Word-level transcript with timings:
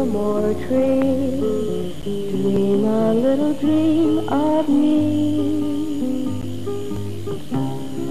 sycamore 0.00 0.54
tree, 0.66 1.92
dream 2.02 2.84
a 2.84 3.12
little 3.12 3.52
dream 3.54 4.28
of 4.30 4.66
me. 4.66 6.24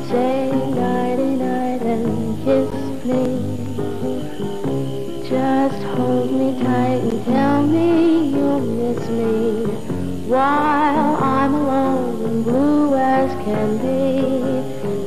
Say 0.08 0.52
nighty 0.52 1.36
night 1.36 1.82
and 1.82 2.38
kiss 2.44 2.74
me. 3.06 3.24
Just 5.30 5.84
hold 5.96 6.32
me 6.32 6.64
tight 6.64 7.02
and 7.10 7.26
tell 7.26 7.64
me 7.66 8.30
you'll 8.36 8.60
miss 8.60 9.10
me 9.10 9.66
while 10.28 11.16
I'm 11.24 11.54
alone 11.56 12.26
and 12.26 12.44
blue 12.44 12.96
as 12.96 13.32
can 13.44 13.78
be. 13.78 14.22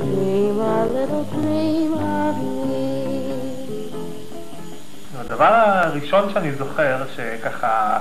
Dream 0.05 0.59
a 0.59 0.87
little 0.87 1.25
dream 1.25 1.93
of 1.95 2.37
me. 2.43 2.83
Now, 5.39 5.72
הראשון 5.93 6.33
שאני 6.33 6.53
זוכר 6.53 7.03
שככה 7.17 7.99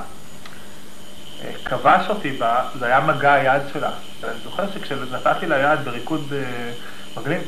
אה, 1.44 1.52
כבש 1.66 2.09
אותי 2.09 2.32
בה, 2.32 2.63
זה 2.80 2.86
היה 2.86 2.99
מגע 2.99 3.34
היד 3.34 3.62
שלה. 3.73 3.91
אני 4.23 4.40
זוכר 4.43 4.63
שכשנתתי 4.74 5.46
לה 5.46 5.57
יד 5.57 5.79
בריקוד 5.85 6.34
אה, 6.34 6.71
מגניב, 7.18 7.41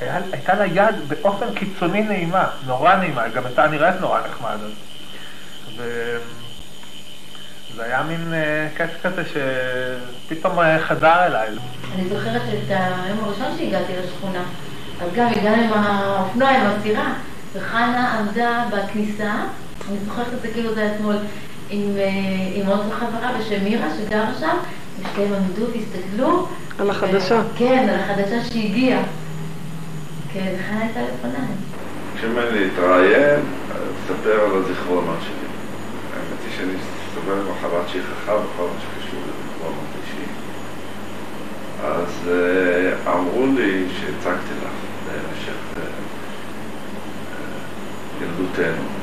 היה, 0.00 0.20
הייתה 0.32 0.54
לה 0.54 0.66
יד 0.66 0.94
באופן 1.08 1.54
קיצוני 1.54 2.02
נעימה, 2.02 2.46
נורא 2.66 2.94
נעימה, 2.94 3.28
גם 3.28 3.46
הייתה 3.46 3.66
נראית 3.66 4.00
נורא 4.00 4.20
נחמד. 4.20 4.56
וזה 5.76 6.24
היה 7.84 8.02
מין 8.02 8.34
אה, 8.34 8.68
קטע 8.74 9.08
כזה 9.08 9.22
שפתאום 9.24 10.58
חזר 10.78 11.26
אליי. 11.26 11.48
אני 11.94 12.08
זוכרת 12.08 12.42
את 12.42 12.70
היום 12.70 13.24
הראשון 13.24 13.58
שהגעתי 13.58 13.92
לשכונה, 14.04 14.42
אז 15.00 15.08
גם 15.14 15.26
הגענו 15.26 15.62
עם 15.62 15.72
האופנוע, 15.72 16.48
עם 16.48 16.66
הסירה, 16.66 17.12
וחנה 17.54 18.18
עמדה 18.18 18.64
בכניסה, 18.72 19.34
אני 19.88 19.96
זוכרת 20.06 20.26
את 20.34 20.42
זה 20.42 20.48
כאילו 20.48 20.74
זה 20.74 20.92
אתמול, 20.94 21.16
עם, 21.70 21.96
אה, 21.98 22.08
עם 22.54 22.66
עוד 22.66 22.80
חברה 22.92 23.32
בשם 23.40 23.64
מירה 23.64 23.86
שגרה 23.96 24.30
שם, 24.40 24.56
ושתיהם 25.00 25.32
עמדו 25.34 25.64
והסתכלו. 25.72 26.46
על 26.78 26.90
החדשה. 26.90 27.34
ו- 27.34 27.58
כן, 27.58 27.88
על 27.88 28.00
החדשה 28.00 28.44
שהגיעה. 28.44 29.02
כן, 30.32 30.54
וחנה 30.58 30.80
הייתה 30.80 31.00
לפניי. 31.00 31.48
כשאומרים 32.16 32.54
לי 32.54 32.64
להתראיין, 32.64 33.40
תספר 34.04 34.40
על 34.40 34.62
הזיכרונות 34.62 35.18
שלי. 35.20 35.48
האמת 36.14 36.38
היא 36.44 36.52
שאני 36.56 36.72
מסתובב 36.72 37.38
עם 37.38 37.52
מחלת 37.52 37.88
שכחה 37.88 38.32
בכל 38.32 38.62
מה 38.62 38.80
שקשור 38.80 39.20
לזיכרונות 39.20 39.84
אישיים. 40.02 40.28
אז 41.84 42.28
אה, 42.28 43.12
אמרו 43.12 43.46
לי 43.46 43.84
שהצגתי 44.00 44.54
לך 44.64 44.72
במשך 45.06 45.58
אה, 45.76 45.82
אה, 45.82 45.86
ילדותנו. 48.22 48.97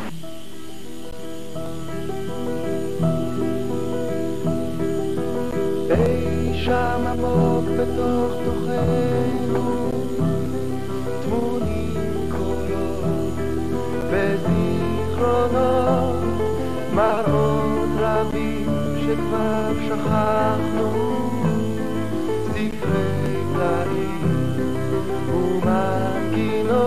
שם 6.65 7.07
עמוק 7.07 7.65
בתוך 7.79 8.33
תוכנו. 8.45 9.91
טמונים 11.23 12.29
קולות 12.29 13.33
וזיכרונות 14.09 15.55
מראות 16.93 17.89
רבים 17.97 18.69
שכבר 19.01 19.71
שכחנו. 19.87 20.89
ספרי 22.43 23.35
פלאים 23.53 24.21
ומנגינות 25.29 26.77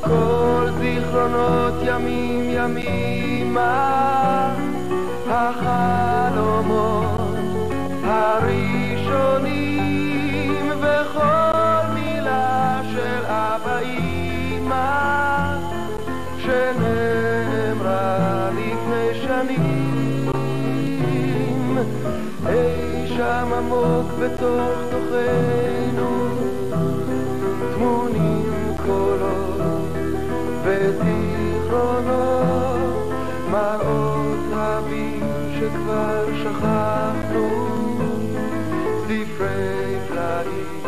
כל 0.00 0.68
זיכרונות 0.78 1.74
ימים 1.82 2.44
ימימה. 2.50 3.76
החלומות 5.28 6.15
עמוק 23.56 24.12
בתוך 24.12 24.70
תוכנו 24.90 26.28
טמונים 27.74 28.74
קולות 28.86 29.88
וזיכרונות 30.62 32.06
מראות 33.50 34.38
רבים 34.52 35.22
שכבר 35.54 36.26
שכחנו 36.42 37.46
ספרי 39.04 39.96
פלאים 40.08 40.82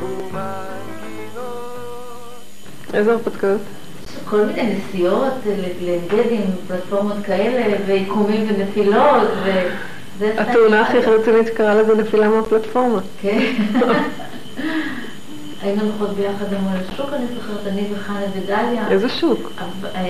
ומנגינות 0.00 1.34
איזה 2.94 3.12
הרפתקאות? 3.12 3.60
כל 4.24 4.46
מיני 4.46 4.74
נסיעות 4.74 5.32
עם 6.30 6.42
פלטפורמות 6.66 7.16
כאלה, 7.24 7.76
ועיקומים 7.86 8.46
ונפילות, 8.48 9.28
ו... 9.44 9.50
זה 10.18 10.32
התאונה 10.38 10.80
הכי 10.80 10.98
רצינית 10.98 11.46
שקרה 11.46 11.74
לזה 11.74 11.94
נפילה 11.94 12.28
מהפלטפורמה. 12.28 13.00
כן. 13.22 13.52
היינו 15.62 15.82
הולכות 15.82 16.16
ביחד 16.16 16.50
גם 16.50 16.68
על 16.68 16.76
השוק, 16.76 17.12
אני 17.12 17.26
זוכרת, 17.34 17.66
אני 17.66 17.86
וחנה 17.92 18.20
ודליה. 18.36 18.88
איזה 18.90 19.08
שוק? 19.08 19.52
אה, 19.94 20.00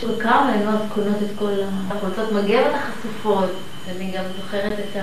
שוק 0.00 0.22
כרמל, 0.22 0.50
היינו 0.52 0.70
אז 0.70 0.80
קונות 0.94 1.16
את 1.22 1.38
כל 1.38 1.52
החולצות 1.90 2.32
מגבת 2.32 2.74
החשופות. 2.74 3.50
אני 3.96 4.12
גם 4.16 4.24
זוכרת 4.36 4.72
את 4.72 5.02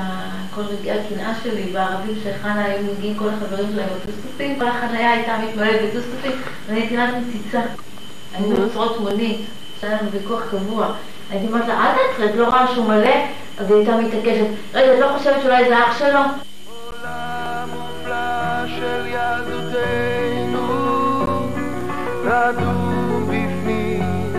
כל 0.55 0.61
רגעי 0.61 0.99
הקנאה 0.99 1.33
שלי 1.43 1.63
בערבים 1.63 2.15
שחנה 2.23 2.65
היו 2.65 2.93
מגיעים 2.97 3.15
כל 3.15 3.29
החברים 3.29 3.67
שלהם 3.73 3.89
בטוסטוסים, 3.95 4.59
כל 4.59 4.67
החניה 4.67 5.11
הייתה 5.11 5.37
מתמלאת 5.37 5.81
בטוסטוסים, 5.81 6.31
ואני 6.67 6.79
הייתי 6.79 6.97
רק 6.97 7.09
מציצה. 7.13 7.61
היינו 8.33 8.55
עוצרות 8.63 8.99
מונית, 8.99 9.41
היה 9.81 10.01
לנו 10.01 10.11
ויכוח 10.11 10.41
קבוע. 10.51 10.93
הייתי 11.29 11.47
אומרת 11.47 11.67
לה, 11.67 11.73
אל 11.73 11.91
תעצרי, 11.95 12.29
את 12.29 12.35
לא 12.35 12.45
רואה 12.45 12.67
שהוא 12.67 12.87
מלא? 12.87 13.15
אז 13.57 13.71
היא 13.71 13.77
הייתה 13.77 13.97
מתעקשת, 13.97 14.45
רגע, 14.73 14.93
את 14.93 14.99
לא 14.99 15.07
חושבת 15.17 15.41
שאולי 15.41 15.69
זה 15.69 15.79
אח 15.79 15.99
שלו? 15.99 16.19
עולם 16.69 17.69
מופלא 17.69 18.67
של 18.67 19.07
ילדותנו 19.07 20.65
נדום 22.25 23.27
בפנים 23.27 24.33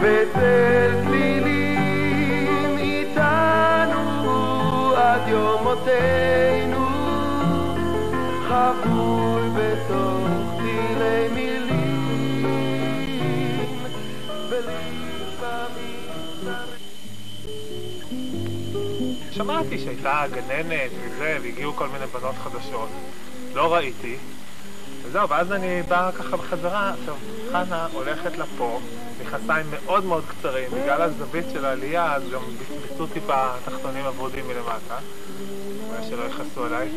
בצל 0.00 0.92
צלילים 1.06 2.78
איתנו 2.78 4.04
עד 4.96 5.28
יום 5.28 5.62
מותנו 5.62 6.86
שמעתי 19.60 19.78
שהייתה 19.78 20.24
גננת 20.32 20.90
וזה, 21.00 21.38
והגיעו 21.42 21.72
כל 21.72 21.88
מיני 21.88 22.06
בנות 22.06 22.34
חדשות. 22.44 22.88
לא 23.54 23.74
ראיתי. 23.74 24.16
וזהו, 25.02 25.28
ואז 25.28 25.52
אני 25.52 25.82
בא 25.88 26.10
ככה 26.18 26.36
בחזרה, 26.36 26.94
עכשיו, 27.00 27.14
חנה 27.52 27.86
הולכת 27.92 28.38
לפה, 28.38 28.80
מכנסיים 29.20 29.66
מאוד 29.70 30.04
מאוד 30.04 30.24
קצרים, 30.28 30.70
בגלל 30.70 31.02
הזווית 31.02 31.44
של 31.52 31.64
העלייה, 31.64 32.14
אז 32.14 32.22
גם 32.32 32.40
ביצעו 32.82 33.06
טיפה 33.06 33.48
תחתונים 33.64 34.04
אבודים 34.04 34.48
מלמטה, 34.48 34.98
אולי 35.88 36.08
שלא 36.08 36.22
יכעסו 36.22 36.64
עליי. 36.64 36.88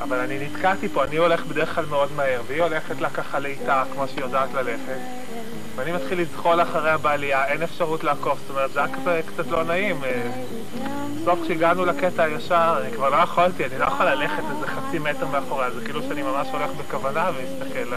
אבל 0.00 0.18
אני 0.18 0.46
נתקעתי 0.46 0.88
פה, 0.88 1.04
אני 1.04 1.16
הולך 1.16 1.46
בדרך 1.46 1.74
כלל 1.74 1.84
מאוד 1.86 2.12
מהר, 2.12 2.42
והיא 2.46 2.62
הולכת 2.62 3.00
לה 3.00 3.10
ככה 3.10 3.38
לאיטה, 3.38 3.84
כמו 3.92 4.08
שהיא 4.08 4.20
יודעת 4.20 4.54
ללכת. 4.54 5.19
ואני 5.80 5.92
מתחיל 5.92 6.20
לזחול 6.20 6.62
אחריה 6.62 6.98
בעלייה, 6.98 7.46
אין 7.46 7.62
אפשרות 7.62 8.04
לעקוף, 8.04 8.38
זאת 8.40 8.50
אומרת, 8.50 8.72
זה 8.72 8.80
היה 8.80 8.94
כזה 8.94 9.20
קצת 9.26 9.46
לא 9.46 9.64
נעים. 9.64 10.00
בסוף 11.22 11.38
כשהגענו 11.44 11.84
לקטע 11.84 12.22
הישר, 12.22 12.78
אני 12.82 12.90
כבר 12.96 13.08
לא 13.08 13.16
יכולתי, 13.16 13.64
אני 13.64 13.78
לא 13.78 13.84
יכול 13.84 14.06
ללכת 14.06 14.42
איזה 14.54 14.66
חצי 14.66 14.98
מטר 14.98 15.26
מאחוריה, 15.26 15.70
זה 15.70 15.84
כאילו 15.84 16.02
שאני 16.02 16.22
ממש 16.22 16.48
הולך 16.52 16.70
בכוונה 16.70 17.30
ומסתכל, 17.36 17.94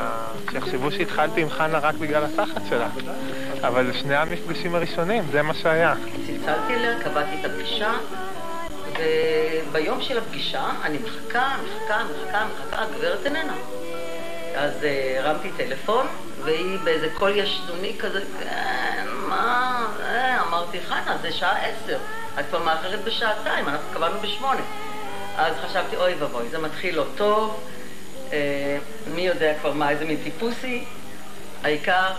שיחשבו 0.51 0.91
שהתחלתי 0.91 1.41
עם 1.41 1.49
חנה 1.49 1.79
רק 1.79 1.95
בגלל 1.95 2.23
הסחת 2.23 2.61
שלה. 2.69 2.87
אבל 3.67 3.93
שני 3.93 4.15
המפגשים 4.15 4.75
הראשונים, 4.75 5.23
זה 5.31 5.41
מה 5.41 5.53
שהיה. 5.53 5.93
צלצלתי 6.27 6.73
אליה, 6.73 6.99
קבעתי 7.03 7.35
את 7.39 7.45
הפגישה, 7.45 7.91
וביום 9.69 10.01
של 10.01 10.17
הפגישה 10.17 10.65
אני 10.83 10.97
מחכה, 10.97 11.55
מחכה, 11.63 12.03
מחכה, 12.03 12.45
מחכה, 12.45 12.83
הגברת 12.83 13.25
איננה. 13.25 13.53
אז 14.55 14.83
אה, 14.83 15.19
הרמתי 15.19 15.49
טלפון, 15.57 16.07
והיא 16.43 16.79
באיזה 16.83 17.09
קול 17.17 17.31
ישדוני 17.37 17.95
כזה, 17.99 18.23
כן, 18.39 19.07
מה, 19.27 19.85
אה, 20.03 20.41
אמרתי, 20.47 20.81
חנה, 20.81 21.17
זה 21.21 21.31
שעה 21.31 21.57
עשר. 21.65 21.97
את 22.39 22.45
כבר 22.49 22.63
מאחרת 22.63 23.03
בשעתיים, 23.03 23.67
אנחנו 23.67 23.93
קבענו 23.93 24.19
בשמונה. 24.19 24.61
אז 25.37 25.55
חשבתי, 25.65 25.95
אוי 25.95 26.13
ואבוי, 26.19 26.49
זה 26.49 26.59
מתחיל 26.59 26.95
לא 26.95 27.05
טוב, 27.15 27.63
אה, 28.33 28.77
מי 29.15 29.21
יודע 29.21 29.53
כבר 29.61 29.73
מה, 29.73 29.89
איזה 29.89 30.05
מין 30.05 30.17
טיפוס 30.23 30.55
היא. 30.63 30.85
העיקר, 31.63 32.11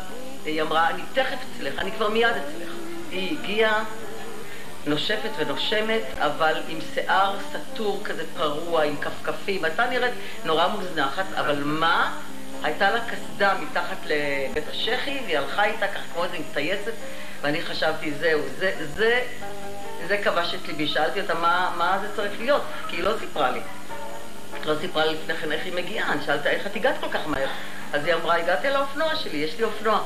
היא 0.45 0.63
אמרה, 0.63 0.91
אני 0.91 1.03
תכף 1.13 1.37
אצלך, 1.57 1.79
אני 1.79 1.93
כבר 1.93 2.09
מיד 2.09 2.31
אצלך. 2.31 2.73
היא 3.11 3.39
הגיעה, 3.39 3.85
נושפת 4.87 5.31
ונושמת, 5.39 6.03
אבל 6.19 6.63
עם 6.69 6.79
שיער 6.95 7.37
סטור 7.53 8.01
כזה 8.05 8.23
פרוע, 8.37 8.83
עם 8.83 8.97
כפכפים. 8.97 9.65
הייתה 9.65 9.87
נראית 9.87 10.15
נורא 10.45 10.67
מוזנחת, 10.67 11.25
אבל 11.35 11.63
מה? 11.65 12.13
הייתה 12.63 12.91
לה 12.91 13.01
קסדה 13.01 13.55
מתחת 13.55 13.97
לבית 14.07 14.69
השחי, 14.71 15.19
והיא 15.25 15.39
הלכה 15.39 15.65
איתה 15.65 15.89
ככה 15.89 16.03
כמו 16.13 16.25
איזה 16.25 16.37
טייסת, 16.55 16.93
ואני 17.41 17.63
חשבתי, 17.63 18.13
זהו, 18.13 18.41
זה, 18.59 18.73
זה, 18.97 19.21
זה 20.09 20.19
כבש 20.19 20.55
את 20.55 20.69
ליבי. 20.69 20.89
שאלתי 20.89 21.21
אותה 21.21 21.35
מה, 21.35 21.73
מה 21.79 21.99
זה 22.01 22.17
צריך 22.17 22.33
להיות, 22.41 22.63
כי 22.89 22.97
היא 22.97 23.05
לא 23.05 23.13
סיפרה 23.21 23.51
לי. 23.51 23.61
לא 24.67 24.75
סיפרה 24.81 25.07
לי 25.07 25.15
לפני 25.15 25.35
כן 25.35 25.53
איך 25.53 25.65
היא 25.65 25.75
מגיעה, 25.75 26.13
אני 26.13 26.25
שאלתי 26.27 26.49
איך 26.49 26.67
את 26.67 26.77
הגעת 26.77 26.95
כל 27.01 27.09
כך 27.11 27.27
מהר? 27.27 27.49
אז 27.93 28.05
היא 28.05 28.15
אמרה, 28.15 28.37
הגעתי 28.37 28.69
על 28.69 28.77
האופנוע 28.77 29.17
שלי, 29.17 29.37
יש 29.37 29.59
לי 29.59 29.65
אופנוע. 29.65 30.03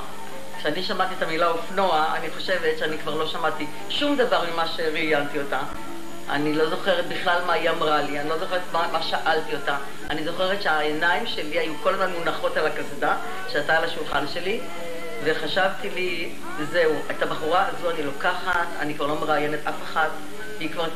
כשאני 0.58 0.82
שמעתי 0.82 1.14
את 1.14 1.22
המילה 1.22 1.46
אופנוע, 1.46 2.14
אני 2.16 2.31
חושבת 2.31 2.78
שאני 2.78 2.99
כבר 2.99 3.14
לא 3.14 3.26
שמעתי 3.26 3.66
שום 3.90 4.16
דבר 4.16 4.44
ממה 4.52 4.66
שראיינתי 4.66 5.38
אותה. 5.38 5.60
אני 6.31 6.55
לא 6.55 6.70
זוכרת 6.70 7.08
בכלל 7.08 7.44
מה 7.46 7.52
היא 7.52 7.70
אמרה 7.70 8.02
לי, 8.02 8.20
אני 8.20 8.28
לא 8.28 8.38
זוכרת 8.38 8.60
מה, 8.72 8.88
מה 8.93 9.02
שאלתי 9.02 9.55
אותה. 9.55 9.76
אני 10.10 10.25
זוכרת 10.25 10.62
שהעיניים 10.62 11.26
שלי 11.26 11.58
היו 11.58 11.72
כל 11.82 11.94
הזמן 11.94 12.12
מונחות 12.12 12.56
על 12.56 12.66
הקסדה 12.66 13.16
שהייתה 13.52 13.76
על 13.76 13.84
השולחן 13.84 14.25
שלי, 14.34 14.60
וחשבתי 15.25 15.90
לי, 15.90 16.31
זהו, 16.72 16.93
את 17.10 17.22
הבחורה 17.22 17.66
הזו 17.66 17.90
אני 17.90 18.02
לוקחת, 18.02 18.66
אני 18.81 18.94
כבר 18.94 19.06
לא 19.06 19.20
מראיינת 19.20 19.60
אף 19.64 19.82
אחד, 19.84 20.08
היא 20.60 20.70
כבר 20.70 20.87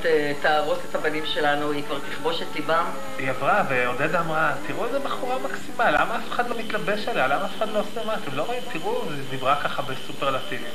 תהרוס 0.42 0.78
את 0.90 0.94
הבנים 0.94 1.26
שלנו, 1.26 1.70
היא 1.70 1.82
כבר 1.84 1.98
תכבוש 2.10 2.42
את 2.42 2.46
ליבם. 2.54 2.84
היא 3.18 3.30
עברה, 3.30 3.64
ועודדה 3.68 4.20
אמרה, 4.20 4.52
תראו 4.66 4.86
איזה 4.86 4.98
בחורה 4.98 5.36
מקסימה, 5.38 5.90
למה 5.90 6.16
אף 6.16 6.32
אחד 6.32 6.48
לא 6.48 6.56
מתלבש 6.58 7.08
עליה? 7.08 7.26
למה 7.26 7.44
אף 7.44 7.50
אחד 7.58 7.68
לא 7.68 7.78
עושה 7.78 8.04
מה? 8.06 8.14
אתם 8.14 8.36
לא 8.36 8.42
רואים? 8.42 8.62
תראו, 8.72 9.02
היא 9.02 9.22
דיברה 9.30 9.56
ככה 9.62 9.82
בסופרלטיבים. 9.82 10.66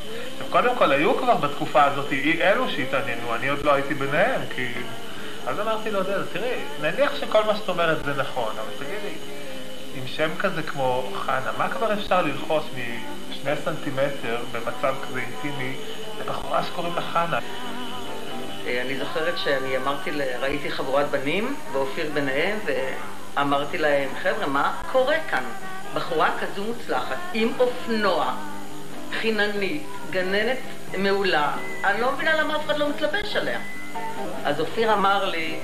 קודם 0.50 0.76
כל, 0.76 0.92
היו 0.92 1.18
כבר 1.18 1.36
בתקופה 1.36 1.84
הזאת 1.84 2.12
אי 2.12 2.42
אלו 2.42 2.70
שהתעניינו, 2.70 3.36
אני 3.36 3.48
עוד 3.48 3.66
לא 3.66 3.74
הייתי 3.74 3.94
ביניהם, 3.94 4.42
כי... 4.56 4.74
אז 5.48 5.60
אמרתי 5.60 5.92
לעודדה, 5.92 6.26
תראי, 6.34 6.56
נניח 6.82 7.12
שכל 7.16 7.44
מה 7.44 7.56
שאת 7.56 7.70
אומרת 7.70 8.06
זה 8.06 8.14
נכון, 8.14 8.52
אבל 8.60 8.86
תגידי, 8.86 9.16
עם 9.96 10.08
שם 10.08 10.30
כזה 10.40 10.64
כמו 10.64 11.12
חנה, 11.16 11.52
מה 11.58 11.70
כבר 11.70 11.94
אפשר 11.94 12.22
ללחוש 12.22 12.64
משני 13.30 13.52
סנטימטר 13.66 14.38
במצב 14.52 14.96
כזה 15.08 15.20
אינטימי 15.20 15.76
לבחורה 16.20 16.64
שקוראים 16.64 16.96
לה 16.96 17.02
חנה? 17.02 17.40
אה, 18.68 18.82
אני 18.82 18.98
זוכרת 18.98 19.38
שאני 19.38 19.78
אמרתי, 19.78 20.12
ל- 20.12 20.22
ראיתי 20.42 20.72
חבורת 20.72 21.10
בנים, 21.12 21.56
ואופיר 21.72 22.10
ביניהם, 22.14 22.60
ואמרתי 23.36 23.78
להם, 23.78 24.10
חבר'ה, 24.24 24.48
מה 24.48 24.74
קורה 24.92 25.16
כאן? 25.30 25.44
בחורה 25.94 26.30
כזו 26.42 26.64
מוצלחת, 26.64 27.16
עם 27.34 27.52
אופנוע, 27.60 28.34
חיננית, 29.22 29.84
גננת 30.10 30.58
מעולה, 30.98 31.52
אני 31.84 32.02
לא 32.02 32.12
מבינה 32.12 32.36
למה 32.42 32.56
אף 32.56 32.66
אחד 32.66 32.78
לא 32.78 32.90
מתלבש 32.90 33.36
עליה. 33.36 33.60
אז 34.44 34.60
אופיר 34.60 34.94
אמר 34.94 35.26
לי, 35.26 35.56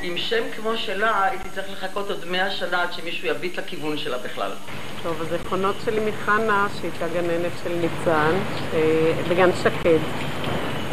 עם 0.00 0.18
שם 0.18 0.42
כמו 0.56 0.76
שלה, 0.76 1.24
הייתי 1.24 1.48
צריך 1.54 1.66
לחכות 1.72 2.10
עוד 2.10 2.24
מאה 2.30 2.50
שנה 2.50 2.82
עד 2.82 2.92
שמישהו 2.92 3.28
יביט 3.28 3.58
לכיוון 3.58 3.98
שלה 3.98 4.18
בכלל. 4.18 4.50
טוב, 5.02 5.22
הזיכרונות 5.22 5.76
שלי 5.84 6.00
מחנה, 6.10 6.66
שהייתה 6.80 7.08
גננת 7.08 7.52
של 7.64 7.72
ניצן, 7.72 8.38
אה, 8.74 9.12
בגן 9.28 9.50
שקד. 9.62 9.98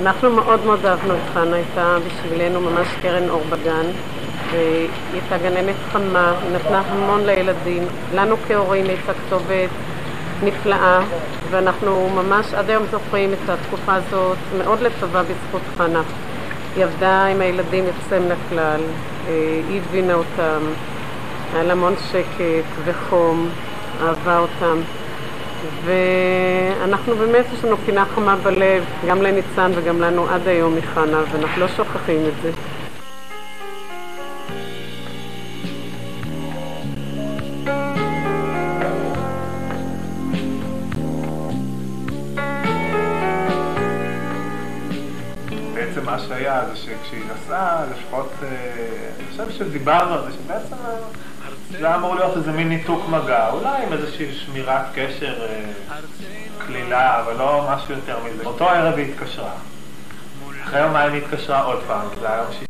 אנחנו 0.02 0.30
מאוד 0.30 0.66
מאוד 0.66 0.86
אהבנו 0.86 1.14
את 1.14 1.34
חנה, 1.34 1.56
הייתה 1.56 1.98
בשבילנו 2.08 2.62
ממש 2.62 2.88
קרן 3.02 3.30
אור 3.30 3.44
בגן, 3.50 3.86
והיא 4.52 4.90
הייתה 5.14 5.38
גננת 5.38 5.76
חמה, 5.92 6.34
היא 6.42 6.56
נתנה 6.56 6.82
המון 6.88 7.26
לילדים. 7.26 7.84
לנו 8.16 8.36
כהורים 8.48 8.86
הייתה 8.86 9.14
כתובת 9.14 9.70
נפלאה, 10.44 11.00
ואנחנו 11.50 12.10
ממש 12.10 12.54
עד 12.54 12.70
היום 12.70 12.84
זוכרים 12.92 13.34
את 13.34 13.50
התקופה 13.50 13.94
הזאת 13.94 14.38
מאוד 14.58 14.82
לטובה 14.82 15.24
בזכות 15.24 15.62
חנה. 15.78 16.02
היא 16.76 16.84
עבדה 16.84 17.26
עם 17.26 17.42
הילדים 17.42 17.84
יוצא 17.84 18.20
מן 18.20 18.32
הכלל, 18.32 18.82
אה, 19.28 19.62
היא 19.70 19.82
הבינה 19.90 20.14
אותם, 20.14 20.62
היה 21.54 21.64
לה 21.64 21.72
המון 21.72 21.94
שקט 22.12 22.66
וחום, 22.86 23.50
אהבה 24.02 24.40
אותם. 24.40 24.78
ואנחנו 25.86 27.16
באמת, 27.16 27.46
יש 27.54 27.66
לנו 27.66 27.78
פינה 27.78 28.06
חמה 28.06 28.36
בלב, 28.36 28.84
גם 29.08 29.22
לניצן 29.22 29.72
וגם 29.76 30.02
לנו 30.02 30.30
עד 30.30 30.48
היום 30.48 30.76
מחנה, 30.76 31.24
ואנחנו 31.32 31.62
לא 31.62 31.68
שוכחים 31.68 32.26
את 32.28 32.42
זה. 32.42 32.52
מה 46.16 46.20
שהיה 46.20 46.62
זה 46.70 46.76
שכשהיא 46.76 47.24
נסעה, 47.34 47.86
לפחות, 47.92 48.32
אה, 48.44 48.48
אני 49.18 49.28
חושב 49.32 49.58
שדיברנו 49.58 50.14
על 50.14 50.22
זה, 50.22 50.38
שבעצם 50.38 50.76
זה 51.80 51.96
אמור 51.96 52.16
להיות 52.16 52.38
איזה 52.38 52.52
מין 52.52 52.70
ניתוק 52.70 53.10
מגע, 53.10 53.50
אולי 53.50 53.84
עם 53.84 53.94
איזושהי 53.94 54.36
שמירת 54.36 54.82
קשר 54.96 55.48
אה, 55.50 55.72
קלילה, 56.68 57.20
אבל 57.20 57.34
לא 57.38 57.68
משהו 57.70 57.94
יותר 57.94 58.18
מזה. 58.24 58.44
באותו 58.44 58.70
ערב 58.70 58.98
היא 58.98 59.14
התקשרה. 59.14 59.52
אחרי 60.64 60.80
יומיים 60.80 61.14
היא 61.14 61.22
התקשרה 61.22 61.62
עוד 61.62 61.80
פעם, 61.88 62.08
זה 62.20 62.30
היה 62.30 62.38
יום 62.38 62.52
שישי. 62.52 62.66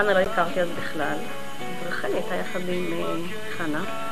חנה 0.00 0.12
לא 0.12 0.18
הכרתי 0.50 0.60
אז 0.60 0.68
בכלל. 0.78 1.18
רחלי 1.86 2.14
הייתה 2.14 2.34
יחד 2.34 2.60
עם 2.68 2.92
אה, 2.92 3.14
חנה. 3.56 4.09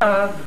Uh, 0.00 0.46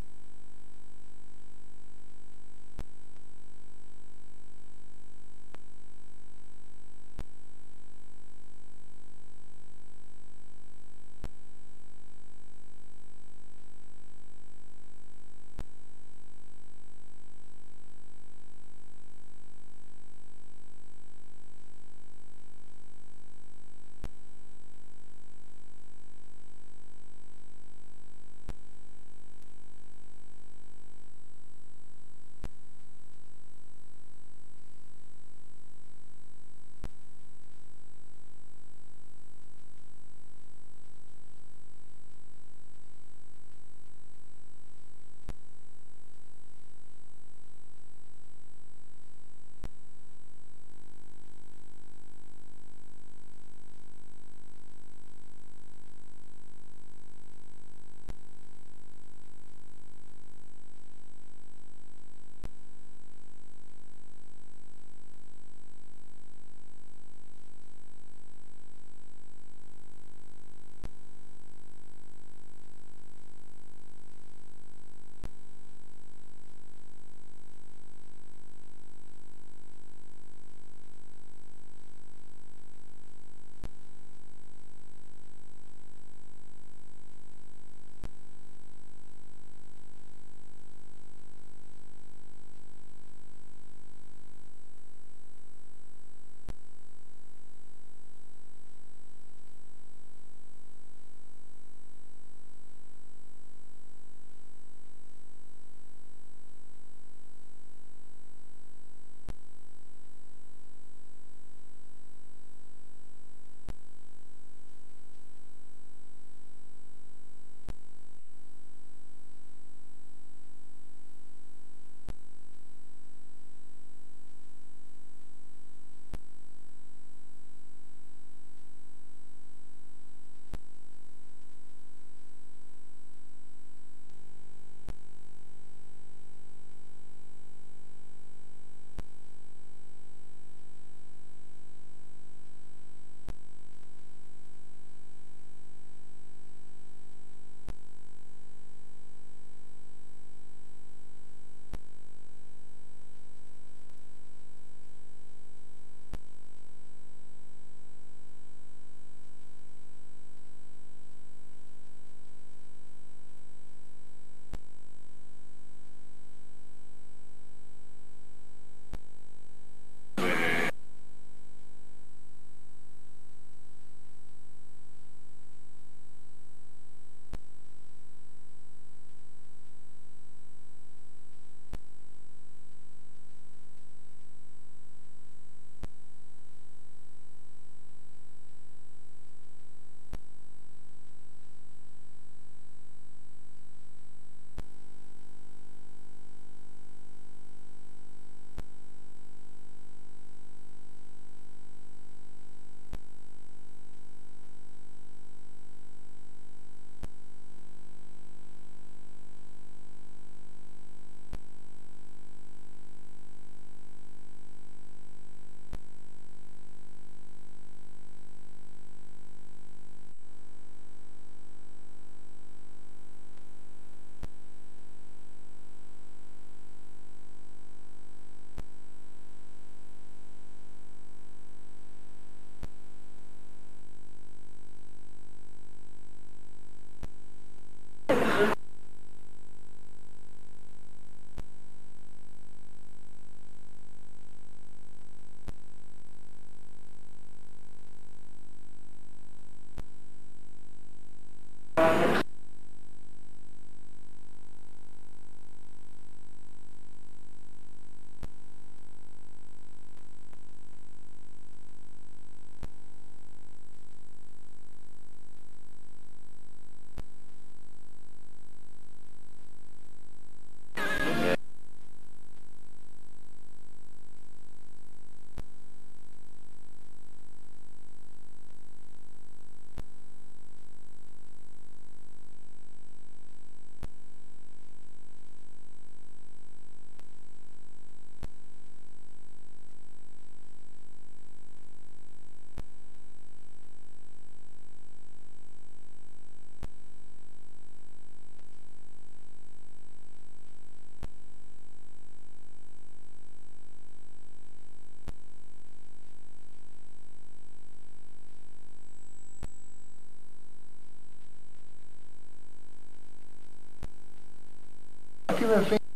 que 315.42 315.48
me 315.48 315.56
vem. 315.56 315.91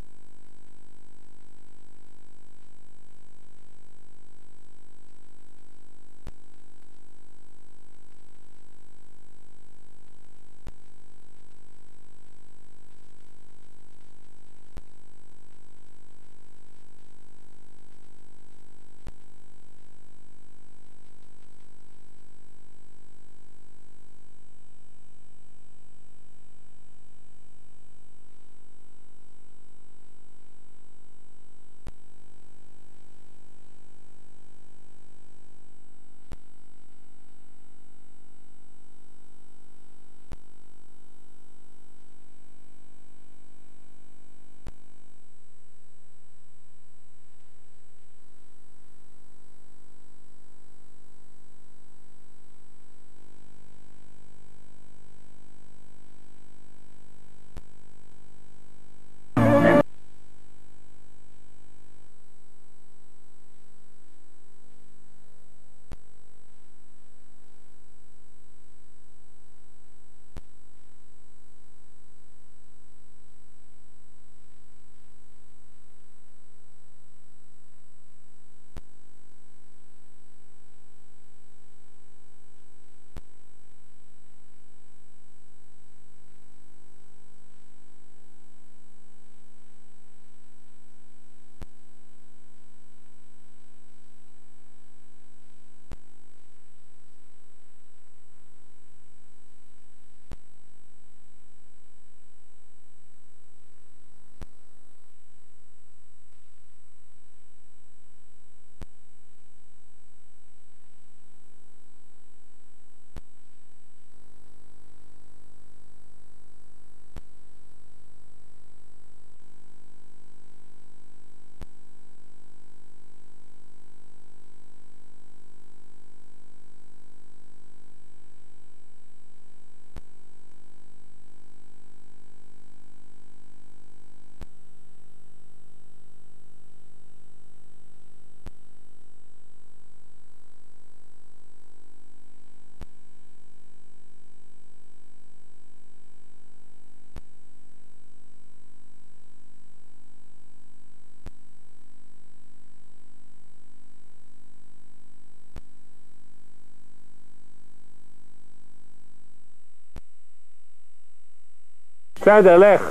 בסדר, 162.25 162.57
לך. 162.57 162.81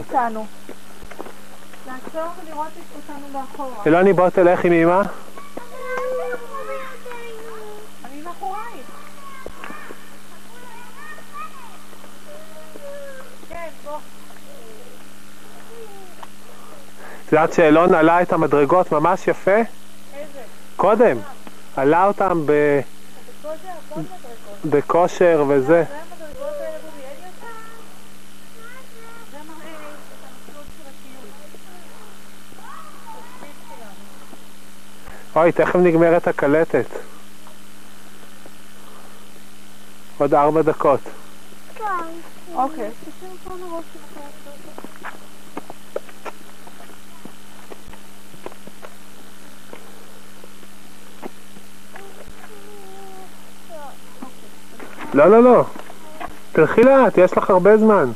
אותנו. 0.00 0.46
לעצור 1.86 2.32
ולראות 2.42 2.68
אותנו 2.96 3.28
מאחורה. 3.32 3.76
אלוני, 3.86 4.12
בוא 4.12 4.28
תלך 4.28 4.64
עם 4.64 4.72
אמא. 4.72 5.02
אני 8.04 8.22
מאחורייך. 8.22 8.86
כן, 13.48 13.68
בוא. 13.84 13.98
את 17.44 17.48
יודעת 17.48 17.56
שאלון 17.56 17.94
עלה 17.94 18.22
את 18.22 18.32
המדרגות 18.32 18.92
ממש 18.92 19.28
יפה? 19.28 19.50
איזה? 19.50 19.66
קודם. 20.76 21.16
עלה 21.76 22.06
אותם 22.06 22.42
ב... 22.46 22.80
בכושר 24.64 25.44
וזה. 25.48 25.84
אוי, 35.36 35.52
תכף 35.52 35.76
נגמרת 35.76 36.28
הקלטת. 36.28 36.86
עוד 40.18 40.34
ארבע 40.34 40.62
דקות. 40.62 41.00
אוקיי. 42.54 42.90
לא, 55.14 55.30
לא, 55.30 55.42
לא. 55.42 55.64
תלכי 56.52 56.82
לאט, 56.82 57.18
יש 57.18 57.38
לך 57.38 57.50
הרבה 57.50 57.76
זמן. 57.76 58.10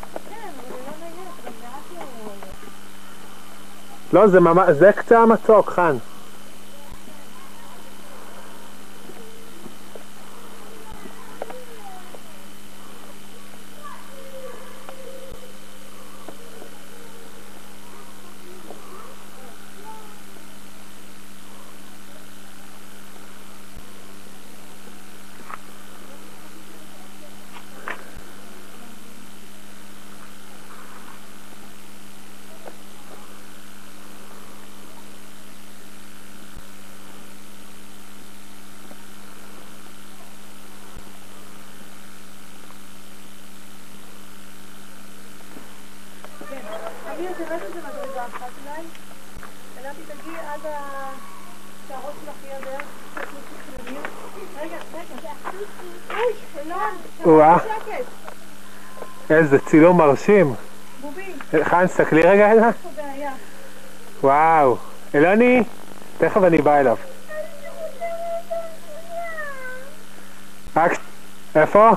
לא, 4.13 4.27
זה 4.27 4.41
ממש... 4.41 4.69
זה 4.71 4.93
קצה 4.93 5.19
המצוק, 5.19 5.71
חן. 5.71 5.97
אמיר, 47.19 47.31
תרד 47.33 47.63
איזה 47.63 47.79
מדרגה 47.79 48.27
אחת 48.27 48.51
אולי. 48.65 48.87
אלעדי, 49.81 50.01
תגיעי 50.03 50.37
עד 50.37 50.67
ה... 50.67 50.81
שהראש 51.89 52.15
שלך 52.25 52.35
יהיה 52.45 52.61
בערך 52.61 52.83
קצת 53.15 53.27
נושא 53.35 53.65
של 53.67 53.89
אמיר. 53.89 54.01
רגע, 54.61 54.77
רגע. 54.95 55.31
אוי, 56.11 56.63
אלון, 56.63 56.95
וואה. 57.25 57.59
שקט. 57.59 58.05
איזה 59.31 59.59
צילום 59.77 59.97
מרשים. 59.97 60.55
בובי, 61.01 61.33
חן, 61.65 61.87
תסתכלי 61.87 62.23
רגע 62.23 62.51
בעיה. 62.97 63.33
וואו, 64.23 64.77
אלוני, 65.15 65.63
תכף 66.19 66.43
אני 66.43 66.59
בא 66.59 66.77
אליו. 66.77 66.97
רק, 70.77 70.93
איפה? 71.55 71.91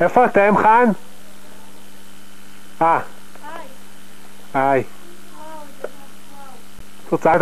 איפה 0.00 0.24
אתם, 0.24 0.54
חן? 0.56 0.84
אה. 2.82 3.00
היי. 4.54 4.82
את 7.06 7.12
רוצה 7.12 7.36
את 7.36 7.40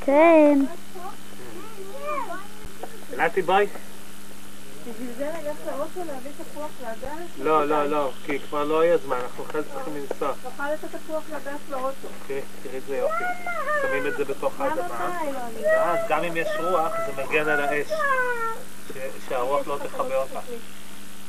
כן. 0.00 0.58
נתי 3.16 3.42
ביי? 3.42 3.66
זה 5.64 5.72
תפוח? 6.44 6.68
לא, 7.38 7.64
לא, 7.68 7.84
לא, 7.86 8.10
כי 8.26 8.38
כבר 8.38 8.64
לא 8.64 8.84
יהיה 8.84 8.96
זמן, 8.98 9.16
אנחנו 9.22 9.44
אחרי 9.44 9.62
זה 9.62 9.68
צריכים 9.74 9.94
לנסוע. 9.96 10.32
תאכל 10.42 10.62
את 10.74 10.94
התפוח 10.94 11.22
לדס 11.32 11.60
לאוטו. 11.70 11.88
אוקיי, 12.22 12.40
תראי 12.62 12.74
איזה 12.76 12.96
יופי. 12.96 13.24
שמים 13.82 14.06
את 14.06 14.16
זה 14.16 14.24
בתוך 14.24 14.60
האדמה. 14.60 15.10
ואז 15.62 15.98
גם 16.08 16.24
אם 16.24 16.36
יש 16.36 16.48
רוח, 16.58 16.92
זה 17.06 17.22
מגן 17.22 17.48
על 17.48 17.60
האש. 17.60 17.86
ש- 18.94 19.28
שהרוח 19.28 19.66
לא 19.66 19.78
תכבה 19.82 20.16
אותה. 20.16 20.40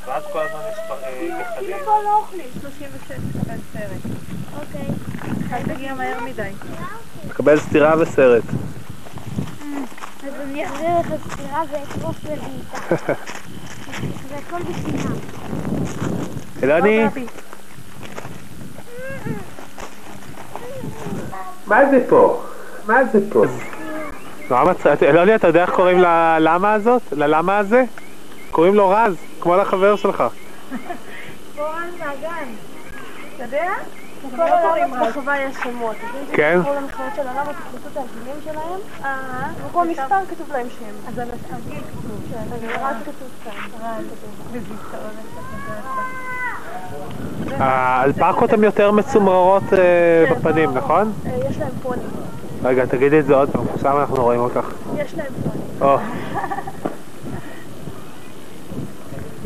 ואז 0.06 0.24
כל 0.34 0.40
הזמן 0.40 0.60
יש 0.72 0.78
פר- 0.88 1.04
אה, 1.04 1.44
גחלים. 1.56 1.78
פה 1.86 2.02
לא 2.04 2.18
אוכלים. 2.18 2.50
36 2.62 3.12
תקבל 3.42 3.56
סרט. 3.74 4.12
אוקיי. 4.60 4.88
אל 5.54 5.76
תגיע 5.76 5.94
מהר 5.94 6.20
מדי. 6.20 6.52
תקבל 7.30 7.60
סטירה 7.60 7.94
וסרט. 8.00 8.44
אז 10.24 10.34
אני 10.42 10.66
אחזיר 10.68 10.90
לך 11.00 11.34
סטירה 11.34 11.62
ואקרוס 11.72 12.16
לבעיטה. 12.24 13.14
הכל 14.48 14.64
בחינם. 14.64 15.16
אלוני? 16.64 17.06
מה 21.68 21.90
זה 21.90 22.06
פה? 22.10 22.44
מה 22.86 23.06
זה 23.06 23.20
פה? 23.32 23.46
נורא 24.50 24.64
מצחיק. 24.64 25.04
אלוני, 25.04 25.36
אתה 25.36 25.48
יודע 25.48 25.62
איך 25.62 25.70
קוראים 25.70 26.00
ללמה 26.00 26.74
הזאת? 26.74 27.02
ללמה 27.12 27.58
הזה? 27.58 27.84
קוראים 28.52 28.76
לו 28.76 28.90
רז, 28.90 29.16
כמו 29.40 29.56
לחבר 29.58 29.96
שלך. 29.96 30.24
פורן 31.56 31.90
מהגן. 32.00 32.48
אתה 33.36 33.44
יודע? 33.44 33.74
לכל 34.34 34.42
העולם 34.42 34.92
בחווה 35.02 35.42
יש 35.42 35.56
שמות. 35.64 35.96
כן? 36.34 36.60
תקראו 36.62 36.76
למכללות 36.76 37.16
של 37.16 37.28
הלמה, 37.28 37.52
תכנסו 37.54 37.88
את 37.92 37.98
הגילים 37.98 38.36
שלהם. 38.44 38.80
אה. 39.04 39.48
במקום 39.64 39.88
מספר 39.88 40.16
כתוב 40.30 40.52
להם 40.52 40.68
שם. 40.80 41.10
אז 41.10 41.20
על 41.20 41.28
הגיל 41.52 41.80
כתוב. 41.80 42.22
כן, 42.32 42.46
כתוב 43.06 43.30
כאן. 43.44 44.04
רז 44.54 44.64
כתוב. 44.66 45.16
האלפקות 47.60 48.54
הן 48.54 48.64
יותר 48.64 48.92
מצומררות 48.92 49.64
אה, 49.74 50.26
בפנים, 50.32 50.74
נכון? 50.74 51.14
אה, 51.26 51.32
יש 51.50 51.58
להם 51.58 51.72
פוני. 51.82 52.02
רגע, 52.64 52.86
תגידי 52.86 53.20
את 53.20 53.26
זה 53.26 53.36
עוד 53.36 53.50
פעם, 53.50 53.66
שם 53.82 53.98
אנחנו 54.00 54.24
רואים 54.24 54.40
אותך. 54.40 54.72
יש 54.98 55.14
להם 55.18 55.34
פוני. 55.44 55.92
או. 55.92 55.98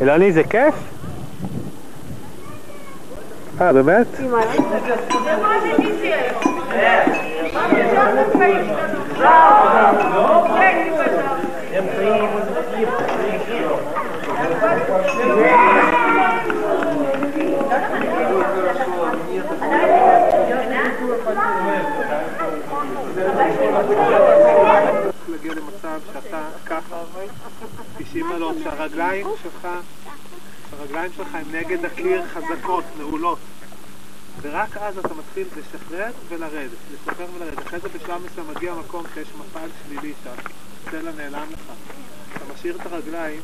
אלוני, 0.00 0.32
זה 0.32 0.44
כיף? 0.44 0.74
אה, 3.60 3.72
באמת? 3.72 4.06
להגיע 25.28 25.52
למצב 25.54 26.00
שאתה 26.12 26.40
ככה, 26.66 26.96
90 27.98 28.26
מעלות, 28.26 28.56
שהרגליים 28.62 29.26
שלך, 29.42 29.68
הרגליים 30.78 31.12
שלך 31.16 31.34
הם 31.34 31.44
נגד 31.52 31.84
הקיר 31.84 32.22
חזקות, 32.34 32.84
נעולות. 32.98 33.38
ורק 34.42 34.76
אז 34.76 34.98
אתה 34.98 35.14
מתחיל 35.14 35.46
לשחרר 35.56 36.10
ולרדת, 36.28 36.70
לשחרר 36.92 37.26
ולרדת. 37.36 37.58
אחרי 37.58 37.78
זה 37.80 37.88
בשלב 37.88 38.22
מסוים 38.24 38.46
מגיע 38.56 38.74
מקום 38.74 39.04
שיש 39.14 39.28
מפל 39.38 39.68
שלילי 39.84 40.12
שם, 40.24 40.50
סלע 40.90 41.12
נעלם 41.16 41.46
לך. 41.52 41.60
אתה 42.36 42.44
משאיר 42.54 42.76
את 42.76 42.86
הרגליים, 42.92 43.40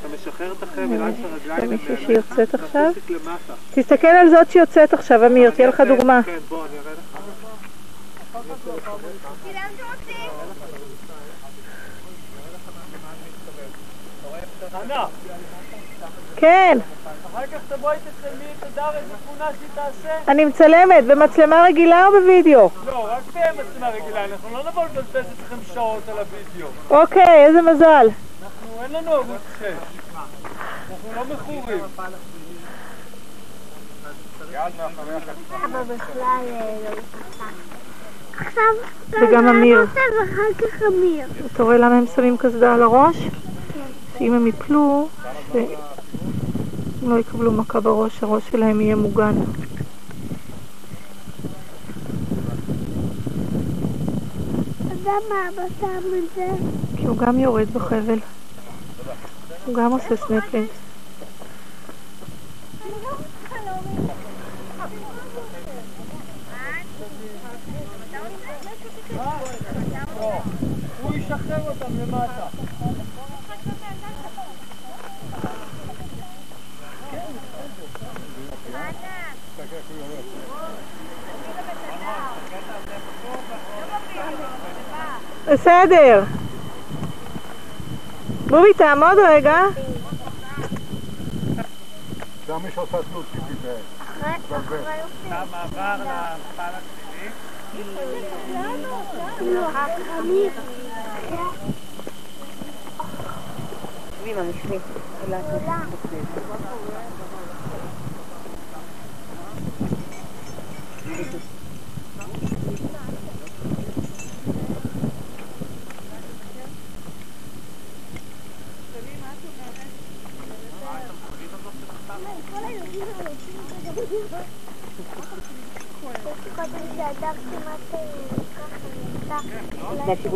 אתה 0.00 0.08
משחרר 0.08 0.52
את 0.52 0.62
החבל 0.62 1.02
עד 1.02 1.14
שהרגליים 1.16 1.62
הם 1.62 1.70
מישהי 1.70 1.94
נעלם 1.94 2.06
שיוצאת 2.06 2.54
עכשיו? 2.54 2.92
למטה. 3.08 3.54
תסתכל 3.74 4.06
על 4.06 4.30
זאת 4.30 4.50
שיוצאת 4.50 4.94
עכשיו, 4.94 5.26
אמיר, 5.26 5.50
תהיה 5.50 5.68
לך 5.68 5.80
דוגמה. 5.80 6.20
כן, 6.22 6.38
בוא, 6.48 6.66
אני 6.66 6.78
אראה 6.78 6.92
לך. 6.92 7.20
כן, 16.40 16.78
אחר 17.34 17.46
כך 17.46 17.60
תבואי 17.68 17.96
תצלמי 17.96 18.44
את 18.58 18.62
הדר 18.62 18.90
איזה 18.96 19.14
תמונה 19.26 19.50
שהיא 19.58 19.68
תעשה? 19.74 20.14
אני 20.28 20.44
מצלמת, 20.44 21.04
במצלמה 21.04 21.62
רגילה 21.62 22.06
או 22.06 22.12
בווידאו? 22.12 22.70
לא, 22.86 23.08
רק 23.10 23.22
במצלמה 23.26 23.88
רגילה, 23.88 24.24
אנחנו 24.24 24.56
לא 24.56 24.70
נבוא 24.70 24.84
לבזבז 24.84 25.24
אתכם 25.32 25.74
שעות 25.74 26.02
על 26.08 26.16
הוידאו. 26.16 26.68
אוקיי, 26.90 27.46
איזה 27.46 27.62
מזל. 27.62 28.06
אנחנו, 28.42 28.82
אין 28.82 28.92
לנו 28.92 29.12
ערוץ 29.12 29.40
6. 29.58 29.64
אנחנו 30.90 31.08
לא 31.16 31.34
מכורים. 31.34 31.78
וגם 39.10 39.48
אמיר. 39.48 39.86
אתה 41.54 41.62
רואה 41.62 41.78
למה 41.78 41.98
הם 41.98 42.04
שמים 42.16 42.36
קסדה 42.36 42.74
על 42.74 42.82
הראש? 42.82 43.16
שאם 44.20 44.34
הם 44.34 44.46
יפלו, 44.46 45.08
שהם 45.52 45.66
לא 47.02 47.18
יקבלו 47.18 47.52
מכה 47.52 47.80
בראש, 47.80 48.22
הראש 48.22 48.42
שלהם 48.50 48.80
יהיה 48.80 48.96
מוגן. 48.96 49.34
אז 54.90 54.98
למה 55.02 55.48
אבא 55.48 55.62
שם 55.80 56.08
את 56.18 56.34
זה? 56.36 56.48
כי 56.96 57.06
הוא 57.06 57.16
גם 57.16 57.38
יורד 57.38 57.70
בחבל. 57.70 58.18
הוא 59.66 59.74
גם 59.74 59.92
עושה 59.92 60.16
סנפלינג. 60.28 60.68
הוא 71.02 71.14
ישחרר 71.14 71.70
אותם 71.70 71.98
למטה. 72.00 72.59
בסדר. 85.50 86.22
בובי, 88.46 88.74
תעמוד 88.76 89.18
רגע. 89.28 89.62
זה 92.46 92.54
מי 92.62 92.70
שעושה 92.74 92.98
תלות, 93.12 93.24
תיזהר. 93.32 93.76
המעבר 95.30 95.96
למפל 95.96 96.62
השני. 96.62 97.28
לא, 99.40 99.70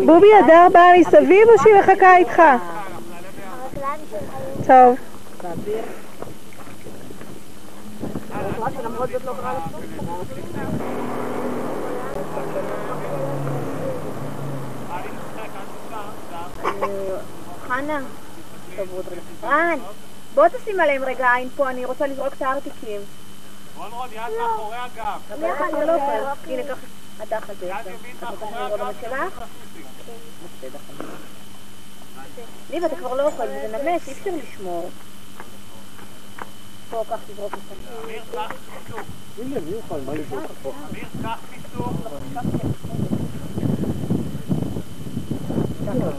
בובי, 0.07 0.35
הדר 0.35 0.67
באה 0.73 0.99
מסביב 1.01 1.49
או 1.49 1.63
שהיא 1.63 1.75
מחכה 1.75 2.17
איתך? 2.17 2.43
טוב. 4.67 4.97
חנה. 17.69 18.01
בוא 20.35 20.49
תשים 20.49 20.81
עליהם 20.81 21.05
רגע 21.05 21.33
עין 21.33 21.49
פה, 21.57 21.71
אני 21.71 21.85
רוצה 21.85 22.07
לזרוק 22.07 22.33
את 22.37 22.43
הארטיקים. 22.43 23.01
רון 23.77 23.93
רון, 23.93 24.09
יד 24.13 24.21
מאחורי 24.41 24.77
הגב. 24.77 25.21
ככה 25.29 25.85
לא 25.85 25.93
טוב. 25.93 26.51
הנה, 26.51 26.63
ככה. 26.63 26.87
הדף 27.21 27.51
הזה. 27.51 27.73
את 27.73 27.87
רוצה 28.23 28.47
שאני 28.47 28.57
אראה 28.57 28.77
בבת 28.77 28.95
שלך? 29.01 29.45
בסדר. 30.59 30.79
ליב, 32.71 32.85
אתה 32.85 32.97
כבר 32.97 33.15
לא 33.15 33.27
אוכל, 33.27 33.47
זה 33.47 33.79
נמס, 33.79 34.09
אי 34.09 34.13
אפשר 34.13 34.31
לשמור. 34.43 34.91
פה, 36.91 37.05
קח, 37.09 37.19
תזרוק 37.27 37.53
אותה. 37.53 38.47
הנה, 39.39 39.61
מי 39.61 39.71
יוכל? 39.71 40.01
מה 40.07 40.15
לזרוק 40.15 40.43
פה? 40.63 40.73
עכשיו 41.15 41.39
תשאיר 41.41 41.77
את 41.77 41.83
הרגליים 41.83 41.83
ותשחרר 41.83 41.85
חבל 42.03 42.37
עד 42.37 42.45
שאתה 42.53 42.69
מתייצב. 42.69 43.25
כן, 45.85 46.03
עוד 46.03 46.19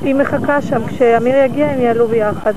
היא 0.00 0.14
מחכה 0.14 0.62
שם, 0.62 0.86
כשאמיר 0.86 1.36
יגיע 1.36 1.66
הם 1.66 1.80
יעלו 1.80 2.08
ביחד. 2.08 2.52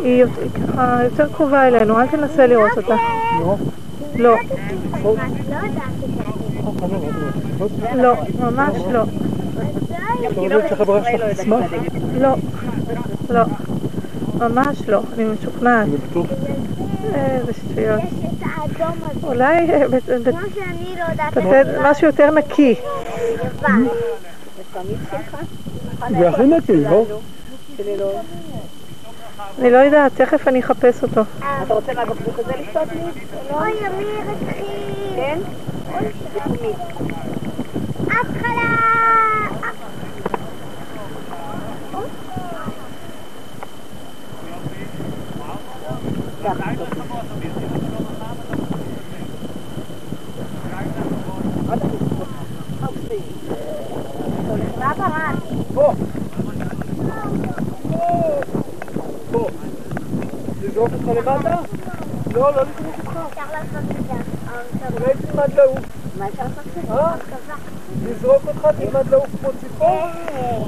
היא 0.00 0.24
ככה 0.54 0.98
יותר 1.04 1.28
קרובה 1.32 1.68
אלינו, 1.68 2.00
אל 2.00 2.06
תנסה 2.06 2.46
לראות 2.46 2.70
אותה. 2.76 2.96
לא. 4.16 4.36
לא, 7.94 8.14
ממש 8.40 8.76
לא. 8.92 9.02
לא 10.36 10.60
לא. 12.18 12.34
לא. 13.30 13.44
ממש 14.38 14.88
לא, 14.88 15.00
אני 15.14 15.24
משוכנעת. 15.24 15.88
איזה 17.14 17.52
שטויות. 17.52 18.00
אולי 19.22 19.70
אה, 19.70 19.86
לא 21.46 21.90
משהו 21.90 22.06
יותר 22.06 22.30
נקי. 22.30 22.74
זה 26.10 26.28
הכי 26.28 26.42
נקי, 26.42 26.76
לא? 26.76 27.04
לא. 29.58 29.62
אני 29.62 29.70
לא 29.70 29.76
יודעת, 29.76 30.12
תכף 30.14 30.48
אני 30.48 30.60
אחפש 30.60 31.02
אותו. 31.02 31.20
אתה 31.38 31.74
רוצה 31.74 31.92
מהבקבוק 31.94 32.38
הזה 32.38 32.52
לשתות 32.60 32.88
לי? 32.92 33.00
אוי, 33.50 33.72
אמיר 33.86 34.20
התחיל. 34.30 34.64
כן? 35.16 35.38
התחלה! 38.06 38.84
לזרוק 60.84 61.08
אותך 61.08 61.26
למטה? 61.28 61.56
לא, 62.34 62.40
לא 62.40 62.62
לזרוק 62.62 62.96
אותך. 62.98 63.18
אפשר 63.28 63.42
לעשות 63.52 63.90
את 63.90 64.06
זה. 64.06 64.14
אולי 64.94 65.14
תלמד 65.14 65.54
לעוף. 65.54 65.78
מה 66.18 66.28
אפשר 66.28 66.42
לעשות 66.42 66.66
את 66.66 66.86
זה? 67.46 67.52
לזרוק 68.10 68.42
אותך, 68.46 68.68
תלמד 68.78 69.10
לעוף 69.10 69.26
כמו 69.40 69.50
ציפור. 69.60 70.06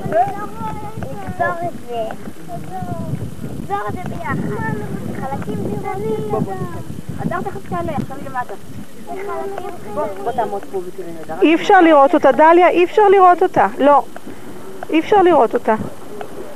נגזור 0.07 1.55
את 1.68 1.74
זה. 1.88 2.05
נגזור 2.48 3.88
את 3.88 3.94
זה 3.94 4.00
ביחד. 4.09 4.74
חלקים 5.20 5.59
קטנים. 5.79 6.35
אדר 7.22 7.40
תכף 7.42 7.68
תעלה, 7.68 7.92
עכשיו 7.96 8.16
למטה. 8.26 8.55
אי 11.42 11.55
אפשר 11.55 11.81
לראות 11.81 12.14
אותה, 12.14 12.33
דליה, 12.33 12.68
אי 12.68 12.85
אפשר 12.85 13.09
לראות 13.09 13.42
אותה. 13.42 13.66
לא. 13.79 14.02
אי 14.90 15.00
אפשר 15.00 15.22
לראות 15.22 15.55
אותה. 15.55 15.74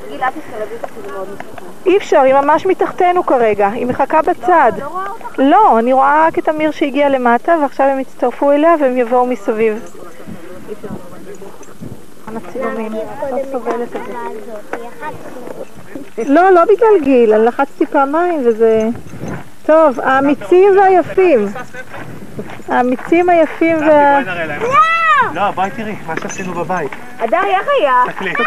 גיל, 0.09 0.23
אל 0.23 0.31
תסתלבי 0.31 0.75
אותה 0.75 0.87
כי 0.87 1.01
זה 1.07 1.13
מאוד 1.13 1.29
מסוכן. 1.29 1.60
אי 1.87 1.97
אפשר, 1.97 2.21
היא 2.21 2.35
ממש 2.35 2.67
מתחתנו 2.67 3.27
כרגע, 3.27 3.69
היא 3.69 3.87
מחכה 3.87 4.23
בצד. 4.23 4.73
לא 4.79 4.87
רואה 4.87 5.07
אותך? 5.07 5.39
לא, 5.39 5.79
אני 5.79 5.93
רואה 5.93 6.27
רק 6.27 6.39
את 6.39 6.49
אמיר 6.49 6.71
שהגיע 6.71 7.09
למטה 7.09 7.57
ועכשיו 7.63 7.87
הם 7.87 8.01
יצטרפו 8.01 8.53
אליה 8.53 8.75
והם 8.81 8.99
יבואו 8.99 9.27
מסביב. 9.27 9.91
הצילומים, 12.37 12.93
לא 12.93 13.39
סובלת 13.53 13.97
את 13.97 14.01
זה. 16.17 16.25
לא, 16.25 16.51
לא 16.51 16.65
בגלל 16.65 17.01
גיל, 17.03 17.33
אני 17.35 17.45
לחצתי 17.45 17.87
פעמיים 17.87 18.43
וזה... 18.45 18.89
טוב, 19.67 20.01
האמיצים 20.01 20.79
והיפים. 20.79 21.47
האמיצים 22.69 23.29
היפים 23.29 23.77
וה... 23.79 24.21
להם. 25.35 25.47
לא, 25.47 25.51
בואי 25.51 25.71
תראי 25.71 25.97
מה 26.07 26.15
שעשינו 26.21 26.55
בבית. 26.55 26.93
אדר, 27.19 27.43
איך 27.45 27.69
היה? 27.81 28.05
תקלי. 28.09 28.33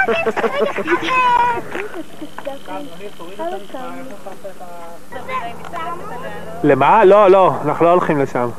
למה? 6.63 7.06
לא, 7.06 7.28
לא, 7.28 7.52
אנחנו 7.65 7.86
לא 7.86 7.91
הולכים 7.91 8.19
לשם. 8.19 8.50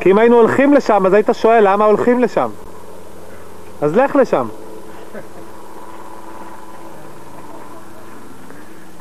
כי 0.00 0.10
אם 0.10 0.18
היינו 0.18 0.36
הולכים 0.36 0.74
לשם, 0.74 1.06
אז 1.06 1.12
היית 1.12 1.28
שואל 1.32 1.72
למה 1.72 1.84
הולכים 1.84 2.20
לשם. 2.20 2.50
אז 3.82 3.96
לך 3.96 4.16
לשם. 4.16 4.48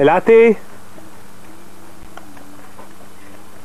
אלעתי, 0.01 0.53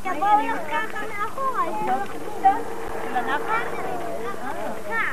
יבואו 0.04 0.28
לך 0.38 0.58
ככה 0.68 0.98
מאחורה, 1.08 1.66
יבואו 1.66 1.96
לך 2.04 2.12
של 3.08 3.16
הנחל? 3.16 3.66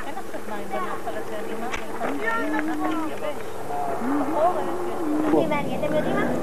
אין 0.06 0.14
עכשיו 0.18 0.40
מים 0.48 0.68
בנחל 0.68 1.16
הזה, 1.16 1.36
אני 1.38 1.54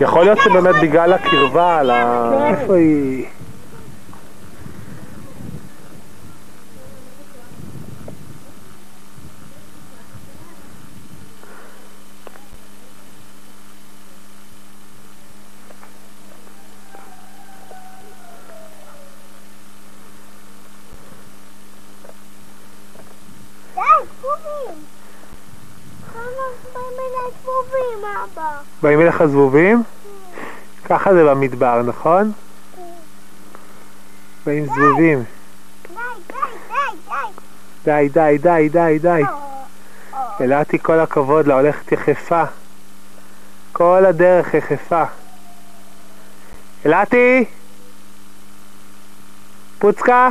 יכול 0.01 0.23
להיות 0.23 0.39
שבאמת 0.43 0.75
בגלל 0.81 1.13
הקרבה 1.13 1.77
על 1.79 1.89
ה... 1.89 2.31
איפה 2.47 2.75
היא? 2.75 3.25
די, 23.75 23.81
זבובים! 24.19 24.85
כמה 26.13 26.81
מיני 26.89 27.31
אבא. 28.39 28.57
באים 28.81 29.01
אליך 29.01 29.25
זבובים? 29.25 29.83
ככה 30.85 31.13
זה 31.13 31.23
במדבר, 31.23 31.81
נכון? 31.81 32.31
באים 34.45 34.65
זבובים. 34.65 35.23
די, 35.87 35.99
די, 36.27 36.37
די, 37.83 38.09
די. 38.09 38.09
די, 38.09 38.37
די, 38.37 38.69
די, 38.69 38.69
די, 38.69 38.99
די. 38.99 39.21
אלעתי, 40.41 40.79
כל 40.79 40.99
הכבוד 40.99 41.47
לה, 41.47 41.53
הולכת 41.53 41.91
יחפה. 41.91 42.43
כל 43.71 44.05
הדרך 44.05 44.53
יחפה. 44.53 45.03
אלעתי! 46.85 47.45
פוצקה? 49.79 50.29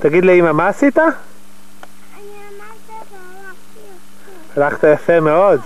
תגיד 0.00 0.24
לאמא, 0.24 0.52
מה 0.52 0.68
עשית? 0.68 0.98
אני 0.98 1.08
אמרתי 2.16 2.92
והלכתי. 3.12 3.80
הלכת 4.56 4.84
יפה 4.94 5.20
מאוד. 5.20 5.60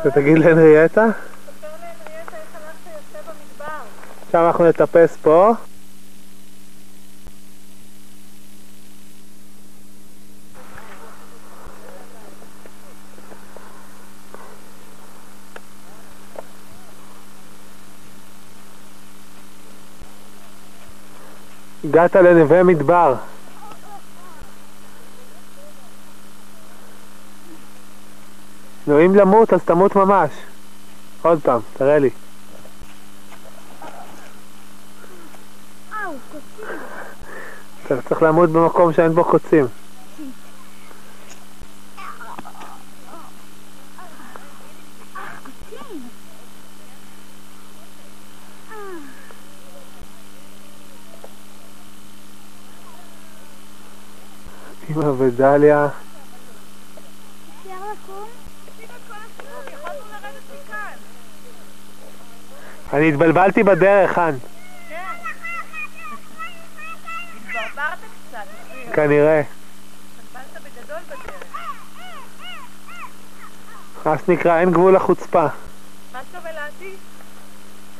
אתה 0.00 0.10
תגיד 0.10 0.38
להנריאטה? 0.38 1.06
עכשיו 4.26 4.46
אנחנו 4.46 4.68
נטפס 4.68 5.16
פה. 5.22 5.52
הגעת 21.84 22.16
לנווה 22.16 22.62
מדבר. 22.62 23.14
נו, 28.88 29.04
אם 29.04 29.14
למות, 29.14 29.52
אז 29.52 29.60
תמות 29.64 29.96
ממש. 29.96 30.30
עוד 31.22 31.40
פעם, 31.42 31.60
תראה 31.72 31.98
לי. 31.98 32.10
אתה 37.86 38.02
צריך 38.02 38.22
לעמוד 38.22 38.52
במקום 38.52 38.92
שאין 38.92 39.14
בו 39.14 39.24
קוצים. 39.24 39.66
אמא 54.90 55.04
ודליה, 55.18 55.88
אפשר 57.62 57.74
לקום? 57.92 58.28
אני 62.92 63.08
התבלבלתי 63.08 63.62
בדרך, 63.62 64.18
אופיר. 64.18 64.38
כנראה. 68.92 69.42
מה 74.04 74.14
שנקרא, 74.26 74.60
אין 74.60 74.70
גבול 74.70 74.96
לחוצפה. 74.96 75.46
מה 76.12 76.20
טוב 76.32 76.46
אלעדי? 76.46 76.94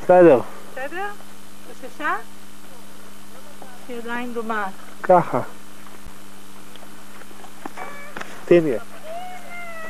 בסדר, 0.02 0.40
בסדר? 0.72 1.08
היא 3.88 3.98
עדיין 3.98 4.34
דומעת. 4.34 4.72
ככה. 5.02 5.40
תניה. 8.44 8.80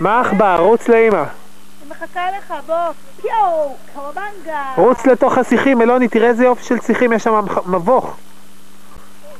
מה 0.00 0.20
עכבר? 0.20 0.56
רוץ 0.60 0.88
לאמא. 0.88 1.24
מחכה 1.88 2.30
לך, 2.38 2.54
בוא. 2.66 2.74
יואו, 3.24 3.76
קרבנגה. 3.94 4.72
רוץ 4.76 5.06
לתוך 5.06 5.38
השיחים, 5.38 5.82
אלוני, 5.82 6.08
תראה 6.08 6.28
איזה 6.28 6.44
יופי 6.44 6.64
של 6.64 6.80
שיחים, 6.80 7.12
יש 7.12 7.24
שם 7.24 7.44
מבוך. 7.66 8.16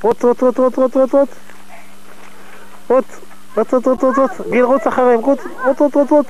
רוץ, 0.03 0.25
רוץ, 0.25 0.43
רוץ, 0.43 0.59
רוץ, 0.59 0.77
רוץ, 0.79 0.97
רוץ, 0.97 1.15
רוץ. 1.15 1.29
רוץ, 2.89 3.05
רוץ, 3.57 3.73
רוץ, 3.73 3.87
רוץ, 3.87 4.03
רוץ, 4.03 4.19
רוץ. 4.19 4.49
גיל, 4.51 4.65
רוץ 4.65 4.87
אחריהם, 4.87 5.21
רוץ, 5.21 5.41
רוץ, 5.65 5.81
רוץ, 5.81 5.95
רוץ, 5.95 6.11
רוץ. 6.11 6.27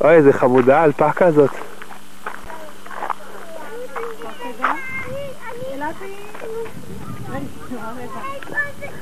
אוי, 0.00 0.14
איזה 0.14 0.32
חמודה, 0.32 0.84
אלפקה 0.84 1.26
הזאת. 1.26 1.75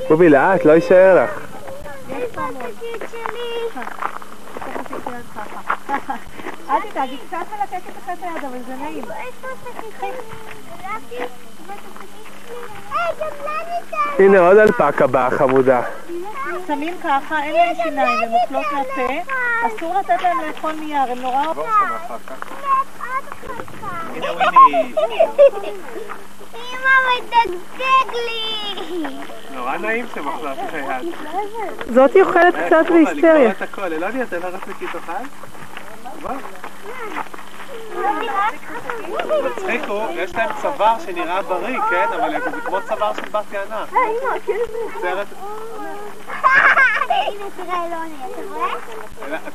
קובי, 0.09 0.29
לאט, 0.29 0.65
לא 0.65 0.73
יישאר 0.73 1.25
לך. 1.25 1.31
אל 6.71 6.81
תדאגי, 6.91 7.17
קצת 7.29 7.37
מלקקת 7.37 7.97
לך 7.97 8.11
את 8.13 8.19
היד, 8.23 8.45
אבל 8.45 8.59
זה 8.67 8.75
נעים. 8.75 9.05
הנה 14.19 14.39
עוד 14.39 14.57
אלפקה 14.57 15.07
באה, 15.07 15.31
חמודה. 15.31 15.83
שמים 16.67 16.95
ככה, 17.05 17.43
אין 17.43 17.53
להם 17.53 17.75
שיניים, 17.83 18.23
הן 18.23 18.33
אוכלות 18.43 18.67
מהפה, 18.73 19.13
אסור 19.67 19.99
לתת 19.99 20.23
להם 20.23 20.41
לאכול 20.47 20.73
מיער, 20.73 21.11
הם 21.11 21.19
נורא... 21.19 21.45
אמא 26.55 26.91
מדגדג 27.11 28.13
לי! 28.13 28.75
נורא 29.55 29.77
נעים 29.77 30.07
שמחלף 30.15 30.59
לך 30.59 30.75
יד. 30.75 31.15
זאתי 31.95 32.23
אוכלת 32.23 32.55
קצת 32.67 32.85
בהיסטריה. 32.89 33.51
את 33.51 33.63
הכל, 33.63 33.83
אלוני, 33.83 34.23
אתה 34.23 34.39
לא 34.39 34.47
רק 34.53 34.69
לכיס 34.69 34.91
אכל? 34.97 35.13
מצחיקו, 39.45 40.07
יש 40.15 40.35
להם 40.35 40.51
צוואר 40.63 40.97
שנראה 41.07 41.43
בריא, 41.43 41.79
כן? 41.91 42.07
אבל 42.17 42.41
זה 42.53 42.61
כמו 42.61 42.79
צוואר 42.89 43.15
של 43.15 43.29
בת 43.29 43.53
יענה. 43.53 43.85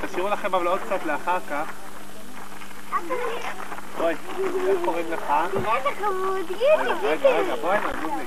תשאירו 0.02 0.30
לכם 0.30 0.56
אבל 0.56 0.68
עוד 0.68 0.80
קצת 0.80 1.06
לאחר 1.06 1.38
כך. 1.50 1.66
בואי, 4.00 4.16
איך 4.68 4.78
קוראים 4.86 5.06
לך? 5.12 5.34
איזה 5.54 5.90
חמוד, 6.00 6.52
רגע, 6.78 6.94
רגע, 7.04 7.30
רגע, 7.30 7.56
בואי. 7.62 7.78
חמודי. 7.80 8.24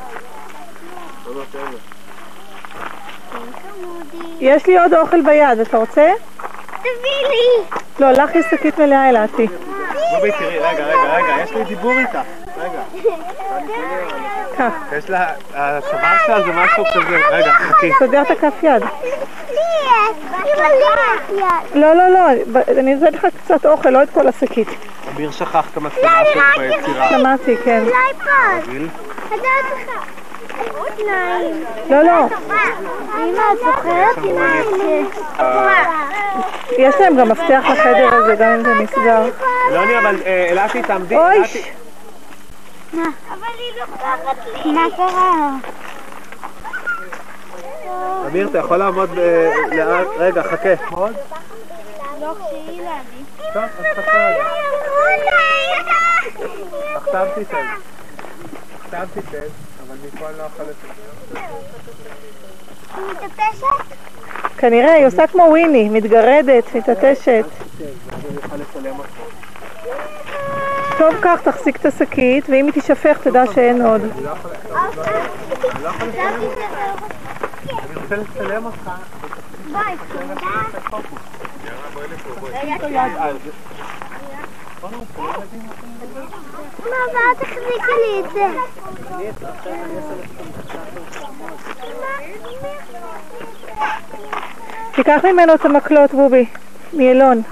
יש 4.41 4.67
לי 4.67 4.79
עוד 4.79 4.95
אוכל 4.95 5.21
ביד, 5.23 5.59
אתה 5.59 5.77
רוצה? 5.77 6.13
תביא 6.81 7.29
לי! 7.29 7.65
לא, 7.99 8.11
לך 8.11 8.35
יש 8.35 8.47
שקית 8.51 8.79
מלאה 8.79 9.09
אלעתי. 9.11 9.47
רגע, 10.23 10.37
רגע, 10.47 10.87
רגע, 11.17 11.43
יש 11.43 11.51
לי 11.51 11.65
דיבור 11.65 11.93
איתך. 11.93 12.19
רגע. 12.57 12.83
קח, 14.57 14.73
יש 14.99 15.11
לה, 15.11 15.27
הצוואר 15.55 16.17
שלה 16.27 16.43
זה 16.43 16.53
משהו 16.53 16.85
כזה. 16.95 17.21
רגע, 17.31 17.53
חכי. 17.53 17.91
סדר 17.99 18.23
את 18.23 18.31
הכף 18.31 18.63
יד. 18.63 18.83
לא, 21.75 21.95
לא, 21.95 22.09
לא, 22.09 22.21
אני 22.69 22.95
אתן 22.95 23.15
לך 23.15 23.27
קצת 23.45 23.67
אוכל, 23.67 23.91
לא 23.91 24.03
את 24.03 24.11
כל 24.11 24.29
השקית. 24.29 24.69
אמיר 25.17 25.31
שכח 25.31 25.67
את 25.73 25.77
המצלמה 25.77 26.23
שלו 26.33 26.43
ביצירה. 26.59 27.09
שמעתי, 27.09 27.57
כן. 27.65 27.85
תחכה. 27.85 28.73
שניים. 30.99 31.65
לא, 31.91 32.03
לא, 32.03 32.27
אמא, 33.17 33.43
את 33.53 33.59
זוכרת? 33.59 34.19
יש 36.79 36.95
להם 37.01 37.17
גם 37.17 37.29
מפתח 37.29 37.65
לחדר 37.73 38.15
הזה, 38.15 38.35
גם 38.35 38.49
אם 38.53 38.65
זה 38.65 38.75
נסגר. 38.75 39.25
אלוני, 39.71 39.99
אבל 39.99 40.17
אה, 40.27 40.47
אלעתי, 40.51 40.83
תעמדי. 40.83 41.17
אוי, 41.17 41.43
אלעתי. 42.95 43.09
אבל 43.29 43.47
היא 43.59 43.81
לוקחת 43.81 44.37
לי. 44.65 44.73
מה 44.73 44.87
קרה? 44.97 45.51
אמיר, 48.27 48.49
אתה 48.49 48.59
יכול 48.59 48.77
לעמוד 48.77 49.11
ב- 49.11 49.51
לאט? 49.73 50.07
רגע, 50.19 50.43
חכה. 50.43 50.69
עוד? 50.91 51.15
לא 52.21 52.35
כשהיא 52.35 52.83
להביא. 52.83 53.25
טוב, 53.55 53.63
אז 53.63 53.85
חכה. 53.97 54.29
עכשיו 56.95 57.27
תיתן. 57.35 57.67
עכשיו 58.85 59.07
תיתן, 59.15 59.39
אבל 59.87 59.97
מפה 60.07 60.29
אני 60.29 60.39
לא 60.39 60.43
יכול 60.43 60.65
לתת. 60.65 60.93
כנראה, 64.59 64.93
היא 64.93 65.07
עושה 65.07 65.27
כמו 65.27 65.43
וויני, 65.43 65.89
מתגרדת, 65.89 66.75
מתעטשת. 66.75 67.45
טוב, 71.03 71.15
קח, 71.21 71.41
תחזיק 71.45 71.77
את 71.77 71.87
השקית, 71.87 72.45
ואם 72.49 72.65
היא 72.65 72.73
תישפך, 72.73 73.19
תדע 73.23 73.43
שאין 73.55 73.83
עוד. 73.83 74.01
תיקח 94.95 95.25
ממנו 95.25 95.55
את 95.55 95.65
המקלות, 95.65 96.15
בובי, 96.15 96.47
מאלון. 96.93 97.43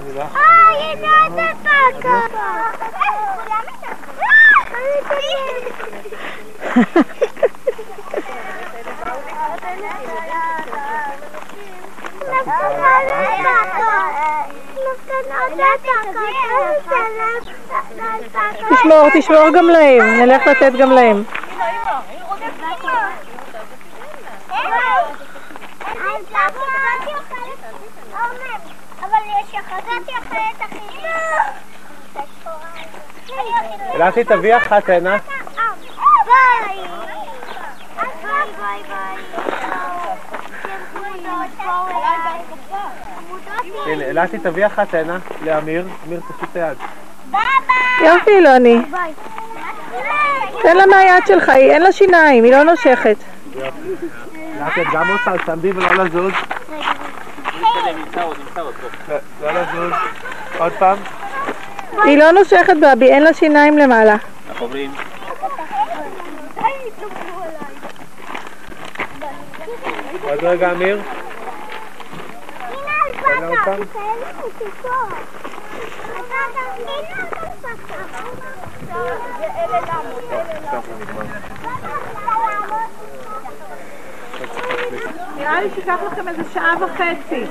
תשמור, 18.69 19.09
תשמור 19.13 19.49
גם 19.53 19.69
להם, 19.69 20.01
נלך 20.01 20.47
לתת 20.47 20.71
גם 20.79 20.91
להם. 20.91 21.23
אבל 29.01 29.17
יש. 29.27 29.55
אלעתי, 33.95 34.23
תביא 34.23 34.57
אחת 34.57 34.89
הנה. 34.89 35.17
ביי! 36.25 36.77
ביי 38.21 38.43
ביי 38.57 38.83
ביי. 38.87 39.23
הנה, 43.85 44.05
אלעתי, 44.05 44.37
תביא 44.37 44.65
אחת 44.65 44.93
הנה 44.93 45.17
לאמיר. 45.41 45.87
אמיר, 46.07 46.19
את 46.43 46.55
היד. 46.55 46.77
ביי 47.31 47.41
ביי! 47.67 48.07
יופי, 48.07 48.31
אילוני. 48.31 48.81
תן 50.61 50.77
לה 50.77 50.85
מהיד 50.85 51.27
שלך, 51.27 51.49
היא 51.49 51.71
אין 51.71 51.81
לה 51.81 51.91
שיניים, 51.91 52.43
היא 52.43 52.51
לא 52.51 52.63
נושכת. 52.63 53.17
את 54.61 54.87
גם 54.93 55.11
רוצה 55.11 55.35
לצמדי 55.35 55.71
ולא 55.71 56.03
לזוז? 56.03 56.33
לא 59.41 59.51
לזוז. 59.51 59.93
עוד 60.57 60.71
פעם. 60.79 60.97
היא 62.03 62.17
לא 62.17 62.31
נושכת 62.31 62.73
בבי, 62.81 63.05
אין 63.05 63.23
לה 63.23 63.33
שיניים 63.33 63.77
למעלה. 63.77 64.15
אנחנו 64.49 64.65
עוברים. 64.65 64.91
עוד 70.23 70.43
רגע, 70.43 70.71
אמיר. 70.71 71.01
עוד. 73.65 73.87
נראה 85.37 85.61
לי 85.61 85.69
שיקח 85.75 85.97
לכם 86.11 86.27
איזה 86.27 86.43
שעה 86.53 86.73
וחצי. 86.79 87.45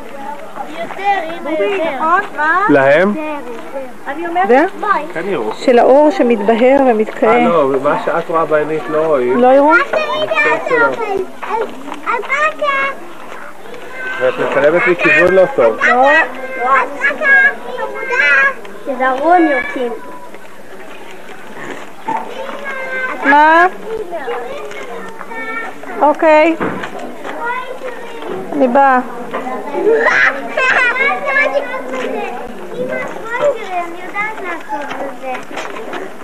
נכון? 1.97 2.23
מה? 2.37 2.67
להם? 2.69 3.15
אני 4.07 4.29
אומרת... 4.29 4.69
כן 5.15 5.29
יראו. 5.29 5.53
של 5.55 5.79
האור 5.79 6.11
שמתבהר 6.11 6.77
אה, 6.81 6.87
ומתקהה. 6.91 7.49
לא, 7.49 7.71
מה 7.83 8.03
שאת 8.05 8.29
רואה 8.29 8.45
בעינית 8.45 8.83
לא 8.91 9.07
רואים. 9.07 9.41
לא 9.41 9.47
יראו? 9.47 9.73
ואת 14.21 14.35
מצלמת 14.39 14.83
מכיוון 14.87 15.35
לא 15.35 15.43
טוב. 15.57 15.77
תזהרו, 18.87 19.35
אני 19.35 19.51
יוצאים. 19.53 19.93
מה? 23.25 23.67
אוקיי. 26.01 26.57
אני 28.53 28.69
באה. 28.69 29.01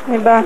אני 0.09 0.19
באה. 0.19 0.41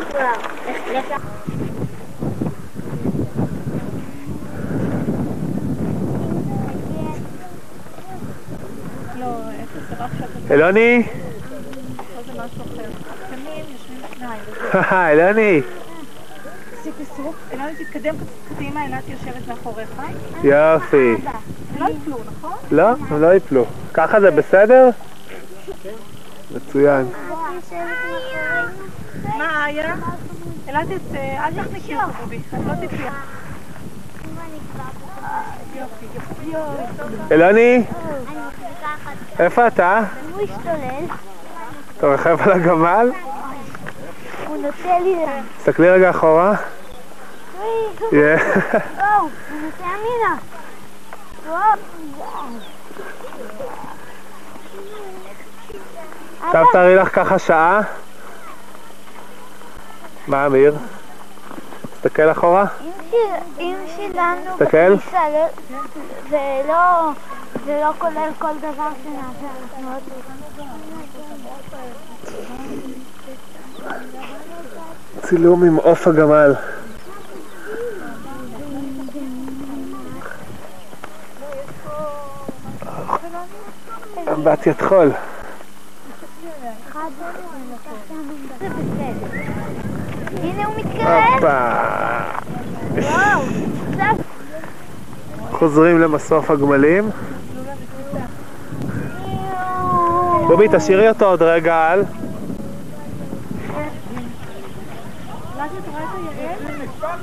אלוני? 10.51 11.03
אלוני? 14.93 15.61
אלוני, 17.53 17.75
תתקדם 17.85 18.15
קדימה, 18.49 18.83
עינת 18.83 19.03
יושבת 19.09 19.49
מאחוריך. 19.49 19.89
יופי. 20.45 21.15
לא 21.79 21.87
יפלו, 21.89 22.19
נכון? 22.27 22.53
לא, 22.71 22.89
הם 22.89 23.23
לא 23.23 23.35
יפלו. 23.35 23.65
ככה 23.95 24.21
זה 24.21 24.31
בסדר? 24.31 24.91
מצוין. 26.55 27.07
מה 29.39 29.65
את- 30.91 31.15
אל 31.15 31.65
תכניסי 31.65 31.95
אותו, 31.95 32.07
בובי. 32.21 32.37
את 32.37 32.59
לא 32.67 32.87
תפלי. 32.87 33.05
אלוני? 37.33 37.83
איפה 39.39 39.67
אתה? 39.67 40.01
הוא 40.33 40.41
השתולל, 40.43 41.05
אתה 41.99 42.07
רוכב 42.07 42.37
על 42.41 42.53
הגמל? 42.53 43.11
הוא 44.51 44.57
נותן 44.57 45.03
לי 45.03 45.15
לה. 45.15 45.41
תסתכלי 45.59 45.91
רגע 45.91 46.11
אחורה. 46.11 46.55
וואו, 51.49 51.61
הוא. 52.17 52.59
עכשיו 56.43 56.65
תראי 56.73 56.95
לך 56.95 57.15
ככה 57.15 57.39
שעה. 57.39 57.81
מה 60.27 60.47
אמיר? 60.47 60.75
תסתכל 61.95 62.31
אחורה. 62.31 62.65
אם 63.59 63.77
שילמנו. 63.97 64.57
בכניסה, 64.59 65.19
לא- 65.29 65.77
זה 66.31 66.63
לא, 66.69 67.11
זה 67.65 67.81
לא 67.85 67.93
כולל 67.99 68.31
כל 68.39 68.59
דבר 68.59 68.89
שנעשה, 69.03 69.47
אנחנו 69.63 69.95
עוד... 69.95 70.03
צילום 75.31 75.65
עם 75.65 75.77
עוף 75.77 76.09
הגמל. 76.09 76.55
אמבטיית 84.33 84.83
חול. 84.83 85.11
הנה 90.43 90.65
הוא 90.65 90.75
מתקרב. 90.77 91.45
חוזרים 95.51 96.01
למסוף 96.01 96.51
הגמלים. 96.51 97.11
בובי, 100.47 100.67
תשאירי 100.73 101.09
אותו 101.09 101.27
עוד 101.27 101.43
רגע 101.43 101.77
על. 101.77 102.05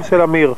של 0.09 0.21
אמיר. 0.21 0.53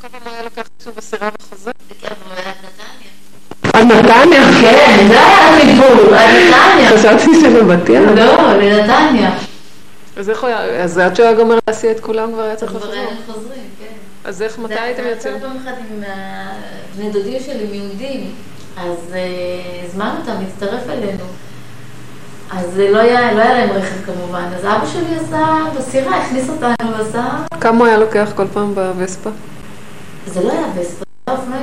כל 0.00 0.08
פעם 0.08 0.22
הוא 0.24 0.32
היה 0.32 0.42
לוקח 0.42 0.62
שוב 0.84 0.98
הסירה 0.98 1.28
וחוזר. 1.40 1.70
עד 3.72 3.84
נתניה? 3.86 4.42
כן, 4.60 5.06
זה 5.08 5.20
היה 5.20 5.54
הסיפור, 5.54 6.14
עד 6.14 6.30
נתניה. 6.30 6.90
חשבתי 6.90 7.40
שבבת 7.94 8.08
ים. 8.10 8.16
לא, 8.16 8.52
לנתניה. 8.56 9.30
אז 10.16 10.30
איך 10.30 10.40
הוא 10.40 10.48
היה, 10.48 10.82
אז 10.84 10.98
עד 10.98 11.16
שהוא 11.16 11.26
היה 11.26 11.34
גומר 11.36 11.58
להסיע 11.68 11.90
את 11.90 12.00
כולם 12.00 12.32
כבר 12.32 12.42
היה 12.42 12.56
צריך 12.56 12.70
כבר 12.70 12.78
לחזור. 12.80 12.94
היינו 12.94 13.10
חוזרים, 13.26 13.62
כן. 13.78 13.94
אז 14.24 14.42
איך, 14.42 14.58
מתי 14.58 14.74
זה- 14.74 14.82
הייתם 14.82 15.02
זה 15.02 15.08
יוצאים? 15.08 15.36
יצא 15.36 15.46
פעם 15.46 15.56
אחת 15.64 15.74
עם 15.90 16.02
בני 16.96 17.10
דודים 17.10 17.40
שלי 17.46 17.66
מיהודים, 17.70 18.30
אז 18.76 19.14
אה, 19.14 19.18
הזמנו 19.86 20.10
אותם 20.20 20.32
להצטרף 20.42 20.82
אלינו. 20.90 21.24
אז 22.52 22.80
אה, 22.80 22.90
לא 22.90 22.98
היה, 22.98 23.32
לא 23.32 23.40
היה 23.40 23.52
להם 23.52 23.70
רכב 23.70 24.04
כמובן, 24.06 24.44
אז 24.56 24.64
אבא 24.64 24.86
שלי 24.92 25.16
עשה 25.26 25.46
בסירה, 25.78 26.16
הכניס 26.22 26.48
אותנו 26.48 26.92
לסע, 27.00 27.22
כמה 27.60 27.78
הוא 27.78 27.86
היה 27.86 27.98
לוקח 27.98 28.32
כל 28.36 28.46
פעם 28.52 28.74
בווספה? 28.74 29.30
זה 30.26 30.42
לא 30.42 30.52
היה 30.52 30.66
וספה, 30.76 31.04
זה 31.26 31.32
היה 31.32 31.38
אופנוע, 31.38 31.58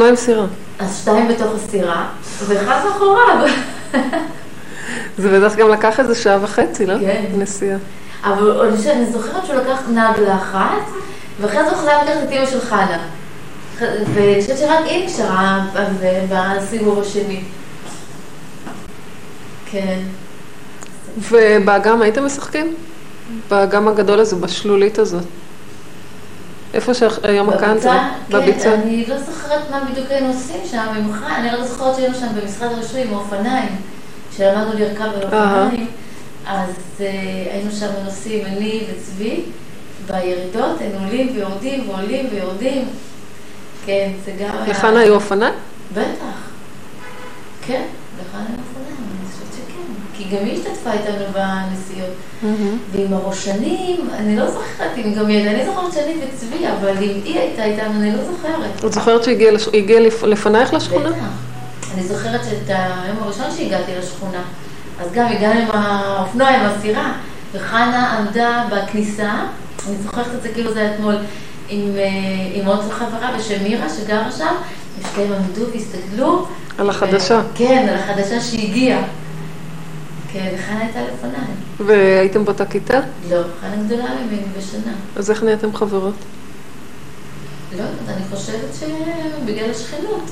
לא 0.00 0.08
עם 0.08 0.16
סירה. 0.16 0.46
אז 0.78 0.98
שתיים 1.02 1.28
בתוך 1.28 1.54
הסירה, 1.54 2.06
ואחד 2.46 2.80
מאחוריו. 2.84 3.46
זה 5.20 5.40
בטח 5.40 5.56
גם 5.56 5.68
לקח 5.68 6.00
איזה 6.00 6.14
שעה 6.14 6.38
וחצי, 6.42 6.86
לא? 6.86 6.94
כן. 7.00 7.24
נסיעה. 7.36 7.78
אבל 8.24 8.68
אני 8.90 9.06
זוכרת 9.12 9.46
שהוא 9.46 9.56
לקח 9.56 9.80
נהג 9.88 10.20
לאחת, 10.20 10.82
ואחרי 11.40 11.64
זה 11.64 11.70
הוא 11.70 11.78
חזר 11.78 12.02
לקחת 12.02 12.22
את 12.24 12.32
אמא 12.32 12.46
של 12.46 12.60
חנה. 12.60 12.98
ואני 14.14 14.40
חושבת 14.40 14.58
שרק 14.58 14.84
היא 14.86 15.06
נשארה 15.06 15.66
בסיבוב 16.30 16.98
השני. 16.98 17.40
כן. 19.70 19.98
ובאגם 21.30 22.02
הייתם 22.02 22.26
משחקים? 22.26 22.74
באגם 23.50 23.88
הגדול 23.88 24.20
הזה, 24.20 24.36
בשלולית 24.36 24.98
הזאת. 24.98 25.24
איפה 26.74 26.94
שהיום 26.94 27.50
הקאנטרי? 27.50 27.96
בביצה? 28.30 28.64
כן, 28.64 28.80
אני 28.82 29.04
לא 29.08 29.18
זוכרת 29.18 29.70
מה 29.70 29.80
בדיוק 29.90 30.06
היינו 30.10 30.28
עושים 30.28 30.60
שם 30.70 30.86
ממך, 30.96 31.24
אני 31.36 31.50
רק 31.50 31.64
זוכרת 31.66 31.96
שהיינו 31.96 32.14
שם 32.14 32.26
במשרד 32.40 32.72
הרישוי 32.72 33.02
עם 33.02 33.14
האופניים, 33.14 33.76
כשלמדנו 34.30 34.78
לרכב 34.78 35.02
על 35.02 35.22
אופניים, 35.22 35.86
אז 36.46 36.74
אה, 37.00 37.06
היינו 37.52 37.70
שם 37.72 37.86
נוסעים, 38.04 38.46
אני 38.46 38.80
וצבי, 38.90 39.40
בירידות, 40.06 40.80
היינו 40.80 40.98
עולים 41.04 41.32
ויורדים 41.34 41.88
ועולים 41.90 42.26
ויורדים. 42.32 42.84
כן, 43.86 44.10
זה 44.24 44.32
גם 44.40 44.50
היה... 44.56 44.68
לחנה 44.68 45.00
היו 45.00 45.14
אופניים? 45.14 45.54
בטח. 45.92 46.50
כן, 47.66 47.82
לחנה 48.20 48.44
היו 48.48 48.58
אופניים, 48.58 48.96
אני 48.98 49.30
חושבת 49.30 49.52
שכן. 49.52 49.80
כי 50.16 50.36
גם 50.36 50.44
היא 50.44 50.52
השתתפה 50.52 50.92
איתנו 50.92 51.24
בנסיעות. 51.32 52.10
ועם 52.92 53.12
הראשנים, 53.12 54.08
אני 54.12 54.36
לא 54.36 54.50
זוכרת 54.50 54.90
אם 54.96 55.14
גם 55.14 55.26
היא, 55.26 55.48
אני 55.50 55.66
זוכרת 55.66 55.92
שאני 55.92 56.14
וצבי, 56.24 56.68
אבל 56.68 56.96
אם 57.02 57.20
היא 57.24 57.38
הייתה 57.38 57.64
איתנו, 57.64 57.92
אני 58.00 58.16
לא 58.16 58.24
זוכרת. 58.24 58.84
את 58.84 58.92
זוכרת 58.92 59.24
שהיא 59.24 59.56
הגיעה 59.74 60.00
לפנייך 60.22 60.74
לשכונה? 60.74 61.10
בטח. 61.10 61.49
אני 61.94 62.06
זוכרת 62.06 62.40
שאת 62.44 62.68
היום 62.68 63.16
הראשון 63.20 63.46
שהגעתי 63.56 63.92
לשכונה, 63.98 64.42
אז 65.00 65.12
גם 65.12 65.26
הגענו 65.26 65.60
עם 65.60 65.68
האופנוע, 65.72 66.48
עם 66.48 66.66
הסירה, 66.66 67.12
וחנה 67.52 68.18
עמדה 68.18 68.64
בכניסה, 68.70 69.32
אני 69.88 69.96
זוכרת 69.96 70.34
את 70.34 70.42
זה 70.42 70.48
כאילו 70.48 70.72
זה 70.72 70.80
היה 70.80 70.94
אתמול, 70.94 71.16
עם, 71.68 71.96
אה, 71.96 72.08
עם 72.54 72.66
עוד 72.66 72.80
חברה 72.90 73.36
בשם 73.38 73.62
מירה 73.62 73.88
שגרה 73.88 74.32
שם, 74.32 74.54
ושתיהם 74.98 75.32
עמדו 75.32 75.62
והסתכלו. 75.72 76.46
על 76.78 76.90
החדשה. 76.90 77.34
ו- 77.34 77.56
כן, 77.56 77.86
על 77.88 77.94
החדשה 77.94 78.40
שהגיעה. 78.40 79.02
כן, 80.32 80.48
וחנה 80.54 80.80
הייתה 80.80 80.98
לפניי. 81.02 81.46
והייתם 81.86 82.44
באותה 82.44 82.66
כיתה? 82.66 83.00
לא, 83.30 83.42
חנה 83.60 83.82
גדולה 83.86 84.04
ממני 84.04 84.42
בשנה. 84.58 84.92
אז 85.16 85.30
איך 85.30 85.42
נהייתם 85.42 85.74
חברות? 85.74 86.14
לא 87.76 87.82
יודעת, 87.82 88.16
אני 88.16 88.24
חושבת 88.30 88.74
שבגלל 88.80 89.70
השכנות. 89.70 90.30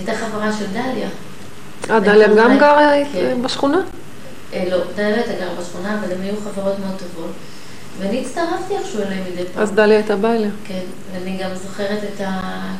הייתה 0.00 0.26
חברה 0.26 0.52
של 0.52 0.66
דליה. 0.72 1.08
אה, 1.90 2.00
דליה 2.00 2.28
גם 2.28 2.58
גרה 2.58 2.92
כן. 3.12 3.42
בשכונה? 3.42 3.80
אה, 4.52 4.64
לא, 4.70 4.78
דליה 4.96 5.14
הייתה 5.14 5.32
גרה 5.32 5.54
בשכונה, 5.60 5.98
אבל 5.98 6.12
הן 6.12 6.20
היו 6.22 6.34
חברות 6.44 6.78
מאוד 6.78 6.98
טובות. 6.98 7.30
ואני 7.98 8.20
הצטרפתי 8.20 8.76
איכשהו 8.76 9.02
אליהם 9.02 9.24
מדי 9.32 9.44
פעם. 9.54 9.62
אז 9.62 9.72
דליה 9.72 9.96
הייתה 9.96 10.16
באה 10.16 10.36
אליה. 10.36 10.50
כן, 10.64 10.80
ואני 11.12 11.38
גם 11.42 11.50
זוכרת 11.54 11.98
את. 12.04 12.26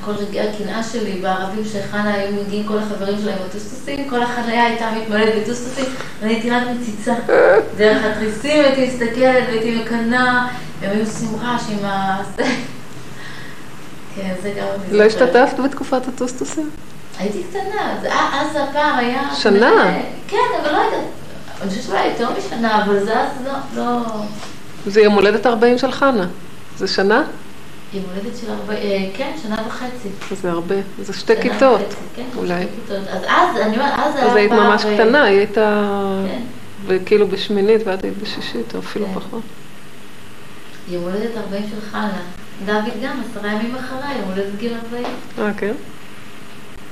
כל 0.05 0.11
רגעי 0.11 0.49
הקנאה 0.49 0.83
שלי 0.83 1.13
בערבים 1.13 1.65
שחנה 1.65 2.15
היו 2.15 2.33
מגיעים 2.33 2.67
כל 2.67 2.79
החברים 2.79 3.19
שלה 3.23 3.33
עם 3.33 3.39
הטוסטוסים, 3.49 4.11
כל 4.11 4.23
החניה 4.23 4.65
הייתה 4.65 4.91
מתמלאת 5.01 5.35
בטוסטוסים, 5.43 5.85
ואני 6.21 6.33
הייתי 6.33 6.51
רק 6.51 6.63
מציצה. 6.77 7.15
דרך 7.79 8.05
התריסים 8.05 8.65
הייתי 8.65 8.87
מסתכלת 8.87 9.45
והייתי 9.49 9.81
מקנאה, 9.81 10.49
הם 10.83 10.91
היו 10.91 11.01
עושים 11.01 11.29
רעש 11.43 11.63
עם 11.71 11.85
ה... 11.85 12.23
כן, 14.15 14.35
זה 14.43 14.53
גם 14.59 14.67
לא. 14.91 15.03
השתתפת 15.05 15.61
בתקופת 15.65 16.09
הטוסטוסים? 16.09 16.71
הייתי 17.21 17.43
קטנה, 17.51 17.93
אז, 17.93 18.05
אה, 18.05 18.63
הפער 18.63 18.95
היה... 18.99 19.35
שנה? 19.35 19.71
כן, 20.29 20.37
אבל 20.63 20.73
לא 20.73 20.77
יודעת. 20.77 21.01
אני 21.63 21.71
חושבת 21.71 21.85
שאולי 21.85 22.07
יותר 22.07 22.29
משנה, 22.39 22.85
אבל 22.85 23.05
זה 23.05 23.21
אז 23.21 23.29
לא... 23.45 23.53
לא... 23.77 24.01
זה 24.87 25.01
יום 25.01 25.15
הולדת 25.15 25.47
40 25.47 25.79
של 25.79 25.93
חנה. 25.93 26.27
זה 26.77 26.89
שנה? 26.89 27.23
יום 27.93 28.05
הולדת 28.05 28.37
של 28.41 28.51
ארבע... 28.51 28.75
אה, 28.75 29.07
כן, 29.15 29.33
שנה 29.43 29.57
וחצי. 29.69 30.35
זה 30.43 30.51
הרבה. 30.51 30.75
זה 31.03 31.13
שתי 31.13 31.33
כיתות. 31.43 31.81
כן, 32.17 32.25
אולי. 32.37 32.67
אז 32.91 33.23
אז, 33.27 33.57
אני 33.57 33.77
אומרת, 33.77 33.93
אז 33.99 34.17
היה 34.17 34.27
אז 34.27 34.37
היית 34.37 34.51
פער, 34.51 34.71
ממש 34.71 34.85
אה, 34.85 34.95
קטנה, 34.95 35.25
היא 35.25 35.39
הייתה 35.39 35.87
כן. 36.89 36.97
כאילו 37.07 37.29
בשמינית 37.29 37.81
ואת 37.85 38.05
היית 38.05 38.19
בשישית, 38.23 38.75
או 38.75 38.79
אפילו 38.79 39.07
כן. 39.07 39.15
פחות. 39.15 39.43
יום 40.89 41.03
הולדת 41.03 41.37
40 41.37 41.63
של 41.71 41.91
חנה. 41.91 42.23
דוד 42.67 43.03
גם, 43.03 43.21
עשרה 43.31 43.53
ימים 43.53 43.75
אחריי, 43.77 44.19
יום 44.19 44.31
הולדת 44.31 44.59
גיל 44.59 44.73
40. 44.85 45.05
אה, 45.39 45.51
כן? 45.57 45.75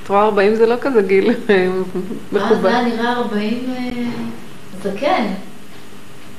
את 0.09 0.13
רואה 0.13 0.23
40 0.23 0.55
זה 0.55 0.65
לא 0.65 0.75
כזה 0.81 1.01
גיל 1.01 1.29
אה, 1.49 1.67
אז 1.67 2.01
מכובד. 2.31 2.65
היה 2.65 2.81
נראה 2.81 3.13
40 3.13 3.73
אה, 3.77 3.89
זקן. 4.83 5.25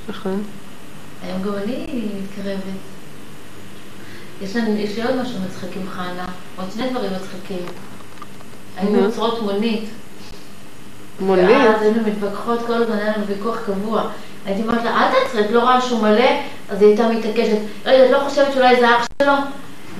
נכון. 0.08 0.42
היום 1.22 1.42
גם 1.42 1.54
אני 1.64 1.86
מתקרבת. 2.22 2.80
יש 4.42 4.96
לי 4.96 5.02
עוד 5.02 5.22
משהו 5.22 5.38
מצחיק 5.46 5.76
עם 5.76 5.88
חנה, 5.90 6.26
עוד 6.56 6.66
שני 6.74 6.90
דברים 6.90 7.10
מצחיקים. 7.12 7.66
היינו 8.76 9.00
נו. 9.00 9.04
עוצרות 9.04 9.42
מונית. 9.42 9.84
מונית? 11.20 11.44
ואז 11.48 11.82
היינו 11.82 12.00
מתווכחות 12.06 12.66
כל 12.66 12.74
הזמן, 12.74 12.96
היה 12.96 13.16
לנו 13.16 13.26
ויכוח 13.26 13.58
קבוע. 13.66 14.10
הייתי 14.46 14.62
אומרת 14.62 14.84
לה, 14.84 15.00
אל 15.00 15.12
תעצרי, 15.12 15.44
את 15.44 15.50
לא 15.50 15.60
רואה 15.60 15.80
שהוא 15.80 16.02
מלא? 16.02 16.30
אז 16.70 16.82
היא 16.82 16.88
הייתה 16.88 17.08
מתעקשת. 17.08 17.58
רגע, 17.86 18.06
את 18.06 18.10
לא 18.10 18.18
חושבת 18.28 18.52
שאולי 18.52 18.80
זה 18.80 18.96
אח 18.96 19.06
שלו? 19.22 19.32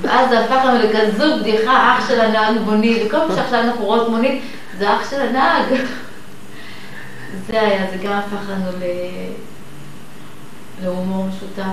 ואז 0.03 0.29
זה 0.29 0.41
הפך 0.41 0.65
לנו 0.65 0.79
לכזו 0.79 1.39
בדיחה, 1.41 1.97
אח 1.99 2.09
של 2.09 2.21
הנהג 2.21 2.59
מונית, 2.65 3.03
וכל 3.07 3.17
פעם 3.19 3.37
שעכשיו 3.37 3.61
אנחנו 3.61 3.85
רואות 3.85 4.09
מונית, 4.09 4.43
זה 4.79 4.95
אח 4.95 5.11
של 5.11 5.21
הנהג. 5.21 5.65
זה 7.47 7.61
היה, 7.61 7.87
זה 7.91 7.97
גם 7.97 8.13
הפך 8.13 8.49
לנו 8.51 8.71
ל... 8.71 8.83
להומור 10.85 11.27
משותף. 11.27 11.73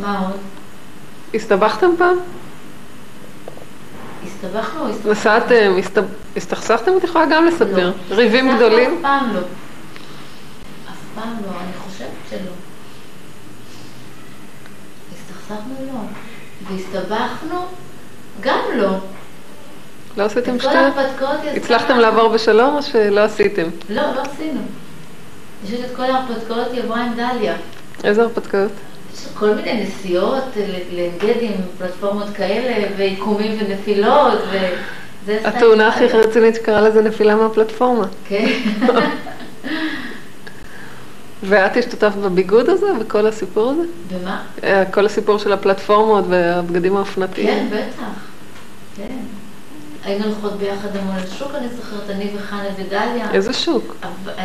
מה 0.00 0.18
עוד? 0.18 0.36
הסתבכתם 1.34 1.86
פעם? 1.98 2.16
הסתבכנו 4.26 4.88
הסתבכנו? 4.88 5.12
נסעתם, 5.12 5.72
הסת- 5.78 6.04
הסתכסכתם? 6.36 6.90
את 6.98 7.04
יכולה 7.04 7.24
גם 7.26 7.44
לספר. 7.46 7.92
לא. 8.10 8.14
ריבים 8.16 8.56
גדולים? 8.56 8.94
אף 8.94 9.02
פעם 9.02 9.34
לא. 9.34 9.40
אף 10.90 10.96
פעם 11.14 11.32
לא, 11.44 11.50
אני 11.60 11.72
חושבת 11.78 12.08
שלא. 12.30 12.52
הסתכסכנו 15.52 15.86
לא. 15.86 16.00
והסתבכנו 16.70 17.60
גם 18.40 18.58
לא. 18.76 18.90
לא 20.16 20.22
עשיתם 20.24 20.56
את 20.56 20.62
כל 20.62 20.68
שטויות? 20.68 20.96
ההרפתקאות 20.96 21.38
יצא- 21.44 21.56
הצלחתם 21.56 21.98
לעבור 21.98 22.28
בשלום 22.28 22.76
או 22.76 22.82
שלא 22.82 23.20
עשיתם? 23.20 23.68
לא, 23.88 24.02
לא 24.02 24.20
עשינו. 24.22 24.60
יש 25.64 25.80
את 25.80 25.96
כל 25.96 26.02
ההרפתקאות 26.02 26.66
היא 26.72 26.82
עברה 26.82 27.04
עם 27.04 27.12
דליה. 27.14 27.54
איזה 28.04 28.22
הרפתקאות? 28.22 28.70
יש 29.14 29.26
כל 29.34 29.54
מיני 29.54 29.84
נסיעות 29.84 30.44
ל- 30.56 30.94
לעין 30.96 31.12
גדי 31.18 31.46
עם 31.46 31.60
פלטפורמות 31.78 32.26
כאלה, 32.34 32.86
ועיקומים 32.96 33.58
ונפילות, 33.60 34.38
וזה... 34.50 35.36
עשתה 35.36 35.48
התאונה 35.48 35.88
הכי. 35.88 36.04
רצינית 36.06 36.54
שקרה 36.54 36.80
לזה 36.80 37.02
נפילה 37.02 37.34
מהפלטפורמה. 37.36 38.04
כן. 38.28 38.46
ואת 41.48 41.76
השתתפת 41.76 42.16
בביגוד 42.16 42.68
הזה, 42.68 42.86
בכל 43.00 43.26
הסיפור 43.26 43.70
הזה? 43.70 43.82
במה? 44.10 44.42
אה, 44.64 44.84
כל 44.84 45.06
הסיפור 45.06 45.38
של 45.38 45.52
הפלטפורמות 45.52 46.24
והבגדים 46.28 46.96
האופנתיים? 46.96 47.46
כן, 47.46 47.66
בטח. 47.70 48.04
כן. 48.96 49.16
היינו 50.04 50.24
הולכות 50.24 50.52
ביחד 50.52 50.96
המון 50.96 51.16
לשוק, 51.16 51.52
אני 51.54 51.66
זוכרת, 51.76 52.10
אני 52.10 52.30
וחנה 52.36 52.64
ודליה. 52.78 53.30
איזה 53.32 53.52
שוק? 53.52 53.96
אה, 54.38 54.44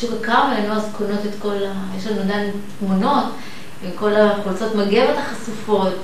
שוק 0.00 0.10
הכרמל, 0.20 0.54
היינו 0.56 0.72
אז 0.72 0.88
קונות 0.92 1.18
את 1.24 1.34
כל 1.42 1.56
ה... 1.66 1.96
יש 1.96 2.06
לנו 2.06 2.20
עדיין 2.20 2.50
תמונות 2.78 3.24
עם 3.84 3.90
כל 3.94 4.14
החולצות 4.14 4.74
מגבת 4.74 5.16
החשופות, 5.18 5.94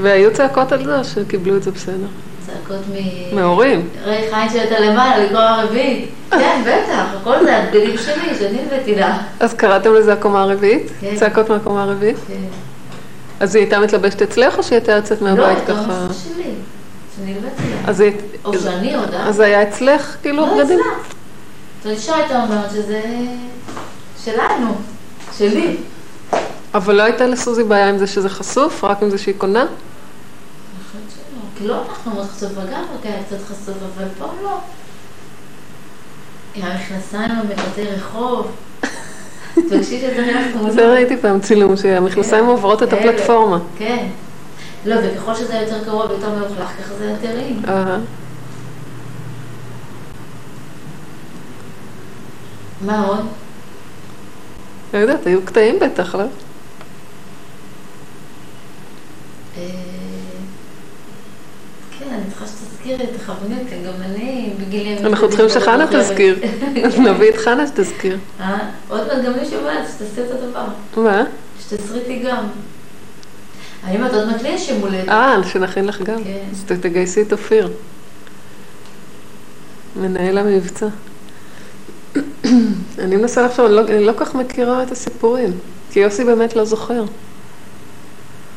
והיו 0.00 0.32
צעקות 0.32 0.72
על 0.72 0.84
זה 0.84 0.98
או 0.98 1.04
שקיבלו 1.04 1.56
את 1.56 1.62
זה 1.62 1.70
בסדר? 1.70 2.06
צעקות 2.46 2.80
מ... 2.92 3.36
מהורים? 3.36 3.88
ריי 4.04 4.30
חיין 4.30 4.50
שהייתה 4.50 4.80
למעלה, 4.80 5.24
לקרוא 5.24 5.40
הרביעית. 5.40 6.10
כן, 6.30 6.62
בטח, 6.66 7.04
הכל 7.20 7.44
זה 7.44 7.56
הבגדים 7.56 7.98
שלי, 7.98 8.34
שאני 8.38 8.58
הבאתי 8.66 8.94
לה. 8.94 9.18
אז 9.40 9.54
קראתם 9.54 9.94
לזה 9.94 10.12
הקומה 10.12 10.42
הרביעית? 10.42 10.92
כן. 11.00 11.16
צעקות 11.16 11.50
מהקומה 11.50 11.82
הרביעית? 11.82 12.16
כן. 12.28 12.34
אז 13.40 13.54
היא 13.54 13.62
הייתה 13.62 13.80
מתלבשת 13.80 14.22
אצלך 14.22 14.58
או 14.58 14.62
שהיא 14.62 14.78
הייתה 14.78 14.92
יוצאת 14.92 15.22
לא, 15.22 15.28
מהבית 15.28 15.64
ככה? 15.64 15.72
המסע 15.72 16.14
שלי, 16.14 16.50
שאני 17.16 17.34
הבאתי 17.38 17.62
לה. 17.70 17.90
אז 17.90 18.00
היא... 18.00 18.12
או 18.44 18.58
שאני 18.58 18.94
אה? 18.94 19.00
אז 19.28 19.40
היה 19.40 19.62
אצלך 19.62 20.16
כאילו 20.22 20.36
לא 20.36 20.54
בגדים? 20.54 20.80
אצלה. 20.80 20.92
אז 21.84 21.90
אישה 21.90 22.16
הייתה 22.16 22.42
אומרת 22.42 22.70
שזה 22.70 23.00
שלנו, 24.24 24.74
שלי. 25.38 25.76
אבל 26.74 26.94
לא 26.94 27.02
הייתה 27.02 27.26
לסוזי 27.26 27.64
בעיה 27.64 27.88
עם 27.88 27.98
זה 27.98 28.06
שזה 28.06 28.28
חשוף, 28.28 28.84
רק 28.84 29.02
עם 29.02 29.10
זה 29.10 29.18
שהיא 29.18 29.34
קונה? 29.38 29.66
כאילו 31.62 31.74
אנחנו 31.74 32.22
חשוף, 32.24 32.50
וגם 32.52 32.84
רק 32.94 33.06
היה 33.06 33.22
קצת 33.24 33.36
חשוף, 33.44 33.76
אבל 33.96 34.08
פה 34.18 34.26
לא. 34.42 34.58
עם 36.54 36.64
המכנסיים 36.64 37.30
המבטאי 37.30 37.86
רחוב. 37.86 38.50
תבקשי 39.54 40.00
שזה 40.00 40.28
אנחנו... 40.28 40.70
זה 40.74 40.92
ראיתי 40.92 41.16
פעם 41.16 41.40
צילום, 41.40 41.76
שהמכנסיים 41.76 42.46
עוברות 42.46 42.82
את 42.82 42.92
אלה. 42.92 43.00
הפלטפורמה. 43.00 43.58
כן. 43.78 44.06
לא, 44.86 44.96
וככל 45.02 45.34
שזה 45.34 45.54
יותר 45.54 45.84
קרוב 45.84 46.10
ויותר 46.10 46.30
מלוכלך, 46.30 46.68
ככה 46.68 46.94
זה 46.94 47.10
יותר. 47.10 47.38
אהה. 47.68 47.98
מה 52.80 53.06
עוד? 53.06 53.26
לא 54.94 54.98
יודעת, 54.98 55.26
היו 55.26 55.42
קטעים 55.44 55.78
בטח, 55.80 56.14
לא? 56.14 56.24
אני 62.14 62.22
צריכה 62.30 62.46
שתזכירי 62.46 63.04
את 63.04 63.20
החבונית, 63.20 63.66
גם 63.86 64.02
אני 64.02 64.52
בגילי... 64.60 64.98
אנחנו 64.98 65.28
צריכים 65.28 65.48
שחנה 65.48 65.86
תזכיר. 65.86 66.38
נביא 67.10 67.30
את 67.30 67.36
חנה 67.36 67.66
שתזכיר. 67.66 68.18
אה? 68.40 68.58
עוד 68.88 69.06
מעט 69.06 69.24
גם 69.24 69.32
מישהו 69.40 69.58
אומרת 69.58 69.84
שתעשי 69.88 70.20
את 70.26 70.30
הדבר. 70.30 70.66
מה? 70.96 71.24
שתסריטי 71.60 72.18
גם. 72.18 72.44
אני 73.84 73.96
אומרת, 73.96 74.14
עוד 74.14 74.26
מעט 74.26 74.42
לי 74.42 74.48
יש 74.48 74.68
יום 74.68 74.80
הולדת. 74.80 75.08
אה, 75.08 75.36
שנכין 75.44 75.84
לך 75.84 76.02
גם. 76.02 76.24
כן. 76.24 76.38
אז 76.52 76.64
תגייסי 76.80 77.22
את 77.22 77.32
אופיר. 77.32 77.70
מנהל 79.96 80.38
המבצע. 80.38 80.86
אני 82.98 83.16
מנסה 83.16 83.42
לחשוב, 83.42 83.66
אני 83.66 83.74
לא, 83.74 83.80
אני 83.80 84.04
לא 84.04 84.12
כל 84.12 84.24
כך 84.24 84.34
מכירה 84.34 84.82
את 84.82 84.90
הסיפורים, 84.90 85.50
כי 85.90 86.00
יוסי 86.00 86.24
באמת 86.24 86.56
לא 86.56 86.64
זוכר. 86.64 87.04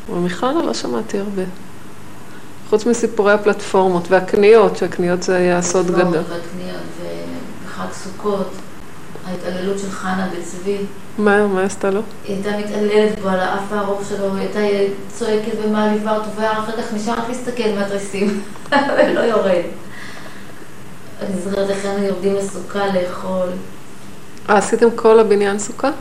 אבל 0.09 0.19
מחנה 0.19 0.63
לא 0.63 0.73
שמעתי 0.73 1.19
הרבה. 1.19 1.43
חוץ 2.69 2.85
מסיפורי 2.85 3.33
הפלטפורמות 3.33 4.07
והקניות, 4.11 4.77
שהקניות 4.77 5.23
זה 5.23 5.35
היה 5.35 5.61
סוד 5.61 5.91
גדול. 5.91 6.07
והקניות, 6.07 6.81
ובחג 7.01 7.91
סוכות, 7.91 8.51
ההתעללות 9.27 9.79
של 9.79 9.89
חנה 9.91 10.27
בצבי. 10.37 10.77
מה, 11.17 11.47
מה 11.47 11.61
עשתה 11.61 11.89
לו? 11.89 12.01
היא 12.27 12.35
הייתה 12.35 12.57
מתעללת 12.57 13.19
בו 13.19 13.29
על 13.29 13.39
האף 13.39 13.73
הארוך 13.73 14.01
שלו, 14.09 14.35
היא 14.35 14.47
הייתה 14.55 14.93
צועקת 15.13 15.53
ומעליבה 15.65 16.17
אותו, 16.17 16.27
והיה 16.35 16.51
אחר 16.51 16.71
כך 16.81 16.93
נשאר 16.93 17.13
רק 17.13 17.29
להסתכל 17.29 17.69
מהתריסים, 17.75 18.41
ולא 18.71 19.19
יורד. 19.31 19.63
אני 21.21 21.41
זוכרת 21.43 21.69
איך 21.69 21.85
היינו 21.85 22.03
יורדים 22.03 22.35
לסוכה 22.35 22.87
לאכול, 22.87 23.47
אה, 24.49 24.57
עשיתם 24.57 24.87
כל 24.95 25.19
הבניין 25.19 25.59
סוכה? 25.59 25.91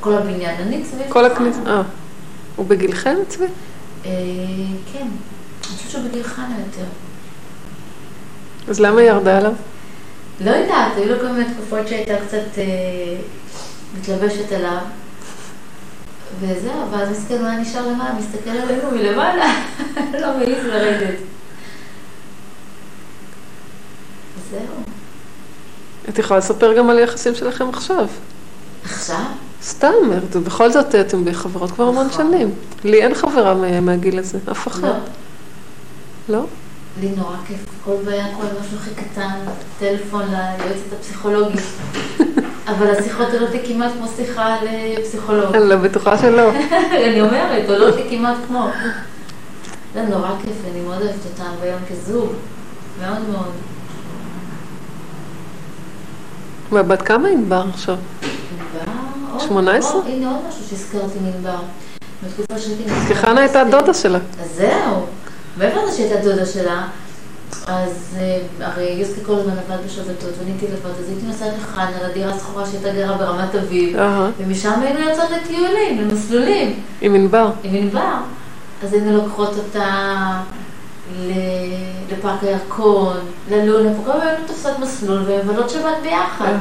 כל 0.00 0.14
הבניין. 0.14 0.60
אני 0.60 0.82
צבי 0.84 1.02
כל. 1.08 1.24
הכניסה? 1.24 1.60
אה. 1.66 1.82
הוא 2.56 2.66
בגילכם, 2.66 3.16
צבי? 3.28 3.44
אה, 4.04 4.10
כן. 4.92 5.06
חושבת 5.86 6.02
בגיל 6.10 6.22
חנה 6.22 6.54
יותר. 6.66 6.88
אז 8.68 8.80
למה 8.80 9.02
ירדה 9.02 9.38
עליו? 9.38 9.52
לא 10.44 10.50
יודעת, 10.50 10.92
היו 10.96 11.08
לו 11.14 11.20
כל 11.20 11.26
מיני 11.28 11.54
תקופות 11.54 11.88
שהייתה 11.88 12.14
קצת 12.26 12.58
אה, 12.58 12.64
מתלבשת 13.98 14.52
עליו. 14.52 14.78
וזהו, 16.40 16.90
ואז 16.90 17.08
מסכן, 17.10 17.38
הוא 17.38 17.46
היה 17.46 17.58
נשאר 17.58 17.86
למעלה, 17.88 18.14
מסתכל 18.18 18.50
עלינו 18.50 18.90
מלמעלה, 18.90 19.52
לא 20.20 20.38
מעז 20.38 20.64
לרדת. 20.66 21.14
זהו. 24.50 24.60
את 26.08 26.18
יכולה 26.18 26.38
לספר 26.38 26.72
גם 26.78 26.90
על 26.90 26.98
היחסים 26.98 27.34
שלכם 27.34 27.68
עכשיו. 27.68 28.06
עכשיו? 28.84 29.20
סתם, 29.62 29.92
בכל 30.46 30.72
זאת 30.72 30.94
אתם 30.94 31.32
חברות 31.32 31.70
כבר 31.70 31.88
המון 31.88 32.06
נכון. 32.06 32.26
שנים. 32.32 32.54
לי 32.84 33.02
אין 33.02 33.14
חברה 33.14 33.54
מה- 33.54 33.80
מהגיל 33.80 34.18
הזה, 34.18 34.38
אף 34.50 34.68
אחת. 34.68 34.82
לא. 36.30 36.38
לא? 36.38 36.46
לי 37.00 37.08
נורא 37.16 37.36
כיף, 37.46 37.58
כל 37.84 37.94
בעיה, 38.04 38.26
כל 38.36 38.42
משהו 38.60 38.76
הכי 38.78 38.90
קטן, 38.94 39.30
טלפון 39.78 40.22
ליועצת 40.22 40.92
הפסיכולוגית. 40.98 41.60
אבל 42.68 42.90
השיחות 42.90 43.28
עולות 43.32 43.50
לי 43.50 43.60
כמעט 43.66 43.92
כמו 43.92 44.06
שיחה 44.16 44.56
לפסיכולוג. 44.98 45.54
אני 45.56 45.68
לא 45.68 45.76
בטוחה 45.76 46.18
שלא. 46.18 46.50
אני 47.06 47.20
אומרת, 47.20 47.68
עולות 47.68 47.96
לי 47.96 48.06
כמעט 48.10 48.36
כמו. 48.46 48.66
זה 49.94 50.02
נורא 50.02 50.30
כיף, 50.42 50.56
אני 50.72 50.80
מאוד 50.80 51.02
אוהבת 51.02 51.14
אותם 51.32 51.50
ביום 51.60 51.78
כזוג. 51.90 52.28
מאוד 53.00 53.28
מאוד. 53.32 53.50
ובת 56.72 57.02
כמה 57.02 57.28
ענבר 57.28 57.64
עכשיו? 57.74 57.96
ענבר, 58.52 58.92
עוד- 59.32 59.40
18? 59.40 59.92
עוד- 59.92 60.04
הנה 60.06 60.30
עוד 60.30 60.38
משהו 60.48 60.60
שהזכרתי 60.70 61.18
מענבר. 61.22 61.58
חנה 63.14 63.40
הייתה. 63.40 63.64
דודה 63.70 63.94
שלה. 63.94 64.18
אז 64.42 64.50
זהו. 64.56 65.06
מעבר 65.56 65.84
לזה 65.84 65.96
שהייתה 65.96 66.20
דודה 66.24 66.46
שלה, 66.46 66.86
אז 67.66 68.16
אה, 68.20 68.40
הרי 68.60 68.84
יוסקי 68.84 69.20
כל 69.26 69.32
הזמן 69.32 69.52
עבד 69.52 69.84
בשבתות 69.86 70.30
ואני 70.38 70.50
הייתי 70.50 70.66
לבד, 70.66 70.90
אז 71.00 71.08
הייתי 71.08 71.26
נוסעת 71.26 71.52
לחנה, 71.62 72.08
לדירה 72.08 72.34
השכורה 72.34 72.66
שהייתה 72.66 72.92
גרה 72.92 73.16
ברמת 73.16 73.54
אביב. 73.54 73.98
ומשם 74.38 74.80
היינו 74.82 75.00
יוצאות 75.00 75.30
לטיולים, 75.30 76.00
למסלולים, 76.00 76.80
עם 77.00 77.14
ענבר. 77.14 77.50
עם 77.62 77.74
ענבר. 77.74 78.14
אז 78.84 78.92
היינו 78.92 79.16
לוקחות 79.16 79.54
אותה 79.56 80.40
לפארק 82.12 82.42
הירקון, 82.42 83.16
ללונה, 83.50 84.00
וכל 84.00 84.10
הזמן 84.10 84.26
היינו 84.26 84.46
תופסות 84.46 84.78
מסלול 84.78 85.22
ומבלות 85.26 85.70
שבת 85.70 85.96
ביחד. 86.02 86.52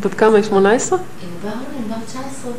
בת 0.00 0.14
כמה 0.14 0.36
היא? 0.36 0.44
18? 0.44 0.98
ענבר, 0.98 1.56
ענבר 1.78 1.96
19 2.06 2.50
ו... 2.50 2.54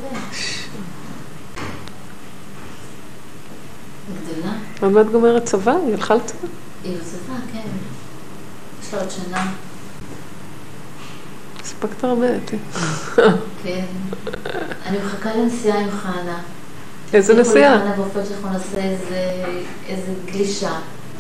גדולה. 4.40 4.54
עוד 4.82 4.92
מעט 4.92 5.06
גומרת 5.06 5.46
צבא, 5.46 5.76
היא 5.86 5.94
הלכה 5.94 6.16
לצבא. 6.16 6.48
היא 6.84 6.98
בצבא, 6.98 7.34
כן. 7.54 7.68
יש 8.84 8.94
לה 8.94 9.00
עוד 9.00 9.10
שנה. 9.12 9.52
הספקת 11.64 12.04
הרבה, 12.04 12.26
אתי. 12.36 12.58
כן. 13.64 13.86
אני 14.86 14.98
מחכה 15.06 15.36
לנסיעה 15.36 15.80
עם 15.80 15.92
חנה. 15.92 16.40
איזה 17.14 17.34
נסיעה? 17.34 17.80
חנה 17.80 17.94
באופן 17.96 18.20
שאנחנו 18.30 18.50
נעשה 18.50 18.78
איזה, 19.88 20.14
גלישה. 20.26 20.72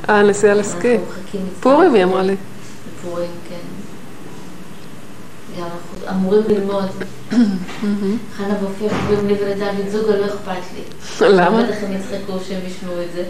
אה, 0.10 0.24
נסיעה 0.24 0.54
לסקי. 0.54 0.98
פורים, 1.60 1.94
היא 1.94 2.04
אמרה 2.04 2.24
לי. 2.24 2.36
פורים, 3.02 3.32
כן. 3.50 3.85
גם 5.58 5.64
אנחנו 5.64 6.18
אמורים 6.18 6.44
ללמוד. 6.48 6.90
חנה 8.38 8.54
ואופיר 8.62 8.90
קוראים 9.08 9.28
לי 9.28 9.34
ולדוד 9.34 9.90
זוגה, 9.90 10.16
לא 10.18 10.26
אכפת 10.26 10.62
לי. 10.76 11.28
למה? 11.28 11.64
בטח 11.64 11.76
הם 11.84 11.94
יצחקו 11.94 12.40
שהם 12.48 12.60
ישמעו 12.68 13.02
את 13.02 13.12
זה. 13.16 13.24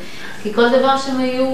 כי 0.43 0.53
כל 0.53 0.69
דבר 0.69 0.97
שהם 0.97 1.19
היו 1.19 1.45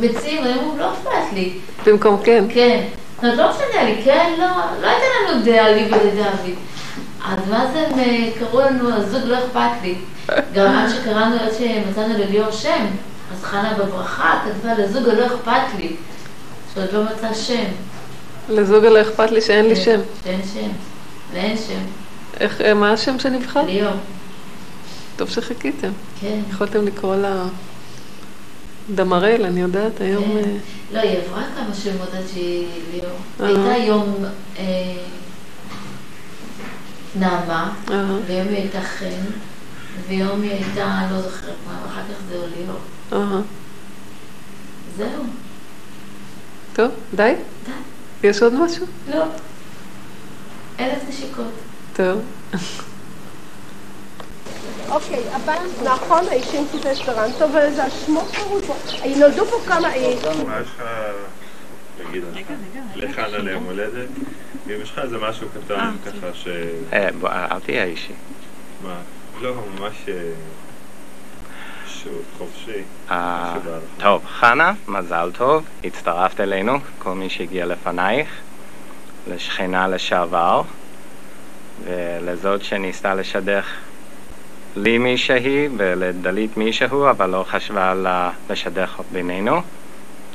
מציעים, 0.00 0.44
הם 0.44 0.58
אמרו, 0.58 0.78
לא 0.78 0.92
אכפת 0.92 1.32
לי. 1.32 1.58
במקום 1.86 2.22
כן. 2.24 2.44
כן. 2.48 2.84
זאת 3.14 3.24
אומרת, 3.24 3.38
לא 3.38 3.50
משנה 3.50 3.84
לי, 3.84 4.02
כן, 4.04 4.34
לא, 4.38 4.46
לא 4.82 4.86
הייתה 4.86 5.06
לנו 5.32 5.44
דעה 5.44 5.72
לי 5.72 5.84
ולדוד. 5.84 6.56
אז 7.26 7.38
מה 7.50 7.66
זה 7.72 7.86
הם 7.86 7.98
אה, 7.98 8.30
קראו 8.38 8.60
לנו, 8.60 8.94
הזוג 8.94 9.22
לא 9.24 9.38
אכפת 9.38 9.82
לי. 9.82 9.94
גם 10.54 10.74
עד 10.74 10.88
שקראנו, 10.90 11.36
עד 11.36 11.52
שמצאנו 11.58 12.14
לליאור 12.18 12.50
שם, 12.50 12.86
אז 13.32 13.44
חנה 13.44 13.72
בברכה 13.78 14.40
כתבה 14.44 14.74
לזוג 14.74 15.08
הלא 15.08 15.26
אכפת 15.26 15.78
לי, 15.78 15.96
שעוד 16.74 16.92
לא 16.92 17.02
מצא 17.04 17.34
שם. 17.34 17.64
לזוגה 18.48 18.90
לא 18.90 19.02
אכפת 19.02 19.30
לי 19.30 19.40
שאין 19.40 19.66
לי 19.66 19.76
שם. 19.76 20.00
שאין 20.24 20.40
שם. 20.54 20.68
ואין 21.32 21.56
שם. 21.56 21.80
איך, 22.40 22.60
אה, 22.60 22.74
מה 22.74 22.92
השם 22.92 23.18
שנבחר? 23.18 23.62
ליאור. 23.62 23.92
טוב 25.16 25.28
שחיכיתם. 25.28 25.90
כן. 26.20 26.40
יכולתם 26.50 26.86
לקרוא 26.86 27.16
לה 27.16 27.44
דמרל, 28.94 29.44
אני 29.44 29.60
יודעת, 29.60 30.00
היום... 30.00 30.24
כן. 30.24 30.38
אה, 30.38 30.56
לא, 30.92 30.98
היא 30.98 31.18
עברה 31.18 31.42
כמה 31.56 31.74
שמות 31.74 32.14
עד 32.14 32.24
שהיא 32.32 32.66
ליאור. 32.92 33.16
אה. 33.40 33.46
הייתה 33.46 33.84
יום 33.84 34.14
נעמה. 37.14 37.72
ויום 38.26 38.48
היא 38.48 38.56
הייתה 38.56 38.80
חן, 38.80 39.24
ויום 40.08 40.42
היא 40.42 40.50
הייתה, 40.50 41.08
לא 41.10 41.20
זוכרת 41.20 41.54
מה, 41.66 41.78
ואחר 41.82 42.00
כך 42.00 42.22
זהו 42.30 42.42
ליאור. 42.56 42.78
אהה. 43.12 43.40
זהו. 44.96 45.22
טוב, 46.72 46.90
די? 47.14 47.34
די. 47.64 47.72
יש 48.22 48.42
עוד 48.42 48.54
משהו? 48.54 48.86
לא. 49.08 49.24
אלף 50.80 51.08
נשיקות. 51.08 51.52
טוב. 51.92 52.20
אוקיי, 54.88 55.22
הבן, 55.32 55.66
נכון, 55.84 56.24
האישים 56.28 56.66
שזה 56.72 56.92
אספרנטו, 56.92 57.44
וזה 57.48 57.84
השמו 57.84 58.20
חרוט 58.20 58.64
פה. 58.64 58.74
נולדו 59.16 59.44
פה 59.44 59.56
כמה... 59.66 59.94
אה, 59.94 60.14
מה 60.46 60.60
יש 60.60 60.68
לך 60.76 62.52
לחנה 62.96 63.38
ליום 63.38 63.64
הולדת? 63.64 64.08
אם 64.66 64.82
יש 64.82 64.90
לך 64.90 64.98
איזה 64.98 65.18
משהו 65.18 65.48
קטן 65.48 65.96
ככה 66.06 66.34
ש... 66.34 66.48
אה, 66.92 67.08
אל 67.24 67.60
תהיה 67.60 67.84
אישי. 67.84 68.12
מה? 68.82 68.96
לא, 69.40 69.54
ממש 69.54 69.94
אה, 70.08 70.14
פשוט, 72.06 72.24
חופשי. 72.38 72.82
אה. 73.10 73.54
טוב, 73.98 74.24
חנה, 74.26 74.72
מזל 74.88 75.30
טוב, 75.34 75.64
הצטרפת 75.84 76.40
אלינו, 76.40 76.78
כל 76.98 77.14
מי 77.14 77.30
שהגיע 77.30 77.66
לפנייך, 77.66 78.28
לשכנה 79.30 79.88
לשעבר. 79.88 80.62
ולזאת 81.84 82.64
שניסתה 82.64 83.14
לשדך 83.14 83.66
לי 84.76 84.98
מי 84.98 85.18
שהיא 85.18 85.68
ולדלית 85.76 86.56
מי 86.56 86.72
שהוא, 86.72 87.10
אבל 87.10 87.30
לא 87.30 87.44
חשבה 87.48 87.94
לשדך 88.50 89.00
בינינו. 89.12 89.60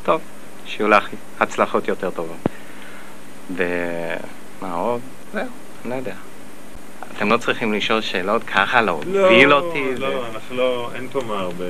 טוב, 0.04 0.22
שיהיו 0.66 0.88
לך 0.88 1.10
הצלחות 1.40 1.88
יותר 1.88 2.10
טובות. 2.10 2.38
ומה 3.56 4.74
עוד? 4.74 5.02
זהו, 5.34 5.44
אני 5.86 5.90
לא 5.90 5.96
יודע. 5.96 6.31
אתם 7.18 7.32
לא 7.32 7.38
צריכים 7.38 7.74
לשאול 7.74 8.02
שאלות 8.02 8.44
ככה, 8.44 8.82
להוביל 8.82 9.48
לא, 9.50 9.60
אותי. 9.60 9.96
לא, 9.96 10.06
ו- 10.08 10.26
אנחנו 10.36 10.56
לא, 10.56 10.92
אין 10.96 11.08
פה 11.12 11.22
מה 11.28 11.40
הרבה... 11.40 11.66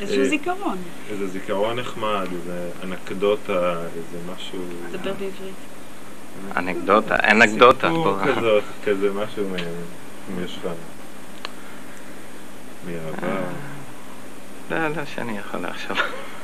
איזשהו 0.00 0.20
אה, 0.22 0.28
זיכרון. 0.28 0.78
איזה 1.10 1.26
זיכרון 1.28 1.78
נחמד, 1.78 2.26
איזה 2.32 2.68
אנקדוטה, 2.84 3.52
איזה 3.96 4.32
משהו... 4.36 4.58
דבר 4.92 4.98
בעברית. 5.12 5.54
אנקדוטה, 6.56 7.16
אנקדוטה. 7.30 7.88
סיפור. 7.88 8.16
כזאת, 8.36 8.62
כזה 8.84 9.10
משהו 9.12 9.48
מ- 9.48 9.54
אם 10.30 10.44
יש 10.44 10.58
לך... 10.64 10.70
מהעבר. 12.86 13.36
לא, 14.70 14.88
לא 14.88 15.04
שאני 15.14 15.38
יכול 15.38 15.60
לחשוב. 15.66 15.96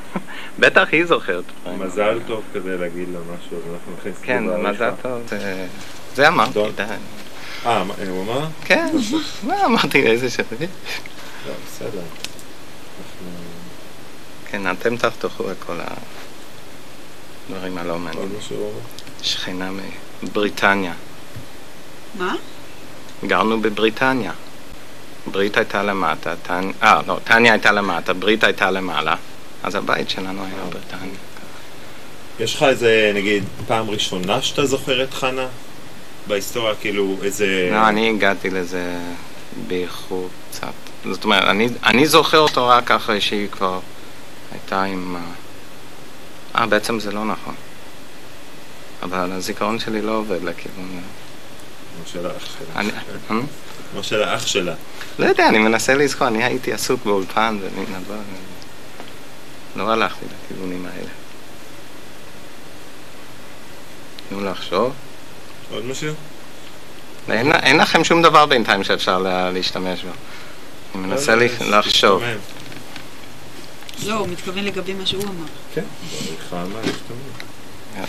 בטח 0.61 0.89
היא 0.93 1.05
זוכרת. 1.05 1.45
מזל 1.79 2.18
טוב 2.26 2.43
כזה 2.55 2.76
להגיד 2.76 3.09
לה 3.12 3.18
משהו, 3.20 3.57
אז 3.57 3.62
אנחנו 3.74 3.93
נכניס 3.99 4.18
כן. 4.22 4.45
מזל 4.62 4.91
טוב. 5.03 5.22
זה- 5.26 5.66
זה 6.14 6.29
אמרתי. 6.29 6.59
די. 6.76 6.85
אה, 7.66 7.84
מה, 7.84 7.94
הוא 8.09 8.22
אמר? 8.22 8.46
כן, 8.64 8.96
מה 9.42 9.64
אמרתי 9.64 10.06
איזה 10.06 10.30
שווה? 10.30 10.66
לא, 11.46 11.52
בסדר. 11.66 12.00
אנחנו... 12.00 13.28
כן, 14.50 14.70
אתם 14.70 14.96
תחתכו 14.96 15.50
את 15.50 15.56
כל 15.66 15.76
הדברים 17.48 17.78
הלא 17.78 17.98
מעניינים. 17.98 18.38
שכנה 19.22 19.70
מבריטניה. 20.22 20.92
מה? 22.14 22.34
גרנו 23.26 23.61
בבריטניה. 23.61 24.32
ברית 25.30 25.56
הייתה 25.56 25.82
למטה, 25.82 26.34
טנ... 26.42 26.70
אה, 26.82 27.00
לא, 27.06 27.18
טניה 27.24 27.52
הייתה 27.52 27.72
למטה, 27.72 28.12
ברית 28.12 28.44
הייתה 28.44 28.70
למעלה, 28.70 29.16
אז 29.62 29.74
הבית 29.74 30.11
שלנו 30.11 30.44
היה 30.44 30.64
בבריטניה. 30.66 31.18
יש 32.40 32.54
לך 32.54 32.62
איזה, 32.62 33.12
נגיד, 33.14 33.44
פעם 33.66 33.90
ראשונה 33.90 34.42
שאתה 34.42 34.66
זוכר 34.66 35.02
את 35.02 35.14
חנה? 35.14 35.46
בהיסטוריה, 36.29 36.74
כאילו, 36.74 37.16
איזה... 37.22 37.68
לא, 37.72 37.89
אני 37.89 38.11
הגעתי 38.11 38.51
לזה 38.51 38.97
באיחור 39.66 40.29
קצת. 40.51 40.72
זאת 41.05 41.24
אומרת, 41.24 41.45
אני, 41.45 41.68
אני 41.87 42.07
זוכר 42.07 42.39
אותו 42.39 42.68
רק 42.68 42.91
אחרי 42.91 43.20
שהיא 43.20 43.49
כבר 43.49 43.81
הייתה 44.53 44.83
עם... 44.83 45.16
אה, 46.57 46.66
בעצם 46.66 47.01
זה 47.01 47.12
לא 47.12 47.24
נכון. 47.24 47.55
אבל 49.03 49.33
הזיכרון 49.33 49.79
שלי 49.79 50.03
לא 50.03 50.12
עובד 50.12 50.43
לכיוון... 50.45 51.01
כמו 51.97 52.07
של 52.12 52.26
האח 52.26 52.47
שלה. 52.59 52.91
כמו 53.93 54.03
של 54.03 54.22
האח 54.22 54.47
שלה. 54.47 54.74
לא 55.18 55.26
יודע, 55.26 55.49
אני 55.49 55.59
מנסה 55.59 55.95
לזכור, 55.95 56.29
אני 56.29 56.45
הייתי 56.45 56.72
עסוק 56.72 57.05
באולפן 57.05 57.59
ומתנדבה, 57.61 58.16
לא 59.76 59.91
הלכתי 59.91 60.24
לכיוונים 60.45 60.87
האלה. 60.87 61.11
תנו 64.29 64.45
לחשוב. 64.45 64.93
עוד 65.73 65.85
משהו? 65.85 66.14
אין, 67.31 67.53
אין 67.53 67.77
לכם 67.77 68.05
שום 68.05 68.23
דבר 68.23 68.47
בינתיים 68.47 68.85
שאפשר 68.85 69.19
לה, 69.19 69.51
להשתמש 69.51 70.03
בו. 70.05 70.11
אני 70.95 71.07
מנסה 71.07 71.35
לא, 71.37 71.43
ל- 71.45 71.71
לא, 71.71 71.79
לחשוב. 71.79 72.23
לא, 74.07 74.14
הוא 74.14 74.29
מתכוון 74.29 74.64
לגבי 74.64 74.95
מה 74.95 75.07
שהוא 75.07 75.23
אמר. 75.25 75.47
כן. 75.75 75.85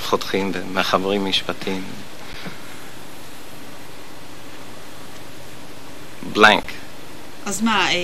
חותכים 0.01 0.51
ומחברים 0.53 1.26
משפטים. 1.26 1.84
בלנק. 6.34 6.64
אז 7.45 7.62
מה, 7.62 7.89
אה, 7.91 7.95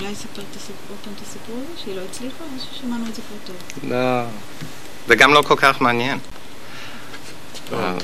אולי 0.00 0.14
ספר 0.14 0.42
את 0.50 0.56
הסיפור, 0.56 0.76
עוד 0.90 0.98
פעם 1.04 1.12
את 1.16 1.22
הסיפור 1.28 1.56
הזה, 1.56 1.82
שהיא 1.84 1.96
לא 1.96 2.00
הצליחה, 2.10 2.44
או 2.44 2.74
ששמענו 2.74 3.04
את 3.10 3.14
זה 3.14 3.22
כבר 3.28 3.36
טוב? 3.46 3.90
לא. 3.90 4.22
וגם 5.08 5.32
לא 5.34 5.42
כל 5.42 5.56
כך 5.56 5.80
מעניין. 5.80 6.18
אה. 7.72 7.94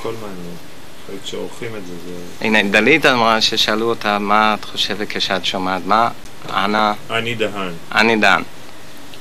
הכל- 0.00 0.12
מעניין. 0.22 0.56
אחרי 1.04 1.16
שעורכים 1.24 1.76
את 1.76 1.86
זה, 1.86 1.92
זה... 2.06 2.12
הנה, 2.46 2.62
דלית 2.62 3.06
אמרה 3.06 3.40
ששאלו 3.40 3.88
אותה 3.88 4.18
מה 4.18 4.54
את 4.60 4.64
חושבת 4.64 5.06
כשאת 5.10 5.44
שומעת, 5.44 5.82
מה 5.86 6.08
אנה, 6.50 6.92
אני 7.10 7.34
דהן. 7.34 7.72
אני 7.94 8.16
דן. 8.16 8.42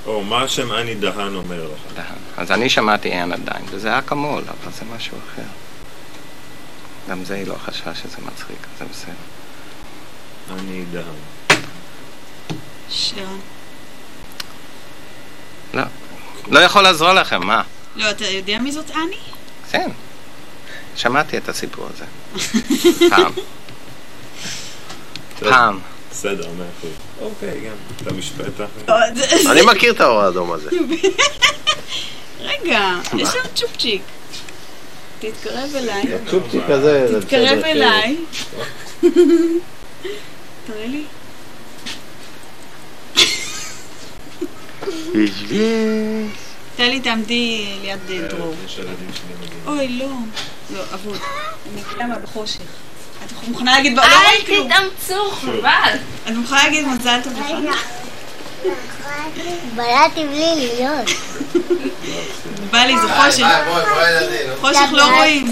או, 0.05 0.23
מה 0.23 0.41
השם 0.43 0.71
אני 0.71 0.95
דהן 0.95 1.35
אומר 1.35 1.63
לך? 1.63 1.93
דהן. 1.95 2.15
אז 2.37 2.51
אני 2.51 2.69
שמעתי 2.69 3.11
אנה 3.11 3.35
דיין, 3.37 3.65
וזה 3.69 3.89
כמול, 4.07 4.43
אבל 4.47 4.71
זה 4.71 4.81
משהו 4.95 5.17
אחר. 5.33 5.41
גם 7.09 7.23
זה 7.25 7.33
היא 7.35 7.47
לא 7.47 7.55
חשבה 7.65 7.95
שזה 7.95 8.17
מצחיק, 8.33 8.57
זה 8.79 8.85
בסדר. 8.91 9.13
אני 10.59 10.83
דהן. 10.91 11.03
שרון. 12.89 13.39
לא. 15.73 15.83
לא 16.47 16.59
יכול 16.59 16.81
לעזור 16.81 17.13
לכם, 17.13 17.47
מה? 17.47 17.61
לא, 17.95 18.09
אתה 18.11 18.25
יודע 18.25 18.59
מי 18.59 18.71
זאת 18.71 18.91
אני? 18.91 19.17
כן. 19.71 19.89
שמעתי 20.95 21.37
את 21.37 21.49
הסיפור 21.49 21.87
הזה. 21.93 22.05
פעם. 23.09 23.31
פעם. 25.39 25.79
בסדר, 26.11 26.49
מאה 26.57 26.67
אחוז. 26.79 26.91
אוקיי, 27.21 27.59
גם 27.59 27.75
את 28.01 28.07
המשפט 28.07 28.59
לא, 28.87 28.93
האחר. 28.93 29.51
אני 29.51 29.61
מכיר 29.61 29.93
את 29.93 30.01
האור 30.01 30.21
האדום 30.21 30.51
הזה. 30.51 30.69
רגע, 32.39 32.95
יש 33.17 33.29
שם 33.29 33.39
צ'ופצ'יק. 33.55 34.01
תתקרב 35.19 35.75
אליי. 35.75 36.03
הצ'ופצ'יק 36.15 36.63
הזה, 36.69 37.07
זה 37.11 37.21
תתקרב 37.21 37.57
בסדר, 37.57 37.71
אליי. 37.71 38.17
תראה 40.67 40.87
לי. 40.87 41.03
טלי, 46.79 46.99
תעמדי 46.99 47.65
ליד 47.81 47.99
אה, 48.09 48.27
דרור. 48.27 48.55
אוי, 49.67 49.87
לא. 49.87 50.05
לא, 50.73 50.83
אבוד. 50.93 51.17
אני 51.73 51.81
אקרא 51.81 52.17
בחושך. 52.23 52.59
את 53.25 53.47
מוכנה 53.47 53.71
להגיד... 53.71 53.97
לא 53.97 54.01
רואים 54.01 54.45
כלום. 54.45 54.69
תתאמצו, 54.69 55.31
חבל. 55.31 55.97
את 56.27 56.31
מוכנה 56.31 56.63
להגיד 56.63 56.87
מזל 56.87 57.19
טוב 57.23 57.33
לך? 57.33 57.87
בלעתי 59.75 60.25
בלי 60.25 60.55
להיות. 60.55 61.09
בא 62.71 62.79
לי, 62.79 62.93
זה 62.99 63.07
חושך. 63.07 63.45
חושך 64.61 64.89
לא 64.91 65.15
רואים. 65.15 65.51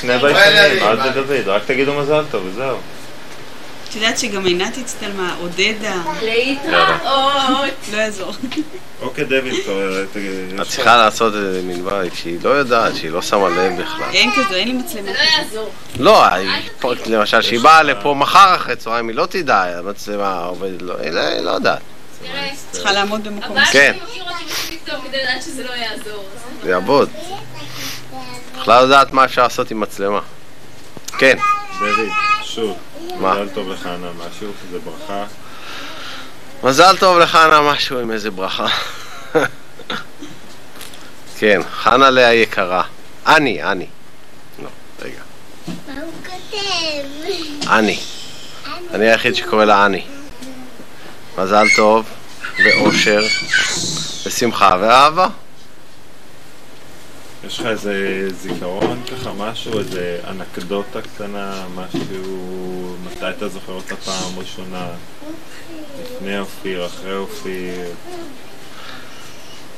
שני 0.00 0.18
ביישנים, 0.18 0.82
אל 0.82 1.12
תדוד, 1.12 1.48
רק 1.48 1.62
תגידו 1.66 1.94
מזל 1.94 2.24
טוב 2.30 2.46
וזהו. 2.46 2.76
יודעת 3.96 4.18
שגם 4.18 4.46
עינת 4.46 4.76
הצטלמה, 4.78 5.34
עודדה. 5.40 5.96
להתראות. 6.22 7.00
לא 7.92 7.96
יעזור. 7.96 8.32
אוקיי, 9.02 9.24
דויד, 9.24 9.44
אתה- 9.46 9.70
תגיד, 10.12 10.60
את 10.60 10.68
צריכה 10.68 10.96
לעשות 10.96 11.34
איזה 11.34 11.62
מין 11.62 11.84
בית 11.84 12.12
שהיא 12.14 12.38
לא 12.44 12.50
יודעת, 12.50 12.96
שהיא 12.96 13.10
לא 13.10 13.22
שמה 13.22 13.48
לב 13.48 13.80
בכלל. 13.82 14.10
אין 14.12 14.30
כזו, 14.32 14.54
אין 14.54 14.68
לי 14.68 14.74
מצלמה. 14.74 15.02
זה 15.06 15.12
לא 15.12 15.42
יעזור. 15.42 15.70
לא, 15.98 16.24
למשל, 17.06 17.42
שהיא 17.42 17.60
באה 17.60 17.82
לפה 17.82 18.14
מחר 18.14 18.54
אחרי 18.56 18.76
צהריים, 18.76 19.08
היא 19.08 19.16
לא 19.16 19.26
תדע, 19.26 19.78
המצלמה 19.78 20.44
עובדת, 20.44 20.82
לא, 20.82 20.94
היא 21.02 21.10
לא- 21.10 21.38
לא 21.38 21.50
יודעת. 21.50 21.78
צריכה 22.70 22.92
לעמוד 22.92 23.24
במקום. 23.28 23.56
כן. 23.72 23.92
לא. 24.86 24.98
זה 26.62 26.70
יעבוד. 26.70 27.08
בכלל 28.60 28.84
לדעת 28.84 29.12
מה 29.12 29.24
אפשר 29.24 29.42
לעשות 29.42 29.70
עם 29.70 29.80
מצלמה. 29.80 30.20
כן. 31.18 31.36
דויד, 31.78 32.08
שוב, 32.56 32.76
מה? 33.20 33.34
מזל 33.34 33.48
טוב 33.54 33.68
לך, 33.68 33.86
אנה, 33.86 34.10
משהו, 34.12 34.52
זה 34.70 34.78
ברכה. 34.78 35.24
מזל 36.62 36.96
טוב 36.96 37.18
לחנה 37.18 37.60
משהו 37.60 37.98
עם 37.98 38.10
איזה 38.10 38.30
ברכה. 38.30 38.66
כן, 41.38 41.60
חנה 41.70 42.10
לאה 42.10 42.34
יקרה. 42.34 42.82
אני, 43.26 43.62
אני. 43.62 43.86
לא, 44.62 44.68
רגע. 45.02 45.20
מה 45.66 45.74
הוא 46.02 46.12
כותב? 46.26 47.68
אני. 47.70 48.00
אני 48.94 49.10
היחיד 49.10 49.34
שקורא 49.34 49.64
לה 49.64 49.86
אני. 49.86 50.04
מזל 51.38 51.66
טוב, 51.76 52.06
ואושר, 52.64 53.22
ושמחה 54.26 54.76
ואהבה. 54.80 55.28
יש 57.46 57.60
לך 57.60 57.66
איזה 57.66 58.28
זיכרון 58.30 59.02
ככה, 59.06 59.32
משהו, 59.32 59.78
איזה 59.78 60.18
אנקדוטה 60.30 61.02
קטנה, 61.02 61.66
משהו, 61.74 62.96
מתי 63.04 63.30
אתה 63.30 63.48
זוכר 63.48 63.72
אותה 63.72 63.96
פעם 63.96 64.38
ראשונה? 64.38 64.88
לפני 66.02 66.38
אופיר, 66.38 66.86
אחרי 66.86 67.16
אופיר? 67.16 67.90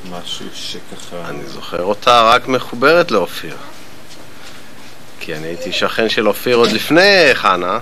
משהו 0.09 0.45
שככה... 0.53 1.29
אני 1.29 1.45
זוכר 1.45 1.83
אותה 1.83 2.31
רק 2.33 2.47
מחוברת 2.47 3.11
לאופיר. 3.11 3.55
כי 5.19 5.35
אני 5.35 5.47
הייתי 5.47 5.71
שכן 5.71 6.09
של 6.09 6.27
אופיר 6.27 6.55
עוד 6.55 6.71
לפני 6.71 7.29
חנה, 7.33 7.79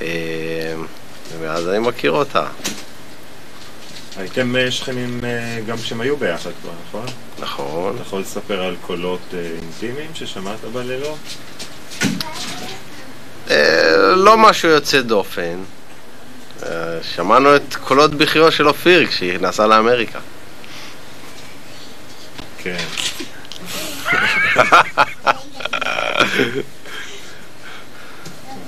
אה, 0.00 0.74
ומאז 1.32 1.68
אני 1.68 1.78
מכיר 1.78 2.12
אותה. 2.12 2.46
הייתם 4.22 4.56
אה, 4.56 4.70
שכנים 4.70 5.20
אה, 5.24 5.60
גם 5.66 5.76
כשהם 5.76 6.00
היו 6.00 6.16
ביחד 6.16 6.50
כבר, 6.62 6.72
נכון? 6.88 7.06
נכון. 7.38 7.94
אתה 7.94 8.02
יכול 8.02 8.20
לספר 8.20 8.62
על 8.62 8.76
קולות 8.80 9.20
אה, 9.34 9.38
אינטימיים 9.62 10.10
ששמעת 10.14 10.60
בלילות? 10.72 11.18
לא 14.16 14.38
משהו 14.38 14.68
יוצא 14.68 15.00
דופן. 15.00 15.58
שמענו 17.02 17.56
את 17.56 17.76
קולות 17.84 18.14
בכיו 18.14 18.52
של 18.52 18.68
אופיר 18.68 19.06
כשהיא 19.06 19.38
נסעה 19.38 19.66
לאמריקה. 19.66 20.18
כן. 22.58 22.84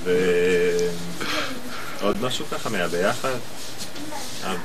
ועוד 2.01 2.21
משהו 2.21 2.45
ככה 2.51 2.69
מהביחד? 2.69 3.37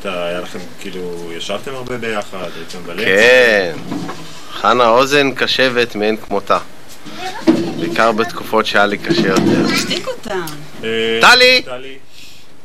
היה 0.04 0.40
לכם, 0.40 0.58
כאילו, 0.80 1.30
ישבתם 1.36 1.74
הרבה 1.74 1.98
ביחד, 1.98 2.48
הייתם 2.56 2.78
בלב? 2.86 3.04
כן. 3.04 3.76
חנה 4.52 4.88
אוזן 4.88 5.34
קשבת 5.34 5.94
מאין 5.94 6.16
כמותה. 6.16 6.58
בעיקר 7.80 8.12
בתקופות 8.12 8.66
שהיה 8.66 8.86
לי 8.86 8.98
קשה 8.98 9.28
יותר. 9.28 9.74
תשתיק 9.74 10.08
אותם. 10.08 10.46
אה, 10.84 11.18
טלי! 11.20 11.62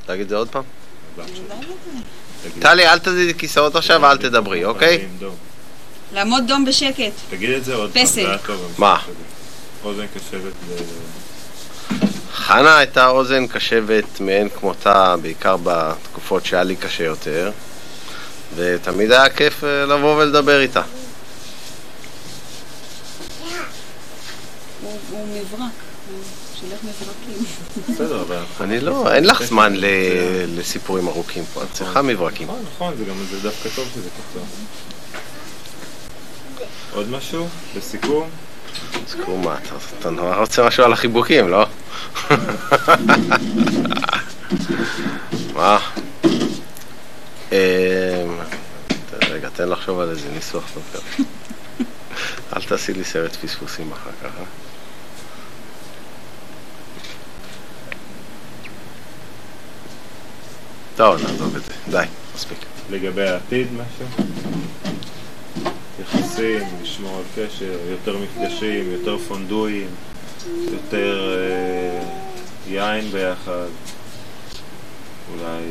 להגיד 0.09 0.24
את 0.24 0.30
זה 0.30 0.36
עוד 0.36 0.49
פעם? 0.49 0.63
טלי, 2.59 2.88
אל 2.88 2.99
תזיזי 2.99 3.34
כיסאות 3.34 3.76
עכשיו 3.76 4.01
ואל 4.01 4.18
תדברי, 4.18 4.66
אוקיי? 4.66 5.07
לעמוד 6.13 6.43
דום 6.47 6.66
בשקט. 6.66 7.11
תגיד 7.30 7.49
את 7.49 7.66
זה 7.66 7.76
עוד 7.76 7.91
פעם, 7.93 8.38
טוב. 8.45 8.74
מה? 8.78 8.99
אוזן 9.84 10.05
קשבת. 10.16 10.53
חנה 12.36 12.77
הייתה 12.77 13.07
אוזן 13.07 13.47
קשבת 13.47 14.19
מאין 14.19 14.49
כמותה, 14.49 15.15
בעיקר 15.21 15.55
בתקופות 15.63 16.45
שהיה 16.45 16.63
לי 16.63 16.75
קשה 16.75 17.03
יותר, 17.03 17.51
ותמיד 18.55 19.11
היה 19.11 19.29
כיף 19.29 19.63
אה, 19.63 19.86
לבוא 19.86 20.15
ולדבר 20.15 20.59
איתה. 20.61 20.81
הוא 24.81 24.91
הוא 25.11 25.27
מברק. 25.27 25.59
הוא 25.59 26.17
שולח 26.59 26.79
מברקים. 26.83 27.45
בסדר, 27.93 28.21
אבל... 28.21 28.38
אני 28.61 28.79
לא, 28.79 29.13
אין 29.13 29.25
לך 29.27 29.43
זמן 29.43 29.73
ל- 29.75 30.59
לסיפורים 30.59 31.07
ארוכים 31.07 31.43
פה, 31.53 31.63
את 31.63 31.67
צריכה 31.73 32.01
מברקים. 32.01 32.47
נכון, 32.47 32.63
נכון, 32.75 32.93
זה 32.97 33.03
גם 33.05 33.15
זה 33.31 33.39
דווקא 33.39 33.69
טוב 33.75 33.88
שזה 33.95 34.09
קצר. 34.09 34.39
עוד 36.93 37.09
משהו? 37.09 37.47
לסיכום? 37.77 38.29
תזכרו 39.05 39.38
מה, 39.38 39.55
אתה- 39.99 40.09
נורא 40.09 40.36
רוצה 40.36 40.67
משהו 40.67 40.84
על 40.84 40.93
החיבוקים, 40.93 41.47
לא? 41.49 41.65
מה? 45.53 45.80
אמ, 47.51 47.57
רגע, 49.30 49.49
תן 49.53 49.69
לחשוב 49.69 49.99
על 49.99 50.09
איזה 50.09 50.30
ניסוח 50.34 50.63
טוב. 50.73 50.84
אל 52.55 52.61
תעשי 52.61 52.93
לי 52.93 53.03
סרט 53.03 53.36
פספוסים 53.36 53.91
אחר 53.91 54.09
כך, 54.23 54.30
אה? 54.39 54.43
טוב, 60.95 61.21
נעזוב 61.21 61.55
את 61.55 61.61
זה. 61.65 61.71
די, 61.91 62.05
מספיק. 62.36 62.57
לגבי 62.89 63.28
העתיד 63.30 63.67
משהו? 63.73 64.26
יחסים, 66.01 66.59
לשמור 66.81 67.17
על 67.17 67.23
קשר, 67.35 67.77
יותר 67.89 68.17
מפגשים, 68.17 68.91
יותר 68.91 69.17
פונדואים, 69.17 69.87
יותר 70.71 71.37
אה, 71.37 72.03
יין 72.67 73.11
ביחד, 73.11 73.67
אולי... 75.33 75.61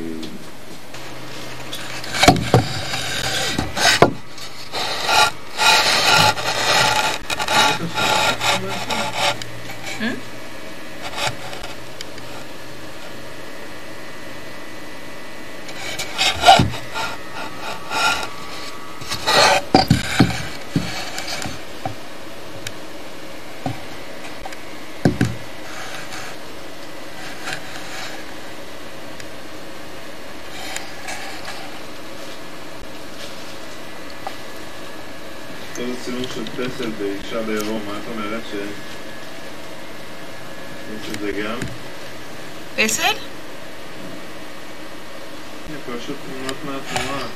כל 35.76 35.82
הצילום 35.92 36.22
של 36.34 36.44
פסל 36.64 36.90
באישה 36.98 37.42
בעירום, 37.42 37.80
מה 37.86 37.92
את 37.92 38.08
אומרת 38.08 38.42
ש... 38.50 38.54
יש 40.94 41.10
את 41.14 41.20
זה 41.20 41.32
גם? 41.32 41.58
פסל? 42.76 43.02
הנה, 45.68 45.78
פשוט 45.98 46.16
תמונות 46.26 46.56
מהתנועה. 46.64 47.26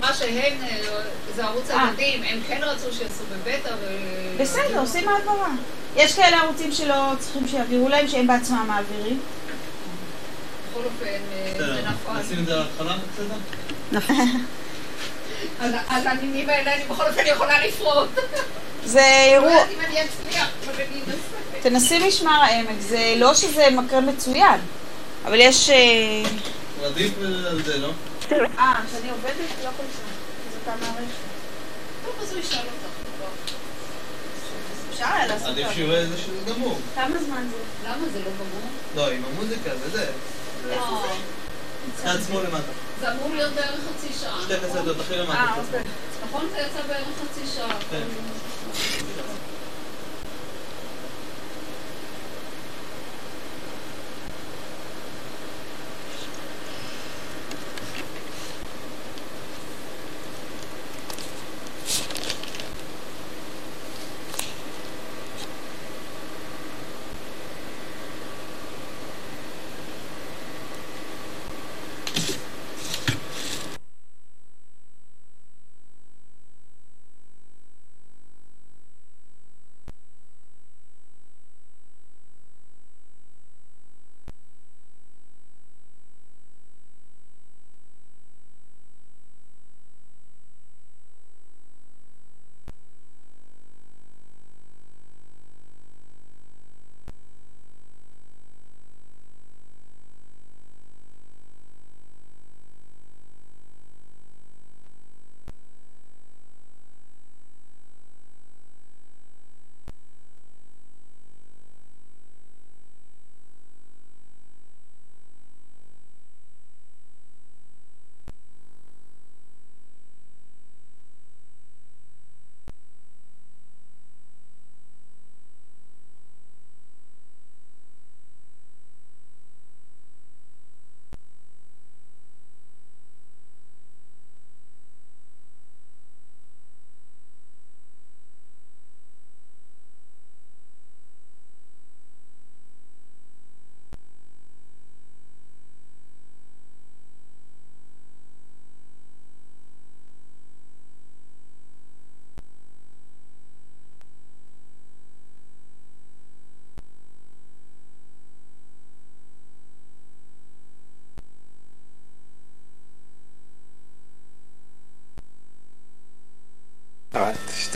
מה 0.00 0.14
שהם, 0.14 0.52
אה, 0.62 1.00
זה 1.34 1.44
ערוץ 1.44 1.70
אה. 1.70 1.84
הילדים, 1.84 2.22
הם 2.22 2.40
כן 2.48 2.60
רצו 2.62 2.92
שיעשו 2.92 3.24
בבטא 3.32 3.74
ו... 3.80 3.96
בסדר, 4.40 4.80
עושים 4.80 5.08
העברה. 5.08 5.50
יש 5.96 6.14
כאלה 6.14 6.42
ערוצים 6.42 6.72
שלא 6.72 7.12
צריכים 7.18 7.48
שיעבירו 7.48 7.88
להם, 7.88 8.08
שהם 8.08 8.26
בעצמם 8.26 8.64
מעבירים. 8.66 9.20
בכל 10.70 10.84
אופן, 10.84 11.06
אה, 11.06 11.52
זה 11.58 11.82
נכון. 11.82 12.16
נשים 12.16 12.38
את 12.38 12.46
זה 12.46 12.54
על 12.54 12.60
ההתחלה 12.60 12.96
בסדר? 13.12 13.36
אז 15.60 15.72
אז 15.88 16.06
הנימים 16.06 16.48
האלה, 16.48 16.74
אני 16.74 16.84
בכל 16.84 17.06
אופן 17.06 17.22
יכולה 17.26 17.66
לפרוט. 17.66 18.08
זה 18.84 19.00
לא 19.00 19.34
אירוע... 19.34 19.50
יודעת 19.50 19.68
אם 19.74 19.80
אני 19.80 19.94
אצליח, 20.04 20.48
אבל 20.64 20.74
אני 20.74 21.00
אנסה. 21.00 21.68
תנסי 21.68 22.08
משמר 22.08 22.42
העמק, 22.42 22.80
זה 22.80 23.14
לא 23.16 23.34
שזה 23.34 23.70
מקרן 23.70 24.08
מצוין, 24.08 24.60
אבל 25.24 25.40
יש... 25.40 25.70
אה, 25.70 25.76
עדיף 26.86 27.12
על 27.48 27.62
זה, 27.64 27.78
לא? 27.78 27.90
אה, 28.32 28.80
שאני 28.92 29.10
עובדת? 29.10 29.34
לא 29.64 29.70
כל 29.76 29.84
שעה. 29.96 30.12
זאת 30.52 30.68
המערכת. 30.68 31.14
טוב, 32.04 32.14
אז 32.22 32.32
הוא 32.32 32.40
ישאל 32.40 32.58
אותך. 32.58 32.96
אפשר 34.90 35.06
היה 35.06 35.26
לעשות 35.26 35.48
עדיף 35.48 35.64
את 35.66 35.68
זה. 35.68 35.74
שיראה 35.74 35.98
איזה 35.98 36.16
שזה 36.18 36.52
גמור. 36.54 36.78
כמה 36.94 37.18
זמן 37.26 37.46
זה? 37.50 37.88
למה 37.88 38.08
זה 38.12 38.18
לא 38.18 38.30
גמור? 38.30 38.70
לא, 38.96 39.10
עם 39.10 39.22
המוזיקה 39.24 39.70
וזה. 39.80 40.06
צד 42.02 42.18
שמאל 42.26 42.42
למטה. 42.46 42.72
זה 43.00 43.12
אמור 43.12 43.28
להיות 43.34 43.52
בערך 43.52 43.80
חצי 43.80 44.12
שעה. 44.20 44.40
שתי 44.44 44.54
קסדות 44.66 45.00
הכי 45.00 45.16
למטה. 45.16 45.54
אוקיי. 45.56 45.80
נכון? 46.28 46.46
זה 46.50 46.58
יצא 46.58 46.86
בערך 46.88 47.06
חצי 47.22 47.40
שעה. 47.54 47.76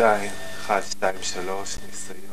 שתיים, 0.00 0.30
אחת, 0.60 0.82
שתיים, 0.90 1.14
שלוש, 1.22 1.76
ניסיון. 1.86 2.30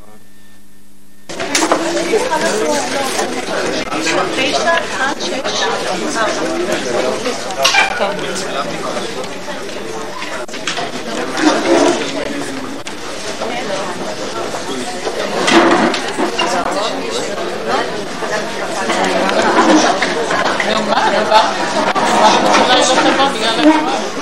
לא 23.56 24.17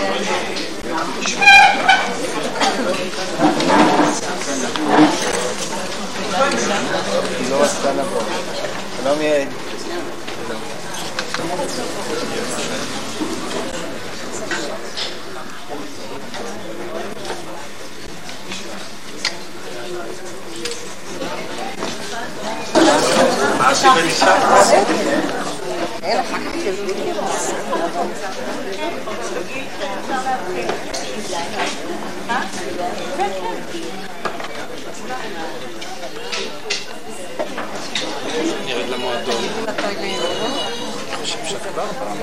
עשתה 7.63 7.93
נכון. 7.93 8.23
שלום 9.03 9.21
יעל. 9.21 9.47
נרד 35.15 35.74
למועדון. 38.89 39.43
אני 39.67 40.15
חושב 41.21 41.37
שכבר 41.49 41.87
פעם 41.99 42.17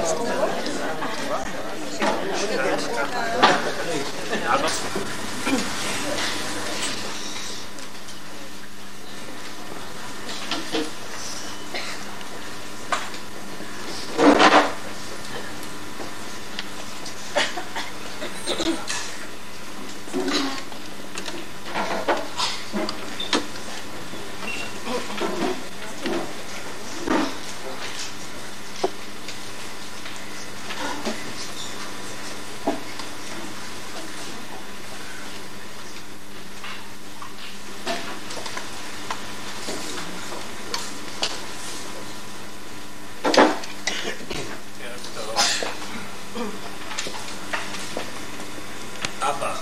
אבא, 49.22 49.54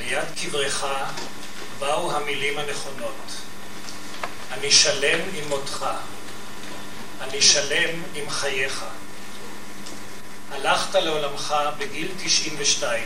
ליד 0.00 0.24
קברך 0.42 0.84
באו 1.78 2.12
המילים 2.12 2.58
הנכונות. 2.58 3.30
אני 4.52 4.70
שלם 4.70 5.20
עם 5.34 5.48
מותך. 5.48 5.86
אני 7.20 7.42
שלם 7.42 8.02
עם 8.14 8.30
חייך. 8.30 8.84
הלכת 10.50 10.94
לעולמך 10.94 11.54
בגיל 11.78 12.08
92. 12.24 13.04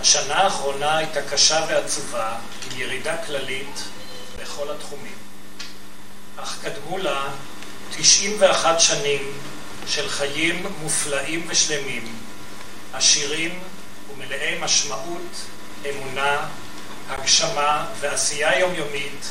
השנה 0.00 0.34
האחרונה 0.34 0.96
הייתה 0.96 1.22
קשה 1.22 1.66
ועצובה, 1.68 2.36
עם 2.70 2.80
ירידה 2.80 3.16
כללית 3.26 3.82
בכל 4.42 4.70
התחומים. 4.70 5.18
אך 6.36 6.58
קדמו 6.62 6.98
לה 6.98 7.28
91 7.96 8.80
שנים 8.80 9.32
חיים 10.20 10.66
מופלאים 10.82 11.44
ושלמים, 11.48 12.16
עשירים 12.92 13.60
ומלאי 14.12 14.58
משמעות, 14.60 15.46
אמונה, 15.90 16.48
הגשמה 17.08 17.86
ועשייה 18.00 18.58
יומיומית 18.58 19.30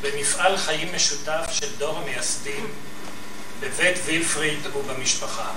במפעל 0.00 0.56
חיים 0.56 0.94
משותף 0.94 1.44
של 1.50 1.66
דור 1.78 1.98
המייסדים 1.98 2.66
בבית 3.60 3.96
וילפריד 4.04 4.66
ובמשפחה. 4.66 5.50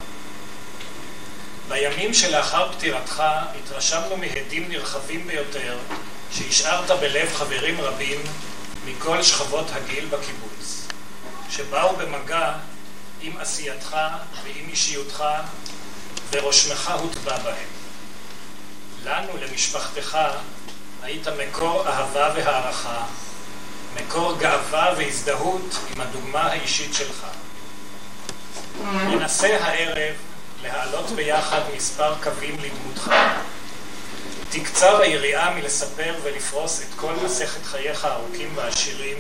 בימים 1.68 2.14
שלאחר 2.14 2.72
פטירתך 2.74 3.24
התרשמנו 3.60 4.18
מהדים 4.18 4.70
נרחבים 4.70 5.28
ביותר 5.28 5.78
שהשארת 6.32 6.92
בלב 6.92 7.34
חברים 7.34 7.82
רבים 7.82 8.22
מכל 8.86 9.24
שכבות 9.24 9.66
הגיל 9.74 10.06
בקיבוץ, 10.06 10.88
שבאו 11.50 11.96
במגע 11.96 12.54
עם 13.24 13.38
עשייתך 13.38 13.98
ועם 14.44 14.70
אישיותך 14.70 15.24
ורושמך 16.32 16.92
הוטבע 17.00 17.38
בהם. 17.38 17.68
לנו, 19.04 19.38
למשפחתך, 19.38 20.18
היית 21.04 21.28
מקור 21.28 21.88
אהבה 21.88 22.34
והערכה, 22.36 23.06
מקור 23.96 24.38
גאווה 24.40 24.94
והזדהות 24.98 25.78
עם 25.96 26.02
הדוגמה 26.02 26.42
האישית 26.42 26.94
שלך. 26.94 27.26
ננסה 28.84 29.58
הערב 29.62 30.16
להעלות 30.62 31.10
ביחד 31.10 31.62
מספר 31.76 32.16
קווים 32.24 32.58
לדמותך. 32.60 33.12
תקצר 34.50 35.02
היריעה 35.02 35.54
מלספר 35.54 36.16
ולפרוס 36.24 36.82
את 36.82 36.96
כל 36.96 37.14
מסכת 37.26 37.66
חייך 37.66 38.06
הארוכים 38.06 38.52
והעשירים, 38.56 39.18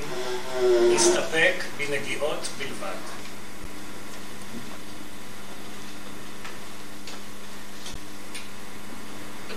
נסתפק 0.96 1.54
בנגיעות 1.78 2.48
בלבד. 2.58 3.13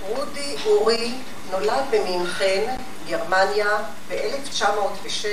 רודי 0.08 0.56
אורי 0.66 1.14
נולד 1.50 1.84
במינכן, 1.90 2.76
גרמניה, 3.08 3.78
ב-1906 4.08 5.26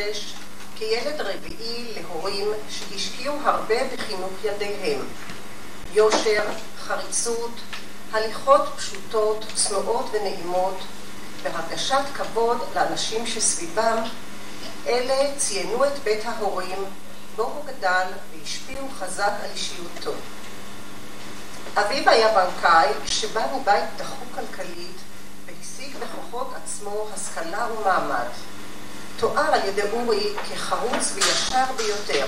כילד 0.76 1.22
רביעי 1.22 1.94
להורים 1.96 2.48
שהשקיעו 2.70 3.36
הרבה 3.44 3.76
בחינוך 3.94 4.32
ילדיהם. 4.44 5.02
יושר, 5.94 6.44
חריצות, 6.80 7.52
הליכות 8.12 8.62
פשוטות, 8.78 9.46
צנועות 9.56 10.06
ונעימות, 10.12 10.78
והרגשת 11.44 12.04
כבוד 12.14 12.58
לאנשים 12.76 13.28
שסביבם, 13.28 13.98
אלה 14.88 15.38
ציינו 15.38 15.86
את 15.86 16.00
בית 16.04 16.26
ההורים 16.26 16.86
בו 17.36 17.44
הוא 17.44 17.66
גדל 17.66 18.06
והשפיעו 18.32 18.88
חזק 19.00 19.32
על 19.44 19.50
אישיותו. 19.54 20.12
אביו 21.78 22.10
היה 22.10 22.28
בנקאי 22.28 22.90
שבא 23.06 23.46
מבית 23.56 23.84
דחוק 23.98 24.28
כלכלית 24.36 24.98
והשיג 25.46 25.96
בכוחות 25.98 26.54
עצמו 26.56 27.08
השכלה 27.16 27.68
ומעמד. 27.72 28.28
תואר 29.18 29.54
על 29.54 29.68
ידי 29.68 29.82
אורי 29.92 30.34
כחרוץ 30.50 31.12
וישר 31.14 31.66
ביותר. 31.78 32.26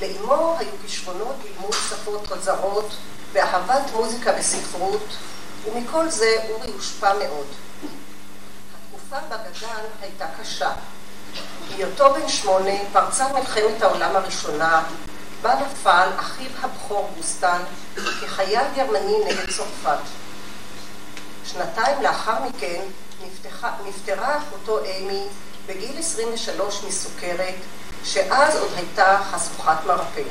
לאמו 0.00 0.56
היו 0.58 0.70
כישרונות 0.82 1.36
ללימוד 1.44 1.72
שפות 1.72 2.28
זרות 2.42 2.90
ואהבת 3.32 3.90
מוזיקה 3.92 4.32
וספרות, 4.38 5.06
ומכל 5.64 6.08
זה 6.08 6.36
אורי 6.50 6.72
הושפע 6.72 7.12
מאוד. 7.18 7.46
התקופה 8.74 9.16
בה 9.28 9.36
גדל 9.36 9.86
הייתה 10.02 10.26
קשה. 10.40 10.72
בהיותו 11.68 12.14
בן 12.14 12.28
שמונה 12.28 12.70
פרצה 12.92 13.32
מלחמת 13.32 13.82
העולם 13.82 14.16
הראשונה, 14.16 14.82
בה 15.42 15.54
נפל 15.54 16.08
אחיו 16.16 16.50
הבכור 16.62 17.10
גוסטן 17.16 17.62
כחייל 17.96 18.64
גרמני 18.76 19.16
נגד 19.26 19.50
צרפת. 19.50 19.98
שנתיים 21.44 22.02
לאחר 22.02 22.44
מכן 22.44 22.82
נפתחה, 23.24 23.72
נפטרה 23.86 24.38
אחותו 24.38 24.84
אימי 24.84 25.26
בגיל 25.66 25.98
23 25.98 26.84
מסוכרת, 26.88 27.54
שאז 28.04 28.56
עוד 28.56 28.70
הייתה 28.76 29.18
חשוכת 29.30 29.86
מרפא. 29.86 30.22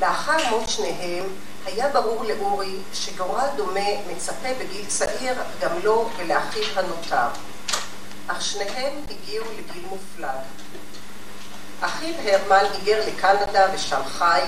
לאחר 0.00 0.50
מות 0.50 0.68
שניהם 0.68 1.24
היה 1.66 1.88
ברור 1.88 2.24
לאורי 2.24 2.76
שגורל 2.94 3.46
דומה 3.56 3.90
מצפה 4.06 4.48
בגיל 4.60 4.86
צעיר 4.86 5.34
גם 5.60 5.70
לו 5.82 6.10
ולאחיו 6.16 6.64
הנותר. 6.76 7.28
אך 8.26 8.42
שניהם 8.42 8.92
הגיעו 9.10 9.46
לגיל 9.58 9.84
מופלג. 9.88 10.40
אחיו 11.80 12.14
הרמן 12.24 12.64
היגר 12.72 13.02
לקנדה 13.06 13.66
ושם 13.74 14.00
חי, 14.04 14.42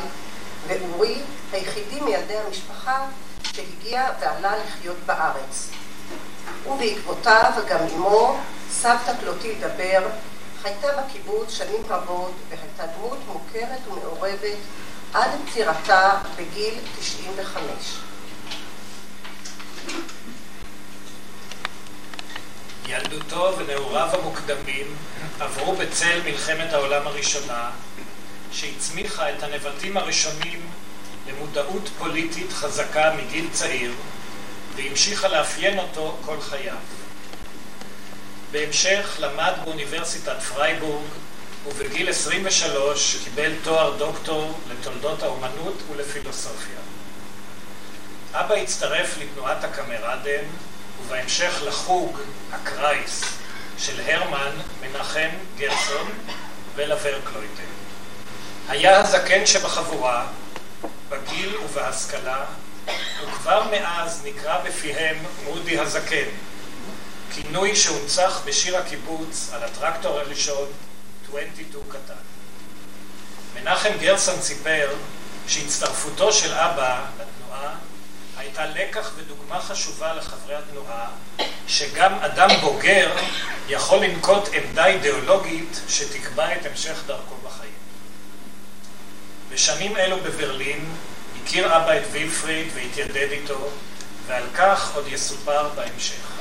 ואורי 0.66 1.22
היחידי 1.52 2.00
מילדי 2.00 2.36
המשפחה 2.46 3.06
שהגיע 3.42 4.08
ועלה 4.20 4.52
לחיות 4.56 4.96
בארץ. 5.06 5.70
ובעקבותיו 6.66 7.52
גם 7.68 7.78
אמו, 7.94 8.36
סבתא 8.70 9.12
קלוטילדה 9.20 9.68
בר, 9.68 10.08
חייתה 10.62 10.88
בקיבוץ 10.92 11.50
שנים 11.50 11.82
רבות 11.88 12.32
והייתה 12.48 12.94
דמות 12.96 13.18
מוכרת 13.32 13.80
ומעורבת 13.88 14.58
עד 15.14 15.30
פטירתה 15.46 16.10
בגיל 16.36 16.74
95. 16.98 18.02
ילדותו 22.86 23.54
ונעוריו 23.58 24.08
המוקדמים 24.12 24.96
עברו 25.40 25.76
בצל 25.76 26.20
מלחמת 26.24 26.72
העולם 26.72 27.06
הראשונה, 27.06 27.70
שהצמיחה 28.52 29.30
את 29.30 29.42
הנבטים 29.42 29.96
הראשונים 29.96 30.66
למודעות 31.28 31.90
פוליטית 31.98 32.52
חזקה 32.52 33.14
מגיל 33.16 33.48
צעיר, 33.52 33.92
והמשיכה 34.76 35.28
לאפיין 35.28 35.78
אותו 35.78 36.18
כל 36.24 36.40
חייו. 36.40 36.76
בהמשך 38.50 39.16
למד 39.18 39.52
באוניברסיטת 39.64 40.42
פרייבורג, 40.42 41.04
ובגיל 41.66 42.08
23 42.08 43.16
קיבל 43.24 43.52
תואר 43.62 43.96
דוקטור 43.96 44.58
לתולדות 44.70 45.22
האומנות 45.22 45.82
ולפילוסופיה. 45.90 46.78
אבא 48.32 48.54
הצטרף 48.54 49.18
לתנועת 49.18 49.64
הקמרדן, 49.64 50.44
ובהמשך 51.06 51.62
לחוג 51.66 52.18
הקרייס 52.52 53.24
של 53.78 54.00
הרמן 54.00 54.50
מנחם 54.80 55.28
גרסון 55.56 56.10
ולוורקלויטה. 56.74 57.62
היה 58.68 59.00
הזקן 59.00 59.46
שבחבורה, 59.46 60.26
בגיל 61.08 61.56
ובהשכלה, 61.56 62.44
וכבר 63.22 63.62
מאז 63.70 64.22
נקרא 64.24 64.58
בפיהם 64.64 65.16
מודי 65.44 65.78
הזקן, 65.78 66.28
כינוי 67.34 67.76
שהונצח 67.76 68.40
בשיר 68.44 68.76
הקיבוץ 68.76 69.50
על 69.52 69.62
הטרקטור 69.62 70.18
הראשון 70.18 70.68
22 71.28 71.82
קטן. 71.88 72.14
מנחם 73.54 73.90
גרסון 74.00 74.42
סיפר 74.42 74.94
שהצטרפותו 75.48 76.32
של 76.32 76.54
אבא 76.54 77.04
לתנועה 77.18 77.74
הייתה 78.36 78.66
לקח 78.66 79.10
ודוגמה 79.16 79.60
חשובה 79.60 80.14
לחברי 80.14 80.54
התנועה, 80.54 81.10
שגם 81.68 82.12
אדם 82.14 82.48
בוגר 82.60 83.16
יכול 83.68 84.04
לנקוט 84.04 84.48
עמדה 84.52 84.86
אידיאולוגית 84.86 85.80
שתקבע 85.88 86.56
את 86.56 86.66
המשך 86.66 86.98
דרכו 87.06 87.34
בחיים. 87.44 87.72
בשנים 89.50 89.96
אלו 89.96 90.16
בברלין 90.20 90.84
הכיר 91.42 91.76
אבא 91.76 91.96
את 91.96 92.02
וילפריד 92.12 92.66
והתיידד 92.74 93.30
איתו, 93.30 93.68
ועל 94.26 94.44
כך 94.54 94.94
עוד 94.94 95.06
יסופר 95.08 95.68
בהמשך. 95.68 96.32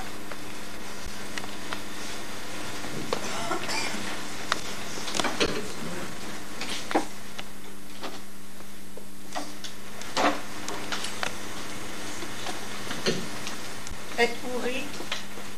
את 14.23 14.29
אורי, 14.53 14.83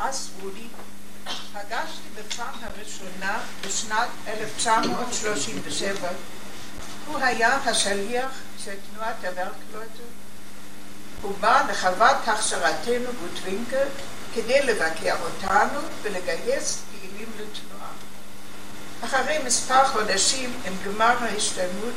אורי, 0.04 0.68
פגשתי 1.54 2.10
בפעם 2.16 2.56
הראשונה 2.62 3.40
בשנת 3.62 4.08
1937. 4.28 6.10
הוא 7.08 7.18
היה 7.18 7.58
השליח 7.58 8.32
של 8.64 8.74
תנועת 8.92 9.16
הוורקלויטה. 9.22 10.04
הוא 11.22 11.34
בא 11.40 11.66
לחוות 11.70 12.28
הכשרתנו 12.28 13.10
גוטווינקל 13.22 13.88
כדי 14.34 14.62
לבקר 14.64 15.16
אותנו 15.22 15.80
ולגייס 16.02 16.82
פעילים 16.92 17.30
לתנועה. 17.36 17.92
אחרי 19.04 19.40
מספר 19.46 19.88
חודשים 19.88 20.54
עם 20.66 20.74
גמר 20.86 21.18
ההשתלמות 21.24 21.94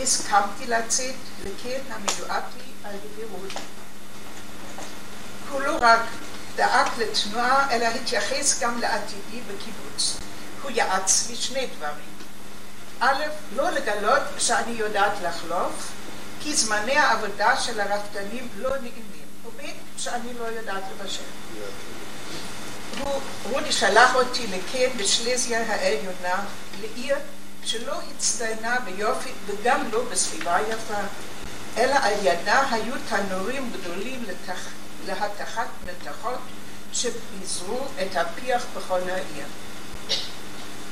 הסכמתי 0.00 0.66
לצאת 0.66 1.14
לקן 1.44 1.80
המיועד 1.90 2.42
לי 2.56 2.88
על 2.88 2.94
ידי 2.94 3.24
רודי. 3.32 3.54
הוא 5.50 5.60
לא 5.60 5.78
רק 5.80 6.00
דאג 6.56 6.88
לתנועה, 6.98 7.70
אלא 7.70 7.84
התייחס 7.84 8.60
גם 8.60 8.80
לעתידי 8.80 9.40
בקיבוץ. 9.40 10.16
הוא 10.62 10.70
יעץ 10.70 11.26
לי 11.30 11.36
שני 11.36 11.66
דברים. 11.66 12.14
א', 13.00 13.24
לא 13.56 13.70
לגלות 13.70 14.22
שאני 14.38 14.72
יודעת 14.72 15.12
לחלוף, 15.22 15.92
כי 16.40 16.54
זמני 16.54 16.96
העבודה 16.96 17.56
של 17.60 17.80
הרפתנים 17.80 18.48
לא 18.56 18.70
נעימים, 18.70 19.26
וב', 19.46 19.60
שאני 19.98 20.34
לא 20.38 20.44
יודעת 20.44 20.82
לבשל. 20.92 21.22
רודי 23.50 23.72
שלח 23.72 24.14
אותי 24.14 24.46
לקן 24.46 24.98
בשלזיה 24.98 25.72
העליונה, 25.72 26.44
לעיר 26.80 27.16
שלא 27.64 28.00
הצטיינה 28.10 28.76
ביופי 28.84 29.30
וגם 29.46 29.88
לא 29.92 30.04
בסביבה 30.10 30.58
יפה, 30.70 31.00
אלא 31.76 31.94
על 31.94 32.12
ידה 32.22 32.64
היו 32.70 32.94
תנורים 33.08 33.72
גדולים 33.72 34.24
לתח... 34.28 34.68
להתכת 35.06 35.66
מתכות 35.86 36.38
שפיזרו 36.92 37.80
את 38.02 38.16
הפיח 38.16 38.62
בכל 38.76 39.00
העיר. 39.10 39.46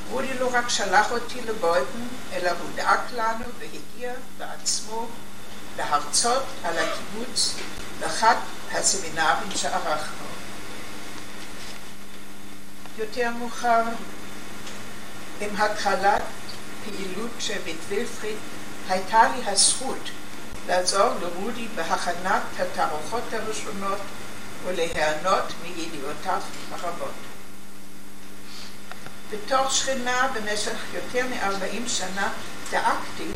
רודי 0.09 0.33
לא 0.39 0.49
רק 0.53 0.69
שלח 0.69 1.11
אותי 1.11 1.41
לבויטן, 1.41 2.07
אלא 2.33 2.49
הוא 2.49 2.69
דאג 2.75 2.99
לנו 3.11 3.45
והגיע 3.59 4.13
בעצמו 4.37 5.07
להרצות 5.77 6.43
על 6.63 6.75
הקיבוץ 6.77 7.55
באחד 7.99 8.35
הסמינרים 8.71 9.51
שערכנו. 9.55 10.25
יותר 12.97 13.29
מאוחר, 13.39 13.83
עם 15.41 15.55
התחלת 15.57 16.21
פעילות 16.83 17.31
של 17.39 17.57
בית 17.65 17.77
וילפריד, 17.89 18.37
הייתה 18.89 19.23
לי 19.35 19.49
הזכות 19.49 20.09
לעזור 20.67 21.09
לרודי 21.21 21.67
בהכנת 21.75 22.41
התערוכות 22.59 23.23
הראשונות 23.31 23.99
וליהנות 24.65 25.43
מידיעותיו 25.63 26.41
הרבות. 26.71 27.13
בתור 29.29 29.69
שכנה 29.69 30.27
במשך 30.33 30.77
יותר 30.93 31.27
מ-40 31.27 31.89
שנה 31.89 32.29
דאגתי 32.71 33.31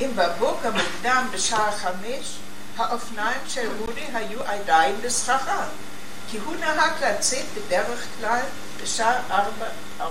אם 0.00 0.10
בבוקר 0.16 0.70
מוקדם 0.70 1.28
בשעה 1.32 1.72
חמש 1.72 2.36
האופניים 2.76 3.40
של 3.48 3.68
רודי 3.78 4.06
היו 4.14 4.42
עדיין 4.42 4.96
בסככה, 5.02 5.64
כי 6.30 6.38
הוא 6.38 6.56
נהג 6.56 6.92
לצאת 7.04 7.44
בדרך 7.54 8.06
כלל 8.20 8.40
בשעה 8.82 9.44
4.45. 10.00 10.02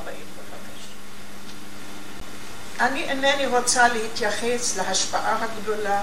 אני 2.80 3.04
אינני 3.04 3.48
רוצה 3.48 3.88
להתייחס 3.88 4.78
להשפעה 4.78 5.44
הגדולה 5.44 6.02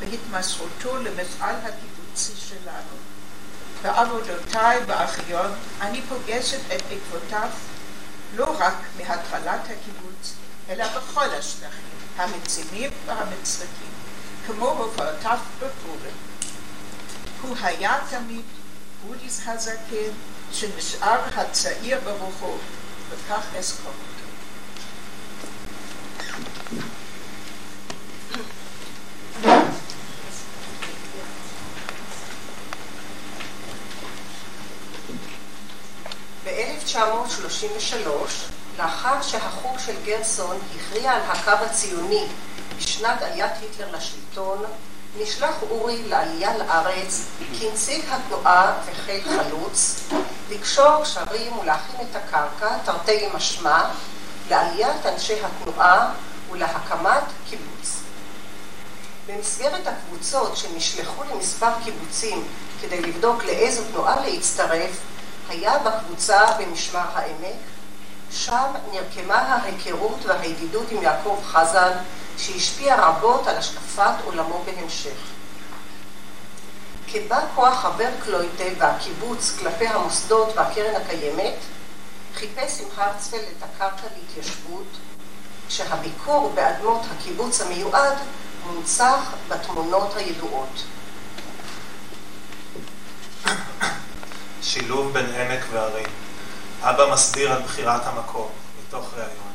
בהתמסרותו 0.00 0.96
למפעל 0.96 1.56
הקיבוצי 1.56 2.32
שלנו. 2.36 2.96
בעבודותיי 3.82 4.80
בארכיון 4.86 5.50
אני 5.80 6.02
פוגשת 6.02 6.60
את 6.76 6.82
עקבותיו 6.90 7.48
לא 8.36 8.56
רק 8.58 8.74
מהתחלת 8.98 9.60
הקיבוץ, 9.64 10.34
אלא 10.68 10.84
בכל 10.96 11.30
השטחים, 11.30 11.90
המצימים 12.16 12.90
והמצחיקים, 13.06 13.92
כמו 14.46 14.68
הופעותיו 14.68 15.38
בפורים. 15.58 16.14
הוא 17.42 17.56
היה 17.62 17.98
תמיד 18.10 18.44
בודיס 19.06 19.40
הזקן, 19.46 20.12
שנשאר 20.52 21.20
הצעיר 21.34 22.00
ברוחו, 22.04 22.56
וכך 23.10 23.44
אזכור 23.58 23.92
אותו. 23.92 24.20
ב-1933, 36.60 38.08
לאחר 38.78 39.22
שהחוג 39.22 39.78
של 39.78 39.94
גרסון 40.04 40.58
הכריע 40.76 41.12
על 41.12 41.20
הקו 41.28 41.64
הציוני 41.64 42.26
בשנת 42.78 43.22
עליית 43.22 43.52
היטלר 43.60 43.96
לשלטון, 43.96 44.64
נשלח 45.18 45.54
אורי 45.70 46.02
לעלייה 46.08 46.58
לארץ 46.58 47.24
כנציג 47.60 48.04
התנועה 48.10 48.72
וחיל 48.86 49.22
חלוץ, 49.24 50.00
לקשור 50.50 51.02
קשרים 51.02 51.58
ולהכין 51.58 52.06
את 52.10 52.16
הקרקע, 52.16 52.78
תרתי 52.84 53.28
משמע, 53.34 53.82
לעליית 54.50 55.06
אנשי 55.06 55.36
התנועה 55.44 56.12
ולהקמת 56.50 57.24
קיבוץ. 57.50 57.96
במסגרת 59.26 59.86
הקבוצות 59.86 60.56
שנשלחו 60.56 61.22
למספר 61.24 61.70
קיבוצים 61.84 62.44
כדי 62.80 63.00
לבדוק 63.00 63.44
לאיזו 63.44 63.82
תנועה 63.92 64.26
להצטרף, 64.26 64.90
היה 65.50 65.78
בקבוצה 65.78 66.40
במשמר 66.58 67.06
העמק, 67.14 67.60
שם 68.30 68.72
נרקמה 68.92 69.34
ההיכרות 69.34 70.26
והידידות 70.26 70.90
עם 70.90 71.02
יעקב 71.02 71.38
חזן, 71.44 71.92
שהשפיע 72.38 72.96
רבות 73.06 73.46
על 73.46 73.56
השקפת 73.56 74.14
עולמו 74.24 74.62
בהמשך. 74.64 75.16
כבא 77.06 77.40
כוח 77.54 77.84
הוורקלויטה 77.84 78.64
והקיבוץ 78.78 79.56
כלפי 79.58 79.86
המוסדות 79.86 80.56
והקרן 80.56 80.94
הקיימת, 80.94 81.54
חיפש 82.34 82.80
עם 82.80 82.86
הרצפלד 82.96 83.40
את 83.58 83.62
הקרקע 83.62 84.06
להתיישבות, 84.16 84.86
כשהביקור 85.68 86.52
באדמות 86.54 87.00
הקיבוץ 87.10 87.60
המיועד 87.60 88.18
מונצח 88.66 89.32
בתמונות 89.48 90.16
הידועות. 90.16 90.82
שילוב 94.62 95.12
בין 95.12 95.26
עמק 95.26 95.60
והרים. 95.72 96.06
אבא 96.82 97.12
מסביר 97.12 97.52
על 97.52 97.62
בחירת 97.62 98.06
המקום, 98.06 98.48
מתוך 98.78 99.14
ראיון. 99.14 99.50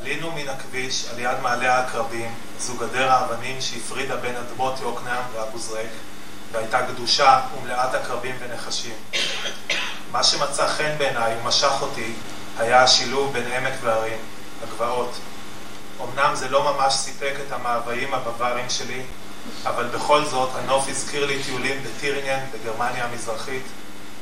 עלינו 0.00 0.32
מן 0.32 0.48
הכביש 0.48 1.06
על 1.12 1.18
יד 1.18 1.40
מעלה 1.42 1.74
העקרבים, 1.74 2.34
זו 2.58 2.74
גדר 2.74 3.10
האבנים 3.12 3.60
שהפרידה 3.60 4.16
בין 4.16 4.36
אדמות 4.36 4.80
יוקנעם 4.80 5.22
ואבו 5.32 5.58
זרק, 5.58 5.86
והייתה 6.52 6.82
גדושה 6.82 7.40
ומלאת 7.58 7.94
עקרבים 7.94 8.36
ונחשים. 8.40 8.94
מה 10.12 10.24
שמצא 10.24 10.68
חן 10.68 10.94
בעיניי 10.98 11.34
ומשך 11.42 11.72
אותי 11.80 12.12
היה 12.58 12.82
השילוב 12.82 13.32
בין 13.32 13.52
עמק 13.52 13.74
והרים, 13.82 14.18
הגבעות. 14.62 15.12
אמנם 16.00 16.34
זה 16.34 16.48
לא 16.48 16.72
ממש 16.72 16.94
סיפק 16.94 17.34
את 17.46 17.52
המאוויים 17.52 18.14
הבוואריים 18.14 18.70
שלי, 18.70 19.02
אבל 19.64 19.84
בכל 19.84 20.24
זאת 20.24 20.50
הנוף 20.54 20.88
הזכיר 20.88 21.26
לי 21.26 21.42
טיולים 21.42 21.82
בטירינגן 21.84 22.40
בגרמניה 22.52 23.04
המזרחית, 23.04 23.62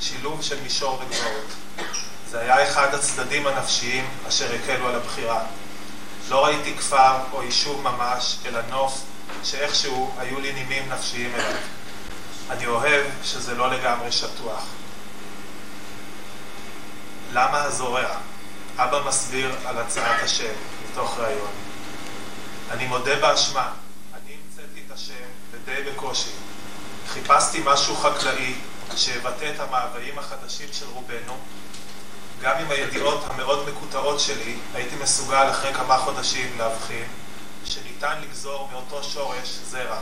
שילוב 0.04 0.42
של 0.42 0.60
מישור 0.62 0.94
וגבעות. 0.94 1.52
זה 2.30 2.40
היה 2.40 2.68
אחד 2.68 2.94
הצדדים 2.94 3.46
הנפשיים 3.46 4.04
אשר 4.28 4.54
הקלו 4.54 4.88
על 4.88 4.94
הבחירה. 4.94 5.44
לא 6.28 6.44
ראיתי 6.44 6.74
כפר 6.74 7.16
או 7.32 7.42
יישוב 7.42 7.82
ממש, 7.82 8.36
אלא 8.46 8.60
נוף 8.70 9.02
שאיכשהו 9.44 10.14
היו 10.18 10.40
לי 10.40 10.52
נימים 10.52 10.88
נפשיים 10.88 11.34
אליו. 11.34 11.56
אני 12.50 12.66
אוהב 12.66 13.06
שזה 13.24 13.54
לא 13.54 13.70
לגמרי 13.70 14.12
שטוח. 14.12 14.64
למה 17.32 17.62
הזורע? 17.62 18.16
אבא 18.76 19.08
מסביר 19.08 19.56
על 19.64 19.78
הצעת 19.78 20.22
השם, 20.22 20.52
מתוך 20.90 21.18
ראיון. 21.18 21.50
אני 22.70 22.86
מודה 22.86 23.16
באשמה, 23.20 23.70
אני 24.14 24.36
המצאתי 24.44 24.80
את 24.86 24.92
השם, 24.92 25.24
ודי 25.50 25.90
בקושי. 25.90 26.30
חיפשתי 27.08 27.62
משהו 27.64 27.96
חקלאי 27.96 28.54
שיבטא 28.96 29.52
את 29.54 29.60
המאוויים 29.60 30.18
החדשים 30.18 30.68
של 30.72 30.86
רובנו. 30.94 31.36
גם 32.42 32.56
עם 32.60 32.70
הידיעות 32.70 33.24
המאוד 33.26 33.68
מקוטעות 33.68 34.20
שלי, 34.20 34.56
הייתי 34.74 34.96
מסוגל 34.96 35.50
אחרי 35.50 35.74
כמה 35.74 35.98
חודשים 35.98 36.58
להבחין 36.58 37.06
שניתן 37.64 38.20
לגזור 38.22 38.68
מאותו 38.72 39.04
שורש 39.04 39.58
זרע, 39.70 39.98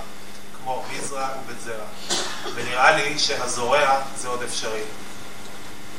כמו 0.56 0.84
מזרע 0.92 1.28
ובית 1.44 1.60
זרע. 1.60 2.20
ונראה 2.54 2.90
לי 2.90 3.18
שהזורע 3.18 4.00
זה 4.16 4.28
עוד 4.28 4.42
אפשרי. 4.42 4.82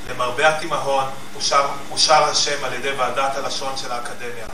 למרבה 0.10 0.50
התימהון, 0.50 1.06
אושר, 1.36 1.68
אושר 1.92 2.24
השם 2.24 2.64
על 2.64 2.74
ידי 2.74 2.92
ועדת 2.92 3.36
הלשון 3.36 3.78
של 3.78 3.92
האקדמיה. 3.92 4.46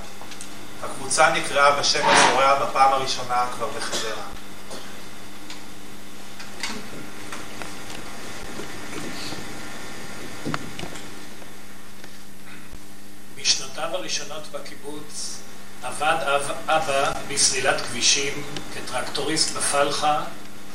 הקבוצה 0.84 1.30
נקראה 1.30 1.72
בשם 1.72 2.08
הזורע 2.08 2.66
בפעם 2.66 2.94
הראשונה 2.94 3.46
כבר 3.56 3.68
בחדרה. 3.78 4.24
בשנותיו 13.80 13.96
הראשונות 13.96 14.48
בקיבוץ 14.52 15.40
עבד 15.84 16.18
אב, 16.22 16.52
אבא 16.68 17.12
בסלילת 17.28 17.82
כבישים 17.82 18.44
כטרקטוריסט 18.74 19.56
בפלחה 19.56 20.24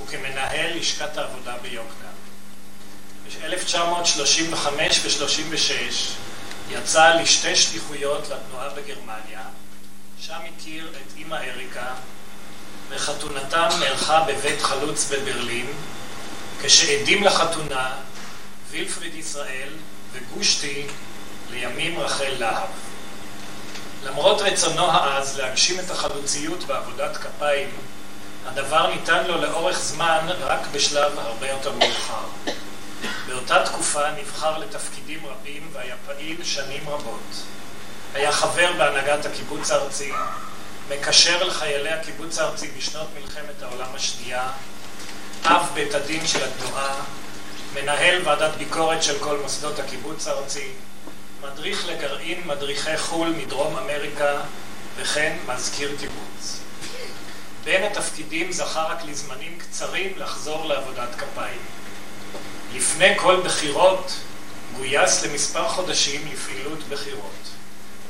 וכמנהל 0.02 0.78
לשכת 0.78 1.16
העבודה 1.16 1.56
ביוקנעם. 1.62 2.14
ב-1935 3.26 4.68
ו-36 5.02 5.72
יצא 6.70 7.14
לשתי 7.14 7.56
שליחויות 7.56 8.28
לתנועה 8.28 8.68
בגרמניה, 8.68 9.42
שם 10.20 10.40
הכיר 10.56 10.92
את 10.96 11.16
אימא 11.16 11.36
אריקה, 11.36 11.94
וחתונתם 12.88 13.68
נערכה 13.80 14.24
בבית 14.28 14.62
חלוץ 14.62 15.10
בברלין, 15.12 15.66
כשעדים 16.62 17.24
לחתונה 17.24 17.92
וילפריד 18.70 19.14
ישראל 19.14 19.68
וגושטי 20.12 20.86
לימים 21.50 21.98
רחל 21.98 22.34
להב. 22.38 22.68
למרות 24.04 24.40
רצונו 24.40 24.90
העז 24.90 25.38
להגשים 25.38 25.80
את 25.80 25.90
החלוציות 25.90 26.64
בעבודת 26.64 27.16
כפיים, 27.16 27.68
הדבר 28.46 28.86
ניתן 28.94 29.26
לו 29.26 29.40
לאורך 29.40 29.78
זמן 29.78 30.26
רק 30.40 30.60
בשלב 30.72 31.18
הרבה 31.18 31.48
יותר 31.48 31.72
מאוחר. 31.72 32.24
באותה 33.28 33.64
תקופה 33.64 34.10
נבחר 34.10 34.58
לתפקידים 34.58 35.26
רבים 35.26 35.70
והיה 35.72 35.94
פעיל 36.06 36.44
שנים 36.44 36.88
רבות. 36.88 37.42
היה 38.14 38.32
חבר 38.32 38.72
בהנהגת 38.78 39.26
הקיבוץ 39.26 39.70
הארצי, 39.70 40.12
מקשר 40.88 41.44
לחיילי 41.44 41.90
הקיבוץ 41.90 42.38
הארצי 42.38 42.70
בשנות 42.78 43.08
מלחמת 43.20 43.62
העולם 43.62 43.88
השנייה, 43.94 44.48
אב 45.44 45.70
בית 45.74 45.94
הדין 45.94 46.26
של 46.26 46.44
התנועה, 46.44 46.94
מנהל 47.74 48.22
ועדת 48.24 48.54
ביקורת 48.58 49.02
של 49.02 49.18
כל 49.18 49.38
מוסדות 49.42 49.78
הקיבוץ 49.78 50.26
הארצי, 50.26 50.68
מדריך 51.52 51.86
לגרעין 51.88 52.42
מדריכי 52.46 52.98
חו"ל 52.98 53.28
מדרום 53.28 53.76
אמריקה, 53.76 54.40
וכן 54.96 55.36
מזכיר 55.46 55.96
קיבוץ. 56.00 56.60
בין 57.64 57.82
התפקידים 57.82 58.52
זכה 58.52 58.82
רק 58.82 59.04
לזמנים 59.04 59.58
קצרים 59.58 60.12
לחזור 60.16 60.64
לעבודת 60.66 61.08
כפיים. 61.18 61.60
לפני 62.74 63.18
כל 63.18 63.40
בחירות 63.44 64.12
גויס 64.76 65.24
למספר 65.24 65.68
חודשים 65.68 66.28
לפעילות 66.32 66.78
בחירות. 66.88 67.48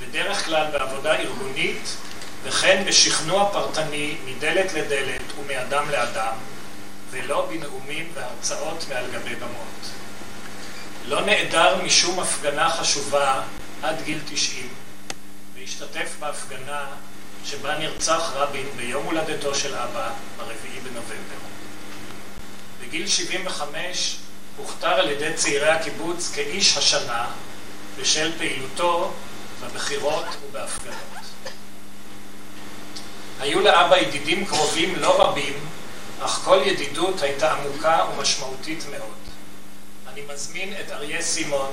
בדרך 0.01 0.44
כלל 0.44 0.66
בעבודה 0.73 1.15
ארגונית 1.16 1.97
וכן 2.44 2.85
בשכנוע 2.86 3.51
פרטני 3.52 4.16
מדלת 4.27 4.73
לדלת 4.73 5.23
ומאדם 5.39 5.90
לאדם, 5.90 6.36
ולא 7.11 7.48
בנאומים 7.51 8.12
והרצאות 8.15 8.85
מעל 8.89 9.05
גבי 9.12 9.35
במות. 9.35 10.03
לא 11.09 11.20
נעדר 11.20 11.82
משום 11.85 12.20
הפגנה 12.20 12.70
חשובה 12.70 13.43
עד 13.82 14.02
גיל 14.05 14.18
90, 14.28 14.68
והשתתף 15.55 16.16
בהפגנה 16.20 16.86
שבה 17.44 17.78
נרצח 17.78 18.31
רבין 18.35 18.66
ביום 18.76 19.05
הולדתו 19.05 19.55
של 19.55 19.74
אבא, 19.74 20.10
ברביעי 20.36 20.81
בנובמבר. 20.81 21.44
בגיל 22.81 23.09
75 23.09 24.16
הוכתר 24.56 24.89
על 24.89 25.10
ידי 25.10 25.35
צעירי 25.35 25.68
הקיבוץ 25.68 26.32
כאיש 26.35 26.76
השנה 26.76 27.26
בשל 28.01 28.32
פעילותו 28.39 29.12
בבחירות 29.62 30.24
ובהפגנות. 30.48 30.97
היו 33.40 33.60
לאבא 33.60 33.97
ידידים 33.97 34.47
קרובים 34.47 34.97
לא 34.97 35.22
רבים, 35.22 35.66
אך 36.20 36.40
כל 36.44 36.59
ידידות 36.64 37.22
הייתה 37.22 37.52
עמוקה 37.52 38.06
ומשמעותית 38.10 38.85
מאוד. 38.90 39.23
אני 40.14 40.22
מזמין 40.34 40.72
את 40.72 40.90
אריה 40.90 41.22
סימון, 41.22 41.70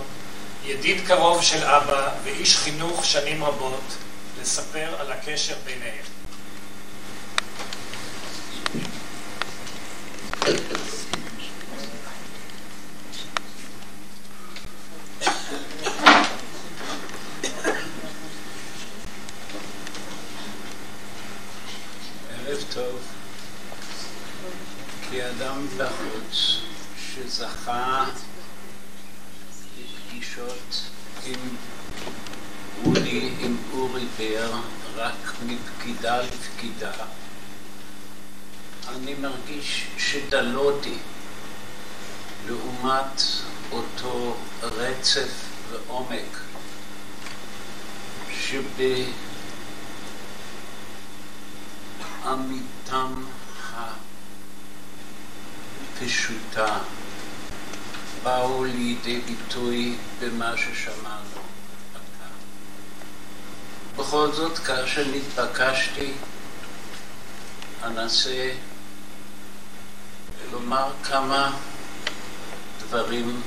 ידיד 0.66 1.08
קרוב 1.08 1.42
של 1.42 1.64
אבא 1.64 2.12
ואיש 2.24 2.58
חינוך 2.58 3.06
שנים 3.06 3.44
רבות, 3.44 3.84
לספר 4.42 4.96
על 5.00 5.12
הקשר 5.12 5.56
ביניהם. 5.66 6.06
ערב 22.46 22.64
טוב. 22.74 23.00
כאדם 25.12 25.68
בחוץ 25.78 26.62
שזכה 27.16 28.06
לפגישות 30.32 30.90
עם 31.26 31.40
אורי, 32.86 33.32
עם 33.40 33.58
אורי 33.74 34.06
בר, 34.18 34.52
רק 34.96 35.34
מפקידה 35.46 36.22
לפקידה, 36.22 36.92
אני 38.88 39.14
מרגיש 39.14 39.88
שדלותי 39.98 40.98
לעומת 42.48 43.22
אותו 43.72 44.36
רצף 44.62 45.30
ועומק 45.70 46.40
שבאמיתם 52.24 53.24
הפשוטה 55.98 56.80
באו 58.24 58.64
לידי 58.64 59.20
ביטוי 59.20 59.98
במה 60.20 60.58
ששמענו 60.58 61.42
עתה. 61.92 62.28
בכל 63.96 64.32
זאת, 64.32 64.58
כאשר 64.58 65.06
נתבקשתי, 65.14 66.12
אנסה 67.84 68.54
לומר 70.52 70.92
כמה 71.04 71.58
דברים 72.80 73.42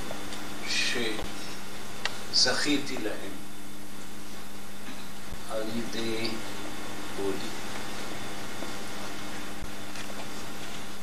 שזכיתי 2.33 2.97
להם 2.99 3.35
על 5.51 5.63
ידי 5.77 6.29
אודי. 7.19 7.49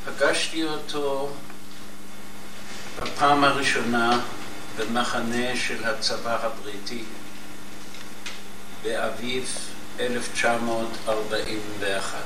פגשתי 0.05 0.63
אותו 0.63 1.31
בפעם 3.01 3.43
הראשונה 3.43 4.19
במחנה 4.77 5.55
של 5.55 5.85
הצבא 5.85 6.45
הבריטי 6.45 7.03
באביב 8.83 9.49
1941. 9.99 12.17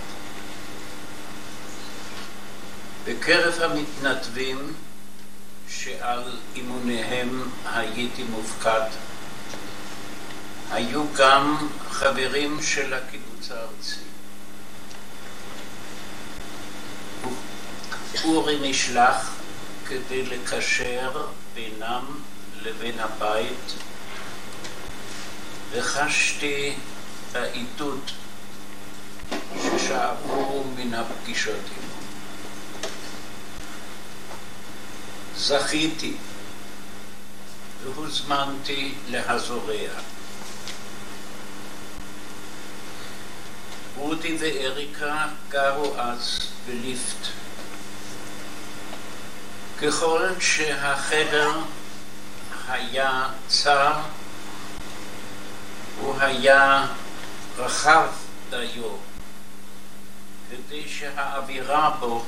בקרב 3.06 3.62
המתנדבים 3.62 4.74
שעל 5.70 6.24
אימוניהם 6.56 7.50
הייתי 7.66 8.24
מופקד, 8.24 8.90
היו 10.72 11.04
גם 11.14 11.68
חברים 11.90 12.64
של 12.64 12.94
הקיבוץ 12.94 13.52
הארצי. 13.52 13.96
אורי 18.24 18.70
נשלח 18.70 19.36
כדי 19.88 20.26
לקשר 20.26 21.28
בינם 21.54 22.06
לבין 22.62 23.00
הבית, 23.00 23.74
וחשתי 25.72 26.74
בעידוד 27.32 28.12
ששאבו 29.62 30.64
מן 30.76 30.94
הפגישות 30.94 31.56
עמו. 31.78 31.96
זכיתי 35.38 36.14
והוזמנתי 37.84 38.94
להזורע. 39.10 39.90
אודי 43.98 44.38
ואריקה 44.40 45.28
גרו 45.50 45.94
אז 45.98 46.40
בליפט. 46.68 47.45
ככל 49.82 50.28
שהחדר 50.40 51.52
היה 52.68 53.28
צר, 53.48 53.94
הוא 56.00 56.16
היה 56.20 56.88
רחב 57.58 58.08
דיו, 58.50 58.90
כדי 60.50 60.88
שהאווירה 60.88 61.90
בו 62.00 62.26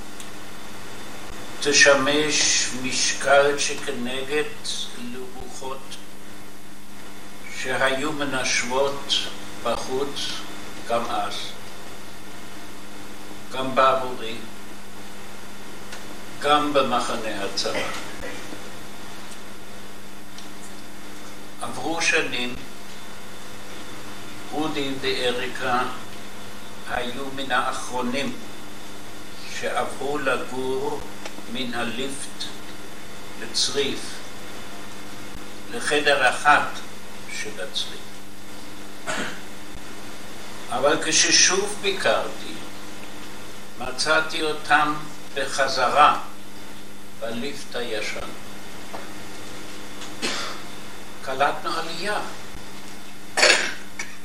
תשמש 1.61 2.69
משקל 2.83 3.57
שכנגד 3.57 4.43
לרוחות 4.97 5.81
שהיו 7.61 8.11
מנשבות 8.11 9.13
בחוץ 9.63 10.29
גם 10.89 11.05
אז, 11.09 11.33
גם 13.51 13.75
בעבורי, 13.75 14.37
גם 16.41 16.73
במחנה 16.73 17.43
הצבא. 17.43 17.79
עברו 21.61 22.01
שנים, 22.01 22.55
רודי 24.51 24.93
ואריקה 25.01 25.83
היו 26.89 27.23
מן 27.35 27.51
האחרונים 27.51 28.35
שעברו 29.59 30.17
לגור 30.17 31.01
מן 31.53 31.73
הליפט 31.73 32.43
לצריף, 33.41 33.99
לחדר 35.71 36.29
אחד 36.29 36.65
של 37.31 37.49
הצריף. 37.61 38.07
אבל 40.69 41.03
כששוב 41.05 41.77
ביקרתי, 41.81 42.53
מצאתי 43.79 44.43
אותם 44.43 44.93
בחזרה 45.33 46.19
בליפט 47.19 47.75
הישן. 47.75 48.27
קלטנו 51.25 51.69
עלייה. 51.73 52.19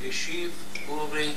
השיב 0.07 0.51
אורי 0.87 1.33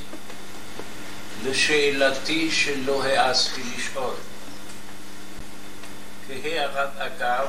לשאלתי 1.45 2.51
שלא 2.51 3.05
העזתי 3.05 3.63
לשאול. 3.77 4.15
כהערת 6.29 6.91
אגב 6.99 7.47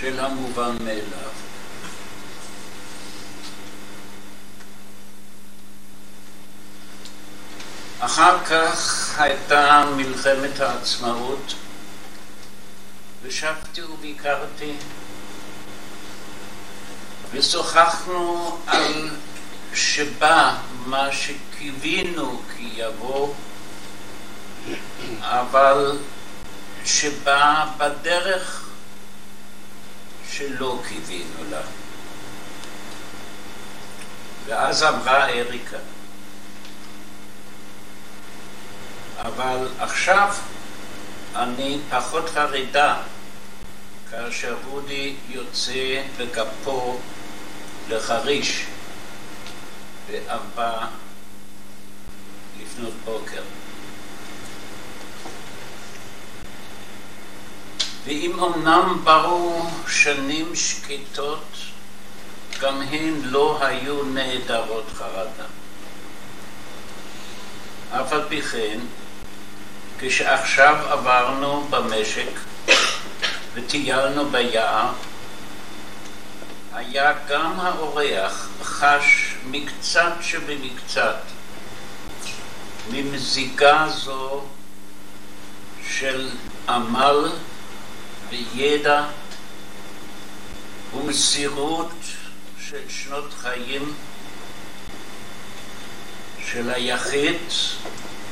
של 0.00 0.20
המובן 0.20 0.76
מאליו. 0.84 1.30
אחר 8.00 8.44
כך 8.44 9.14
הייתה 9.18 9.84
מלחמת 9.96 10.60
העצמאות 10.60 11.54
ושבתי 13.22 13.82
וביקרתי 13.82 14.72
ושוחחנו 17.30 18.58
על 18.66 19.10
שבא 19.74 20.56
מה 20.86 21.12
שקיווינו 21.12 22.42
כי 22.56 22.70
יבוא 22.74 23.34
אבל 25.20 25.98
שבא 26.84 27.66
בדרך 27.78 28.70
שלא 30.30 30.80
קיווינו 30.88 31.50
לה. 31.50 31.60
ואז 34.46 34.82
אמרה 34.82 35.28
אריקה, 35.28 35.76
אבל 39.18 39.68
עכשיו 39.78 40.34
אני 41.36 41.78
פחות 41.90 42.28
חרדה 42.28 42.96
כאשר 44.10 44.56
רודי 44.66 45.14
יוצא 45.28 46.02
בגפו 46.16 46.98
לחריש 47.88 48.66
בארבע 50.10 50.86
לפנות 52.62 52.94
בוקר. 53.04 53.42
ואם 58.04 58.40
אמנם 58.40 59.00
באו 59.04 59.70
שנים 59.88 60.56
שקטות, 60.56 61.56
גם 62.60 62.80
הן 62.80 63.14
לא 63.22 63.58
היו 63.64 64.04
נעדרות 64.04 64.86
חרדה. 64.94 65.46
אף 67.90 68.12
על 68.12 68.22
פי 68.28 68.42
כן, 68.42 68.78
כשעכשיו 70.00 70.76
עברנו 70.88 71.66
במשק 71.70 72.30
וטיילנו 73.54 74.30
ביער, 74.30 74.92
היה 76.72 77.12
גם 77.28 77.60
האורח 77.60 78.48
חש 78.62 79.34
מקצת 79.44 80.12
שבמקצת 80.20 81.16
ממזיגה 82.90 83.86
זו 83.88 84.44
של 85.88 86.30
עמל 86.68 87.32
וידע 88.30 89.04
ומסירות 90.94 91.92
של 92.68 92.88
שנות 92.88 93.34
חיים 93.40 93.94
של 96.46 96.70
היחיד 96.70 97.36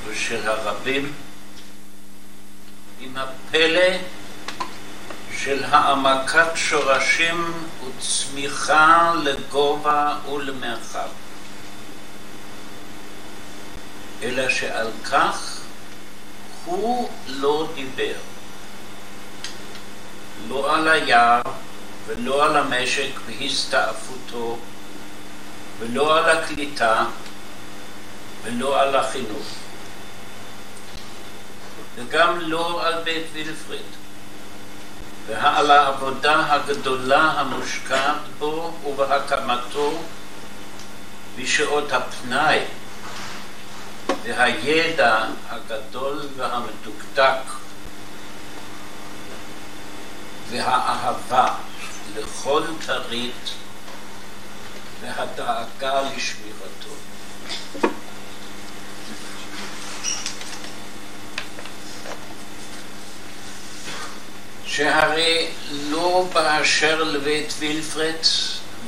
ושל 0.06 0.48
הרבים 0.48 1.12
עם 3.00 3.16
הפלא 3.16 3.96
של 5.38 5.64
העמקת 5.64 6.46
שורשים 6.54 7.52
וצמיחה 7.86 9.12
לגובה 9.22 10.16
ולמרחב. 10.32 11.08
אלא 14.22 14.48
שעל 14.48 14.90
כך 15.04 15.60
הוא 16.64 17.10
לא 17.26 17.68
דיבר. 17.74 18.14
לא 20.48 20.76
על 20.76 20.88
היער 20.88 21.42
ולא 22.06 22.44
על 22.44 22.56
המשק 22.56 23.10
והסתעפותו 23.26 24.58
ולא 25.78 26.18
על 26.18 26.38
הקליטה 26.38 27.04
ולא 28.42 28.80
על 28.80 28.96
החינוך 28.96 29.46
וגם 31.98 32.38
לא 32.40 32.86
על 32.86 33.02
בית 33.04 33.26
וילפריד. 33.32 33.98
ועל 35.26 35.70
העבודה 35.70 36.54
הגדולה 36.54 37.20
המושקעת 37.20 38.16
בו 38.38 38.72
ובהקמתו 38.84 40.02
בשעות 41.36 41.92
הפנאי 41.92 42.60
והידע 44.24 45.24
הגדול 45.50 46.28
והמדוקדק 46.36 47.42
והאהבה 50.50 51.54
לכל 52.16 52.62
תרית 52.86 53.50
והדאגה 55.00 56.00
לשמירתו. 56.00 56.94
שהרי 64.78 65.48
לא 65.70 66.26
באשר 66.32 67.02
לבית 67.02 67.54
וילפרט 67.58 68.26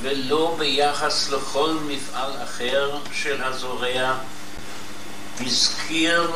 ולא 0.02 0.56
ביחס 0.58 1.30
לכל 1.30 1.76
מפעל 1.86 2.32
אחר 2.44 2.98
של 3.12 3.42
הזורע 3.42 4.14
הזכיר 5.40 6.32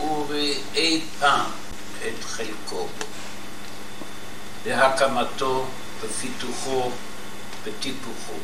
אורי 0.00 0.54
אי 0.74 1.00
פעם 1.20 1.50
את 2.06 2.24
חלקו 2.24 2.88
בהקמתו, 4.64 5.66
בפיתוחו, 6.04 6.90
בטיפוחו. 7.64 8.38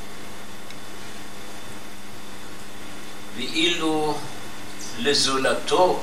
ואילו 3.37 4.19
לזולתו 4.99 6.03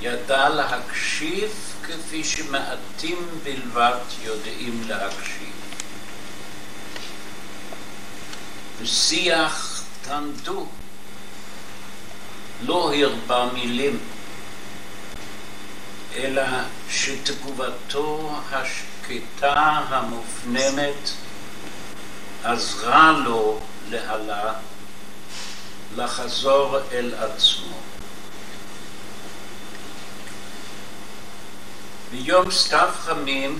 ידע 0.00 0.48
להקשיב 0.48 1.71
כפי 1.82 2.24
שמעטים 2.24 3.28
בלבד 3.44 3.98
יודעים 4.22 4.82
להקשיב. 4.88 5.52
בשיח 8.82 9.84
תעמדו, 10.02 10.66
לא 12.62 12.94
הרבה 12.94 13.52
מילים, 13.52 13.98
אלא 16.14 16.42
שתגובתו 16.90 18.40
השקטה 18.50 19.54
המופנמת 19.88 21.10
עזרה 22.44 23.12
לו 23.12 23.60
להלה 23.90 24.52
לחזור 25.96 26.78
אל 26.92 27.14
עצמו. 27.14 27.81
ביום 32.12 32.50
סתיו 32.50 32.88
חמים, 33.04 33.58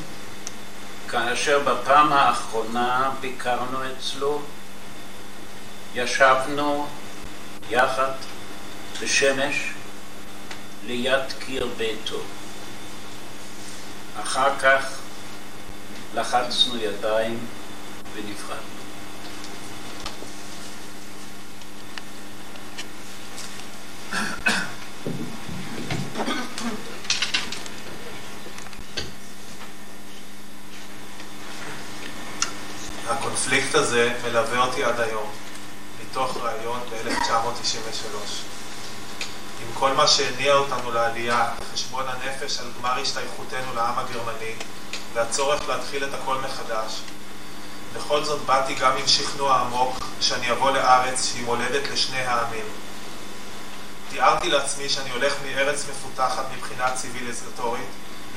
כאשר 1.09 1.59
בפעם 1.59 2.13
האחרונה 2.13 3.11
ביקרנו 3.21 3.79
אצלו, 3.93 4.43
ישבנו 5.95 6.87
יחד 7.71 8.11
בשמש 9.03 9.73
ליד 10.87 11.33
קיר 11.39 11.69
ביתו. 11.77 12.21
אחר 14.23 14.59
כך 14.59 14.85
לחצנו 16.15 16.77
ידיים 16.77 17.39
ונפרדנו. 18.15 18.73
הקונפליקט 33.33 33.75
הזה 33.75 34.13
מלווה 34.25 34.67
אותי 34.67 34.85
עד 34.85 35.01
היום, 35.01 35.31
מתוך 36.03 36.37
ראיון 36.37 36.81
ב-1993. 36.91 38.17
עם 39.63 39.69
כל 39.75 39.93
מה 39.93 40.07
שהניע 40.07 40.55
אותנו 40.55 40.93
לעלייה, 40.93 41.51
חשבון 41.73 42.05
הנפש 42.09 42.59
על 42.59 42.67
גמר 42.79 43.01
השתייכותנו 43.01 43.75
לעם 43.75 43.99
הגרמני, 43.99 44.55
והצורך 45.15 45.69
להתחיל 45.69 46.05
את 46.05 46.15
הכל 46.15 46.35
מחדש. 46.35 47.01
בכל 47.97 48.25
זאת 48.25 48.41
באתי 48.47 48.75
גם 48.75 48.97
עם 48.97 49.07
שכנוע 49.07 49.57
עמוק 49.57 49.99
שאני 50.21 50.53
אבוא 50.53 50.71
לארץ 50.71 51.27
שהיא 51.27 51.45
מולדת 51.45 51.91
לשני 51.91 52.21
העמים. 52.21 52.67
תיארתי 54.11 54.49
לעצמי 54.49 54.89
שאני 54.89 55.11
הולך 55.11 55.35
מארץ 55.45 55.85
מפותחת 55.91 56.45
מבחינה 56.57 56.91
ציוויליזטורית 56.97 57.89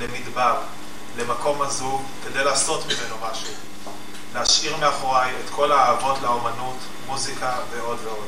למדבר, 0.02 0.62
למקום 1.18 1.62
עזוב, 1.62 2.06
כדי 2.24 2.44
לעשות 2.44 2.86
ממנו 2.86 3.16
משהו. 3.32 3.54
להשאיר 4.36 4.78
מאחוריי 4.78 5.32
את 5.32 5.50
כל 5.50 5.72
האהבות 5.72 6.22
לאומנות, 6.22 6.78
מוזיקה 7.06 7.58
ועוד 7.72 7.98
ועוד. 8.04 8.28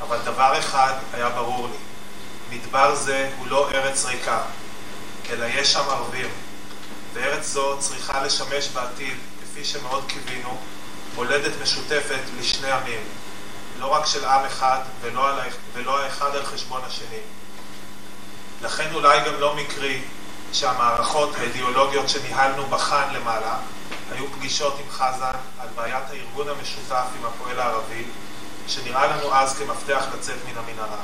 אבל 0.00 0.18
דבר 0.24 0.58
אחד 0.58 0.92
היה 1.12 1.28
ברור 1.28 1.68
לי, 1.68 1.76
מדבר 2.56 2.94
זה 2.94 3.30
הוא 3.38 3.46
לא 3.46 3.70
ארץ 3.70 4.04
ריקה, 4.04 4.42
אלא 5.30 5.46
יש 5.46 5.72
שם 5.72 5.88
ערבים, 5.88 6.28
וארץ 7.12 7.46
זו 7.46 7.76
צריכה 7.78 8.22
לשמש 8.22 8.68
בעתיד, 8.68 9.16
כפי 9.42 9.64
שמאוד 9.64 10.04
קיווינו, 10.06 10.58
מולדת 11.14 11.52
משותפת 11.62 12.20
לשני 12.38 12.70
עמים, 12.70 13.00
לא 13.78 13.86
רק 13.86 14.06
של 14.06 14.24
עם 14.24 14.44
אחד 14.44 14.80
ולא, 15.00 15.28
על, 15.28 15.38
ולא 15.72 16.02
האחד 16.02 16.36
על 16.36 16.44
חשבון 16.44 16.80
השני. 16.86 17.20
לכן 18.62 18.94
אולי 18.94 19.20
גם 19.20 19.40
לא 19.40 19.56
מקרי 19.56 20.02
שהמערכות 20.52 21.34
האידיאולוגיות 21.36 22.08
שניהלנו 22.08 22.66
בחאן 22.66 23.14
למעלה 23.14 23.58
היו 24.12 24.26
פגישות 24.32 24.78
עם 24.78 24.90
חזן 24.90 25.38
על 25.60 25.68
בעיית 25.74 26.04
הארגון 26.10 26.48
המשותף 26.48 27.06
עם 27.18 27.26
הפועל 27.26 27.60
הערבי, 27.60 28.04
שנראה 28.68 29.06
לנו 29.06 29.34
אז 29.34 29.58
כמפתח 29.58 30.04
לצאת 30.14 30.36
מן 30.48 30.58
המנהרה. 30.58 31.02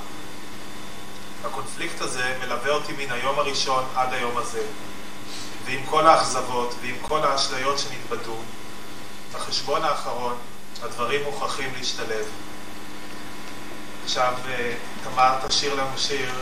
הקונפליקט 1.45 2.01
הזה 2.01 2.37
מלווה 2.41 2.71
אותי 2.71 2.93
מן 2.93 3.13
היום 3.13 3.39
הראשון 3.39 3.85
עד 3.95 4.13
היום 4.13 4.37
הזה, 4.37 4.63
ועם 5.65 5.87
כל 5.87 6.07
האכזבות 6.07 6.75
ועם 6.83 6.97
כל 7.03 7.25
האשליות 7.25 7.79
שנתבדו, 7.79 8.37
בחשבון 9.33 9.85
האחרון 9.85 10.37
הדברים 10.83 11.25
מוכרחים 11.25 11.73
להשתלב. 11.79 12.27
עכשיו 14.05 14.35
תמר 15.05 15.47
תשאיר 15.47 15.75
לנו 15.75 15.99
שיר, 15.99 16.35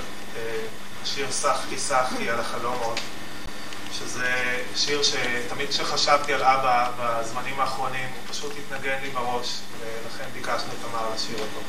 שיר 1.04 1.32
סחקי 1.32 1.78
סחקי 1.78 2.30
על 2.30 2.40
החלומות. 2.40 3.00
שזה 3.98 4.62
שיר 4.76 5.02
שתמיד 5.02 5.68
כשחשבתי 5.68 6.32
על 6.32 6.42
אבא 6.42 6.90
בזמנים 6.98 7.60
האחרונים, 7.60 8.08
הוא 8.08 8.34
פשוט 8.34 8.52
התנגן 8.58 8.98
לי 9.02 9.10
בראש, 9.10 9.58
ולכן 9.80 10.24
ביקשנו 10.32 10.54
את 10.56 10.88
תמר 10.90 11.14
לשיר 11.14 11.38
אותו. 11.38 11.60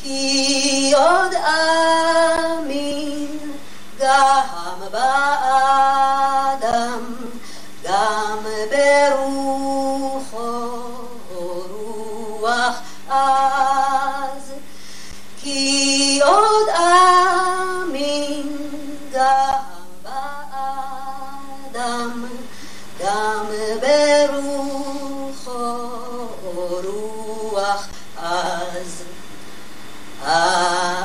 כי 0.03 0.93
עוד 0.97 1.35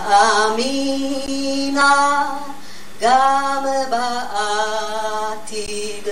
האמינה 0.08 1.16
גם 3.02 3.66
בעתיד, 5.40 6.08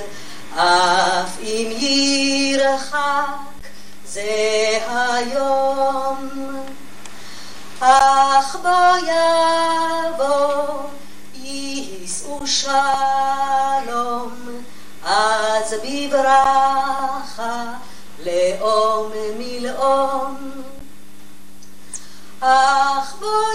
אף 0.56 1.40
אם 1.42 1.72
ירחק 1.78 3.26
זה 4.06 4.80
היום. 4.88 6.30
אך 7.80 8.56
בו 8.56 8.96
יבוא 9.08 10.90
יישאו 11.36 12.48
שלום, 12.48 14.32
אז 15.06 15.76
בברכה 15.84 17.64
לאום 18.26 19.12
מלאום. 19.38 20.52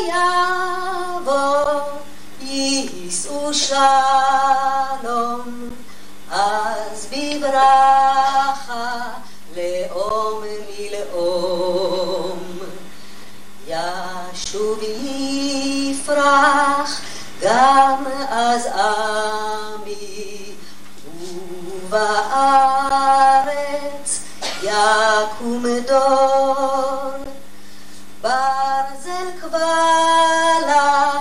יבוא 0.09 1.81
יישאו 2.41 3.55
שלום, 3.55 3.79
אז 6.31 7.07
בברכה 7.11 9.01
לאום 9.57 10.43
מלאום. 10.79 12.39
ישוב 13.69 14.79
יפרח 15.93 17.01
גם 17.43 18.05
אז 18.29 18.67
עמי, 18.67 20.53
ובארץ 21.87 22.99
יקום 24.63 25.65
דור. 25.87 26.88
כבליו 29.59 31.21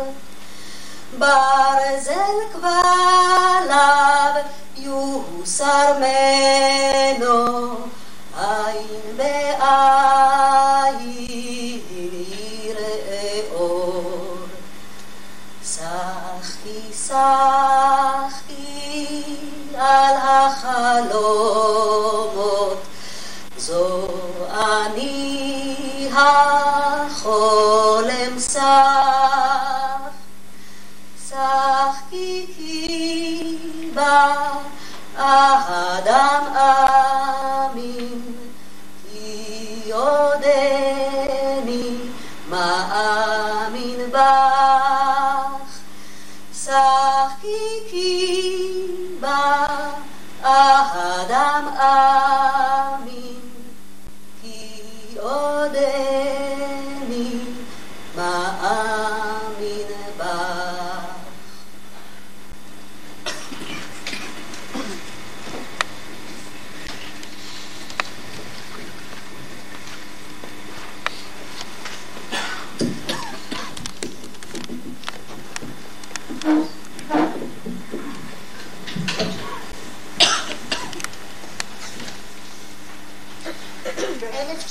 ברזל 1.18 2.38
כבליו 2.52 4.32
יוסר 4.76 5.98
ממנו, 5.98 6.65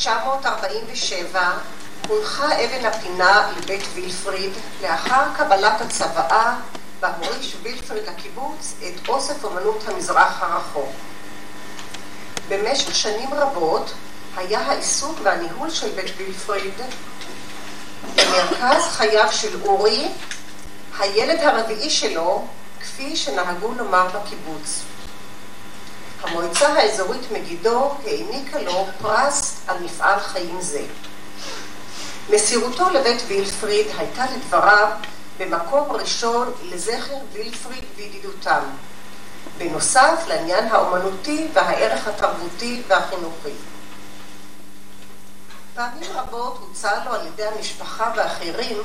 ב-1947 0.08 1.38
הונחה 2.08 2.46
אבן 2.46 2.86
הפינה 2.86 3.52
לבית 3.58 3.82
וילפריד 3.94 4.52
לאחר 4.82 5.24
קבלת 5.38 5.82
הצוואה 5.82 6.56
בה 7.00 7.12
וילפריד 7.62 8.04
לקיבוץ 8.08 8.74
את 8.88 9.10
אוסף 9.10 9.44
אומנות 9.44 9.84
המזרח 9.88 10.42
הרחוק. 10.42 10.90
במשך 12.50 12.96
שנים 12.96 13.34
רבות 13.34 13.92
היה 14.38 14.60
העיסוק 14.60 15.20
והניהול 15.24 15.70
של 15.70 15.90
בית 15.90 16.12
וילפריד 16.18 16.74
במרכז 18.16 18.84
חייו 18.92 19.28
של 19.32 19.62
אורי, 19.66 20.12
הילד 21.00 21.40
הרביעי 21.40 21.90
שלו, 21.90 22.46
כפי 22.82 23.16
שנהגו 23.16 23.74
לומר 23.74 24.08
בקיבוץ. 24.08 24.82
המועצה 26.24 26.68
האזורית 26.68 27.32
מגידו 27.32 27.92
העניקה 28.06 28.60
לו 28.60 28.88
פרס 29.02 29.55
על 29.68 29.84
מפעל 29.84 30.20
חיים 30.20 30.62
זה. 30.62 30.82
מסירותו 32.30 32.90
לבית 32.90 33.22
וילפריד 33.28 33.88
הייתה 33.98 34.26
לדבריו 34.36 34.88
במקום 35.38 35.92
ראשון 35.92 36.52
לזכר 36.64 37.16
וילפריד 37.34 37.84
וידידותם, 37.96 38.64
בנוסף 39.58 40.24
לעניין 40.28 40.68
האומנותי 40.68 41.48
והערך 41.54 42.08
התרבותי 42.08 42.82
והחינוכי. 42.88 43.54
פעמים 45.76 46.12
רבות 46.14 46.58
הוצע 46.60 47.06
לו 47.06 47.14
על 47.14 47.28
ידי 47.28 47.46
המשפחה 47.46 48.12
ואחרים 48.16 48.78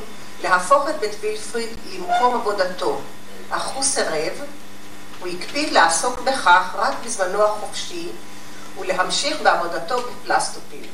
להפוך 0.42 0.88
את 0.90 1.00
בית 1.00 1.12
וילפריד 1.20 1.68
למקום 1.92 2.34
עבודתו, 2.34 3.00
אך 3.50 3.68
הוא 3.68 3.82
סירב, 3.82 4.32
הוא 5.20 5.28
הקפיד 5.28 5.72
לעסוק 5.72 6.20
בכך 6.20 6.74
רק 6.74 6.94
בזמנו 7.04 7.42
החופשי 7.42 8.08
ולהמשיך 8.80 9.40
בעבודתו 9.42 10.02
בפלסטופיל. 10.02 10.86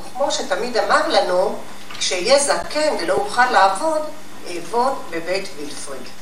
וכמו 0.00 0.30
שתמיד 0.30 0.76
אמר 0.76 1.08
לנו, 1.08 1.58
כשיהיה 1.98 2.38
זקן 2.38 2.94
ולא 3.00 3.14
אוכל 3.14 3.50
לעבוד, 3.50 4.00
אעבוד 4.48 4.92
בבית 5.10 5.48
וילפריד. 5.56 6.21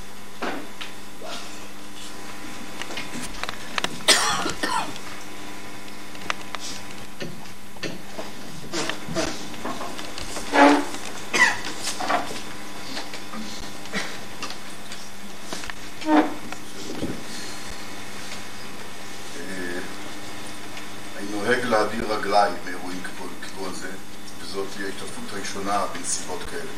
בנסיבות 26.01 26.43
כאלה. 26.51 26.71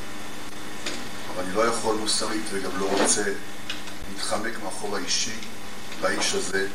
אבל 1.35 1.45
אני 1.45 1.55
לא 1.55 1.67
יכול 1.67 1.97
מוסרית 1.97 2.43
וגם 2.51 2.71
לא 2.79 3.03
רוצה 3.03 3.25
להתחמק 4.11 4.63
מהחוב 4.63 4.95
האישי 4.95 5.37
לאיש 6.03 6.35
הזה, 6.35 6.67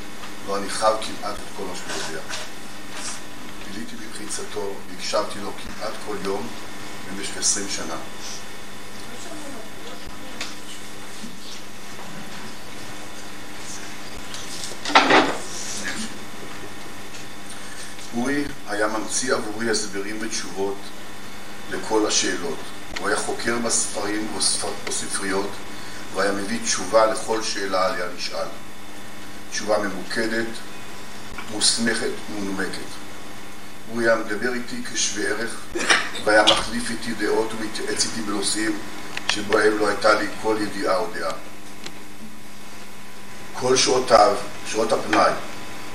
לא 0.47 0.57
אני 0.57 0.69
חב 0.69 0.95
כמעט 1.01 1.35
את 1.35 1.57
כל 1.57 1.63
מה 1.63 1.75
שהוא 1.75 2.03
יודע. 2.07 2.21
ביליתי 3.65 3.95
במחיצתו 3.95 4.73
והקשבתי 4.89 5.39
לו 5.39 5.51
כמעט 5.51 5.93
כל 6.05 6.15
יום 6.23 6.47
במשך 7.07 7.37
עשרים 7.37 7.67
שנה. 7.69 7.95
אורי 18.17 18.43
היה 18.67 18.87
ממציא 18.87 19.33
עבורי 19.33 19.69
הסברים 19.69 20.17
ותשובות 20.21 20.77
לכל 21.71 22.07
השאלות. 22.07 22.57
הוא 22.99 23.07
היה 23.07 23.17
חוקר 23.17 23.57
בספרים 23.57 24.27
או 24.35 24.41
ספריות, 24.91 25.49
והיה 26.15 26.31
מביא 26.31 26.59
תשובה 26.63 27.05
לכל 27.05 27.43
שאלה 27.43 27.85
עליה 27.85 28.05
נשאל. 28.17 28.47
תשובה 29.51 29.77
ממוקדת, 29.77 30.47
מוסמכת 31.51 32.09
ומנומקת. 32.31 32.87
הוא 33.91 34.01
היה 34.01 34.15
מדבר 34.15 34.53
איתי 34.53 34.83
כשווה 34.93 35.25
ערך, 35.29 35.55
והיה 36.23 36.43
מחליף 36.43 36.89
איתי 36.89 37.13
דעות 37.13 37.51
ומתייעץ 37.53 38.05
איתי 38.05 38.21
בנושאים 38.21 38.79
שבהם 39.29 39.77
לא 39.77 39.87
הייתה 39.87 40.13
לי 40.13 40.25
כל 40.41 40.57
ידיעה 40.61 40.97
או 40.97 41.07
דעה. 41.13 41.31
כל 43.53 43.75
שעותיו, 43.75 44.35
שעות 44.67 44.91
הפנאי, 44.91 45.31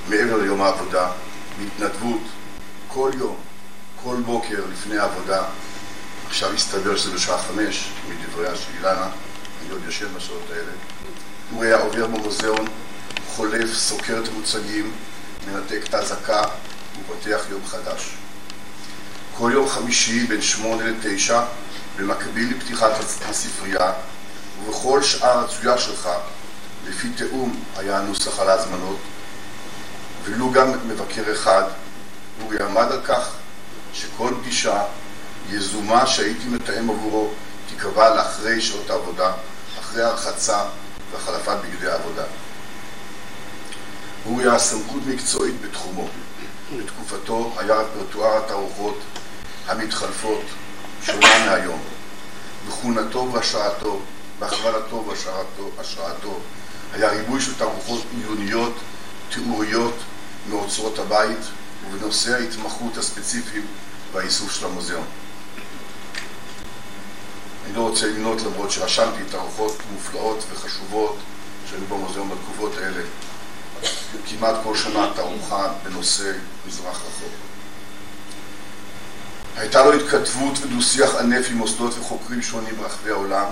מעבר 0.09 0.37
ליום 0.37 0.61
העבודה, 0.61 1.11
בהתנדבות, 1.57 2.21
כל 2.87 3.11
יום, 3.17 3.35
כל 4.03 4.15
בוקר 4.25 4.65
לפני 4.71 4.97
העבודה, 4.97 5.43
עכשיו 6.27 6.53
הסתבר 6.53 6.97
שזה 6.97 7.11
בשעה 7.11 7.37
חמש, 7.37 7.89
מדבריה 8.09 8.55
של 8.55 8.69
אילנה, 8.77 9.09
אני 9.61 9.69
עוד 9.71 9.81
ישן 9.87 10.13
בשעות 10.15 10.43
האלה, 10.49 10.71
הוא 11.51 11.63
היה 11.63 11.77
עובר 11.77 12.07
במוזיאון, 12.07 12.67
חולף, 13.35 13.73
סוקר 13.73 14.21
את 14.23 14.27
המוצגים, 14.27 14.91
מנתק 15.47 15.79
את 15.89 15.93
האזעקה 15.93 16.41
ופותח 17.01 17.41
יום 17.49 17.65
חדש. 17.65 18.09
כל 19.37 19.51
יום 19.53 19.69
חמישי 19.69 20.27
בין 20.27 20.41
שמונה 20.41 20.83
לתשע, 20.85 21.41
במקביל 21.97 22.57
לפתיחת 22.57 22.91
הספרייה, 23.25 23.93
ובכל 24.63 25.03
שעה 25.03 25.43
רצויה 25.43 25.77
שלך, 25.77 26.09
לפי 26.87 27.09
תיאום 27.09 27.63
היה 27.77 27.97
הנוסח 27.99 28.39
על 28.39 28.49
ההזמנות, 28.49 28.99
ולו 30.23 30.51
גם 30.51 30.71
מבקר 30.87 31.23
אחד, 31.33 31.63
הוא 32.41 32.53
יעמד 32.53 32.91
על 32.91 33.01
כך 33.03 33.29
שכל 33.93 34.33
פגישה 34.41 34.83
יזומה 35.49 36.07
שהייתי 36.07 36.47
מתאם 36.47 36.89
עבורו 36.89 37.29
תיקבע 37.69 38.15
לאחרי 38.15 38.61
שעות 38.61 38.89
העבודה, 38.89 39.31
אחרי 39.79 40.03
הרחצה 40.03 40.63
והחלפת 41.11 41.57
בגדי 41.63 41.91
העבודה. 41.91 42.23
הוא 44.23 44.41
היה 44.41 44.59
סמכות 44.59 45.01
מקצועית 45.07 45.61
בתחומו. 45.61 46.07
בתקופתו 46.77 47.53
היה 47.57 47.75
רפרטואר 47.75 48.37
התערוכות 48.37 48.99
המתחלפות 49.67 50.41
שונה 51.05 51.45
מהיום. 51.45 51.79
בכהונתו 52.67 53.29
והשראתו, 53.33 53.99
בהכוונתו 54.39 55.05
והשראתו, 55.77 56.39
היה 56.93 57.09
ריבוי 57.09 57.41
של 57.41 57.53
תערוכות 57.53 58.03
עיוניות, 58.17 58.73
תיאוריות 59.29 59.95
מאוצרות 60.49 60.99
הבית 60.99 61.39
ובנושאי 61.87 62.33
ההתמחות 62.33 62.97
הספציפיים 62.97 63.65
והאיסוף 64.13 64.51
של 64.51 64.65
המוזיאון. 64.65 65.05
אני 67.65 67.73
לא 67.73 67.81
רוצה 67.81 68.07
למנות 68.07 68.41
למרות 68.41 68.71
שרשמתי 68.71 69.23
תערוכות 69.31 69.77
מופלאות 69.93 70.43
וחשובות 70.51 71.17
שהיו 71.69 71.85
במוזיאון 71.89 72.29
בתקופות 72.29 72.77
האלה. 72.77 73.01
כמעט 74.27 74.55
כל 74.63 74.77
שנה 74.77 75.11
תערוכה 75.15 75.73
בנושא 75.83 76.31
מזרח 76.67 76.97
רחוק. 76.97 77.33
הייתה 79.55 79.83
לו 79.83 79.93
התכתבות 79.93 80.57
ודו-שיח 80.61 81.15
ענף 81.15 81.45
עם 81.49 81.57
מוסדות 81.57 81.97
וחוקרים 81.99 82.41
שונים 82.41 82.75
ברחבי 82.75 83.09
העולם. 83.09 83.45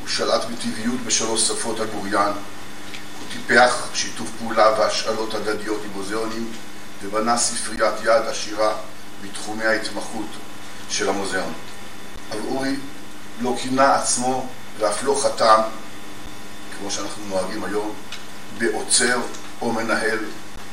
הוא 0.00 0.08
שלט 0.08 0.44
בטבעיות 0.44 1.00
בשלוש 1.06 1.48
שפות 1.48 1.80
על 1.80 1.86
בוריין. 1.86 2.32
הוא 2.32 3.28
טיפח 3.32 3.88
שיתוף 3.94 4.28
פעולה 4.38 4.74
והשאלות 4.78 5.34
הדדיות 5.34 5.80
עם 5.84 5.90
מוזיאונים 5.94 6.52
ובנה 7.02 7.36
ספריית 7.36 7.94
יד 8.02 8.22
עשירה 8.28 8.74
בתחומי 9.22 9.64
ההתמחות 9.64 10.26
של 10.90 11.08
המוזיאון. 11.08 11.52
אבל 12.30 12.40
אורי 12.48 12.76
לא 13.40 13.54
כינה 13.62 13.94
עצמו 13.94 14.46
ואף 14.78 15.04
לא 15.04 15.20
חתם, 15.22 15.60
כמו 16.78 16.90
שאנחנו 16.90 17.24
נוהגים 17.28 17.64
היום, 17.64 17.92
בעוצר 18.58 19.20
או 19.60 19.72
מנהל, 19.72 20.18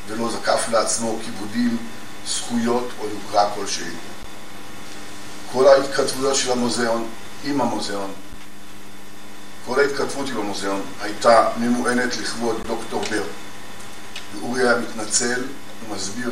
ולא 0.07 0.29
זקף 0.31 0.65
לעצמו 0.71 1.19
כיבודים, 1.25 1.77
זכויות 2.27 2.89
או 2.99 3.05
יוקרה 3.07 3.49
כלשהי. 3.55 3.91
כל 5.51 5.67
ההתכתבויות 5.67 6.35
של 6.35 6.51
המוזיאון 6.51 7.09
עם 7.43 7.61
המוזיאון, 7.61 8.11
כל 9.65 9.79
ההתכתבות 9.79 10.29
עם 10.29 10.37
המוזיאון 10.37 10.81
הייתה 11.01 11.49
ממוענת 11.57 12.17
לכבוד 12.17 12.67
דוקטור 12.67 13.03
בר. 13.09 13.23
ואורי 14.35 14.61
היה 14.61 14.77
מתנצל 14.77 15.43
ומסביר 15.89 16.31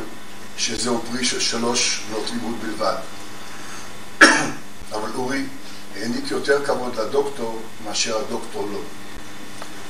שזהו 0.56 1.02
פרי 1.10 1.24
של 1.24 1.40
שלוש 1.40 2.02
שנות 2.08 2.30
לימוד 2.30 2.54
בלבד. 2.60 2.96
אבל 4.92 5.10
אורי 5.14 5.44
העניק 5.96 6.30
יותר 6.30 6.64
כבוד 6.66 6.96
לדוקטור 6.96 7.62
מאשר 7.84 8.18
הדוקטור 8.18 8.68
לו. 8.72 8.80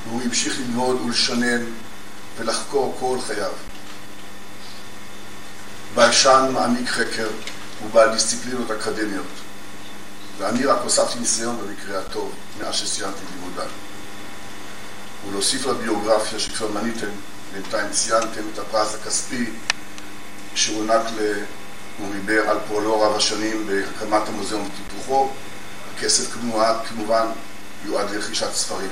והוא 0.07 0.21
המשיך 0.21 0.59
ללמוד 0.59 1.01
ולשנן 1.01 1.65
ולחקור 2.37 2.97
כל 2.99 3.17
חייו. 3.27 3.51
בלשן 5.95 6.49
מעמיק 6.53 6.89
חקר 6.89 7.27
ובעל 7.85 8.13
דיסציפלינות 8.13 8.71
אקדמיות. 8.71 9.25
ואני 10.37 10.65
רק 10.65 10.77
הוספתי 10.83 11.19
ניסיון 11.19 11.57
במקרה 11.57 11.99
הטוב 11.99 12.31
מאז 12.59 12.75
שסיימתי 12.75 13.19
לימודיי. 13.35 13.67
ולהוסיף 15.27 15.65
לביוגרפיה 15.65 16.39
שכבר 16.39 16.71
מניתם, 16.71 17.09
בינתיים 17.53 17.89
ציינתם 17.91 18.41
את 18.53 18.59
הפרס 18.59 18.95
הכספי 18.95 19.49
שהוענק 20.55 21.05
לאורי 21.11 22.19
בר 22.25 22.49
על 22.49 22.57
פועלו 22.67 23.01
רב 23.01 23.15
השנים 23.15 23.67
בהקמת 23.67 24.27
המוזיאון 24.27 24.61
וטיפוחו. 24.67 25.29
הכסף 25.95 26.33
כמובן, 26.33 26.73
כמובן 26.89 27.25
יועד 27.85 28.11
לרכישת 28.11 28.53
ספרים. 28.53 28.89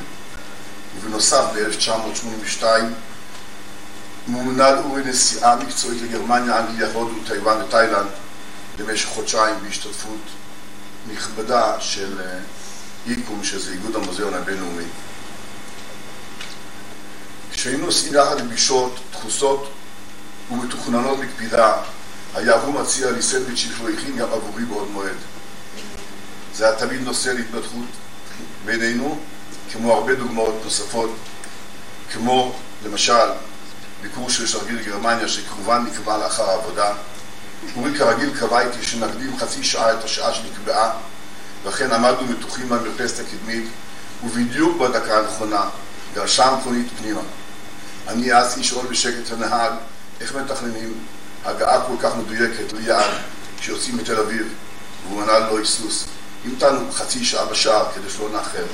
ובנוסף, 0.96 1.44
ב-1982 1.56 2.66
מומנה 4.28 4.72
לאורי 4.72 5.04
נסיעה 5.04 5.56
מקצועית 5.56 6.02
לגרמניה, 6.02 6.60
אנגליה, 6.60 6.88
הודו, 6.94 7.16
טיוואן 7.28 7.62
ותאילנד 7.62 8.10
למשך 8.80 9.08
חודשיים 9.08 9.56
בהשתתפות 9.64 10.22
נכבדה 11.14 11.76
של 11.80 12.22
איקום, 13.08 13.44
שזה 13.44 13.72
איגוד 13.72 13.96
המוזיאון 13.96 14.34
הבינלאומי. 14.34 14.84
כשהיינו 17.52 17.86
נוסעים 17.86 18.14
יחד 18.14 18.42
לפגישות 18.42 19.00
דחוסות 19.12 19.72
ומתוכננות 20.52 21.20
בקפידה, 21.20 21.74
היה 22.36 22.54
הוא 22.54 22.74
מציע 22.74 23.12
לי 23.12 23.22
סנדוויץ' 23.22 23.58
שהוא 23.58 23.90
הכין 23.90 24.18
גם 24.18 24.28
עבורי 24.34 24.66
בעוד 24.66 24.92
מועד. 24.92 25.16
זה 26.56 26.66
היה 26.66 26.76
תמיד 26.76 27.02
נושא 27.02 27.30
להתפתחות 27.30 27.86
בינינו, 28.66 29.20
כמו 29.72 29.94
הרבה 29.94 30.16
דוגמאות 30.16 30.62
נוספות, 30.64 31.16
כמו 32.14 32.56
למשל 32.86 33.28
ביקור 34.02 34.30
של 34.30 34.48
שרגיל 34.48 34.80
לגרמניה 34.80 35.28
שכמובן 35.28 35.86
נקבע 35.92 36.18
לאחר 36.18 36.50
העבודה. 36.50 36.94
אורי 37.76 37.98
כרגיל 37.98 38.38
קבע 38.40 38.62
איתי 38.62 38.84
שנקדים 38.84 39.38
חצי 39.38 39.64
שעה 39.64 39.94
את 39.94 40.04
השעה 40.04 40.34
שנקבעה, 40.34 40.92
ואכן 41.64 41.92
עמדנו 41.92 42.28
מתוחים 42.28 42.70
במרפסת 42.70 43.20
הקדמית, 43.20 43.66
ובדיוק 44.24 44.82
בדקה 44.82 45.20
הנכונה 45.20 45.64
גרשה 46.14 46.46
המכונית 46.46 46.88
פנימה. 47.00 47.22
אני 48.08 48.34
אז 48.34 48.58
לשאול 48.58 48.86
בשקט 48.88 49.28
את 49.28 49.32
הנהג 49.32 49.74
איך 50.22 50.36
מתכננים 50.36 50.94
הגעה 51.46 51.86
כל 51.88 51.94
כך 52.00 52.16
מדויקת 52.16 52.74
ליעד 52.74 53.12
כשיוצאים 53.60 53.98
מתל 53.98 54.20
אביב, 54.20 54.54
והוא 55.08 55.22
ענה 55.22 55.40
לו 55.40 55.58
היסוס. 55.58 56.06
המתנו 56.46 56.92
חצי 56.92 57.26
שעה 57.26 57.46
בשער 57.46 57.86
כדי 57.96 58.10
שלא 58.10 58.30
נאחר. 58.30 58.66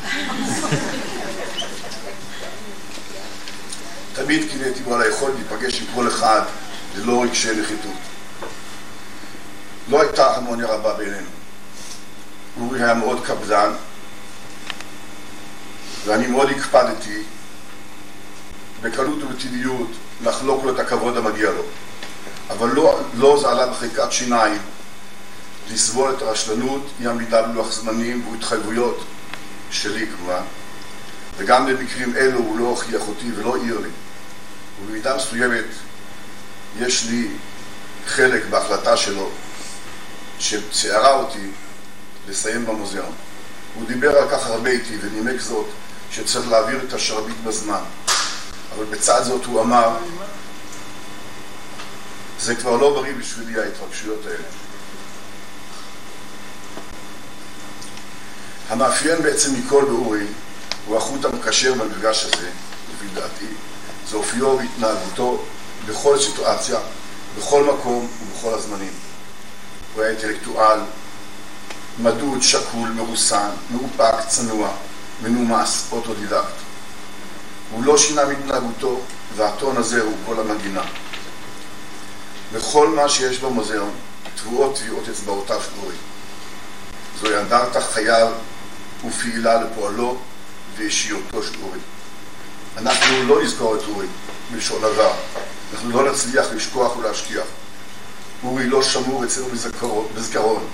תמיד 4.16 4.50
קינאתי 4.52 4.84
בו 4.84 4.96
על 4.96 5.02
היכולת 5.02 5.34
להיפגש 5.36 5.82
עם 5.82 5.88
כל 5.96 6.08
אחד 6.08 6.42
ללא 6.98 7.24
רגשי 7.24 7.62
נחיתות. 7.62 7.98
לא 9.90 10.02
הייתה 10.02 10.26
הרמוניה 10.26 10.68
רבה 10.68 10.94
בינינו. 10.94 11.28
אורי 12.62 12.84
היה 12.84 12.94
מאוד 12.94 13.26
קפדן, 13.26 13.72
ואני 16.06 16.28
מאוד 16.28 16.50
הקפדתי 16.50 17.24
בקלות 18.82 19.24
ובטבעיות 19.24 19.92
לחלוק 20.24 20.64
לו 20.64 20.76
את 20.76 20.80
הכבוד 20.80 21.18
המגיע 21.18 21.52
לו. 21.52 21.64
אבל 22.50 22.70
לא, 22.70 23.00
לא 23.18 23.40
זה 23.42 23.48
עלה 23.48 23.68
בחלקת 23.68 24.12
שיניים 24.12 24.62
לסבול 25.72 26.14
את 26.18 26.22
הרשלנות, 26.22 26.88
אי 27.00 27.08
עמידה 27.08 27.42
בלוח 27.42 27.72
זמנים 27.72 28.28
והתחייבויות 28.28 29.04
שלי 29.72 30.08
כמובן, 30.08 30.42
וגם 31.38 31.66
במקרים 31.66 32.16
אלו 32.16 32.40
הוא 32.40 32.60
לא 32.60 32.64
הוכיח 32.64 33.02
אותי 33.08 33.32
ולא 33.36 33.56
העיר 33.56 33.80
לי. 33.80 33.90
ובמידה 34.82 35.16
מסוימת 35.16 35.66
יש 36.80 37.06
לי 37.10 37.28
חלק 38.08 38.46
בהחלטה 38.50 38.98
שלו 38.98 39.30
שצערה 40.40 41.14
אותי 41.14 41.50
לסיים 42.28 42.66
במוזיאון. 42.66 43.12
הוא 43.76 43.88
דיבר 43.88 44.18
על 44.18 44.30
כך 44.30 44.48
הרבה 44.48 44.70
איתי 44.70 44.98
ונימק 45.02 45.42
זאת 45.42 45.68
שצריך 46.12 46.52
להעביר 46.52 46.80
את 46.88 46.94
השרביט 46.94 47.38
בזמן. 47.44 47.82
אבל 48.78 48.86
בצד 48.86 49.24
זאת 49.24 49.46
הוא 49.46 49.62
אמר, 49.62 49.98
זה 52.40 52.56
כבר 52.56 52.78
לא 52.78 52.94
בריא 52.94 53.14
בשבילי 53.20 53.62
ההתרגשויות 53.62 54.26
האלה. 54.26 54.44
המאפיין 58.70 59.24
בעצם 59.24 59.54
מכל 59.54 59.86
באורי 59.86 60.28
הוא 60.86 60.98
החוט 60.98 61.26
המקשר 61.26 61.74
במפגש 61.74 62.24
הזה, 62.26 62.50
לפי 62.96 63.08
דעתי, 63.14 63.54
זה 64.10 64.18
אופיו 64.18 64.58
והתנהגותו 64.58 65.44
בכל 65.86 66.20
סיטואציה, 66.20 66.80
בכל 67.38 67.64
מקום 67.64 68.08
ובכל 68.22 68.54
הזמנים. 68.54 68.94
הוא 69.94 70.04
היה 70.04 70.12
אינטלקטואל, 70.12 70.80
מדוד, 72.00 72.42
שקול, 72.42 72.90
מרוסן, 72.90 73.50
מאופק, 73.72 74.28
צנוע, 74.28 74.70
מנומס, 75.22 75.88
אוטודידקט. 75.92 76.67
הוא 77.72 77.84
לא 77.84 77.98
שינה 77.98 78.26
מהתנהגותו, 78.26 79.02
והטון 79.36 79.78
הזה 79.78 80.02
הוא 80.02 80.16
כל 80.26 80.40
המנגינה. 80.40 80.84
בכל 82.54 82.88
מה 82.88 83.10
שיש 83.10 83.40
במוזיאון, 83.40 83.92
טבועות 84.36 84.76
טביעות 84.76 85.10
אצבעותיו 85.10 85.62
של 85.62 85.82
אורי. 85.84 85.96
זוהי 87.22 87.38
אנדרטה 87.38 87.82
חייו 87.82 88.32
ופעילה 89.08 89.62
לפועלו 89.62 90.18
ואישיותו 90.78 91.44
של 91.44 91.56
אורי. 91.64 91.80
אנחנו 92.78 93.24
לא 93.24 93.44
נזכור 93.44 93.76
את 93.76 93.82
אורי 93.88 94.08
בלשון 94.52 94.84
עבר, 94.84 95.14
אנחנו 95.74 95.90
לא 95.92 96.12
נצליח 96.12 96.46
לשכוח 96.56 96.98
ולהשכיח. 96.98 97.46
אורי 98.44 98.68
לא 98.68 98.84
שמור 98.84 99.26
אצלנו 99.26 99.48
בזכרון, 100.16 100.68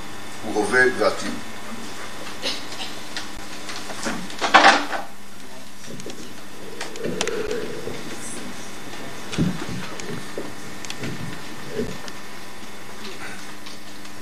הוא 0.44 0.56
הווה 0.56 0.84
ועתיד. 0.98 1.32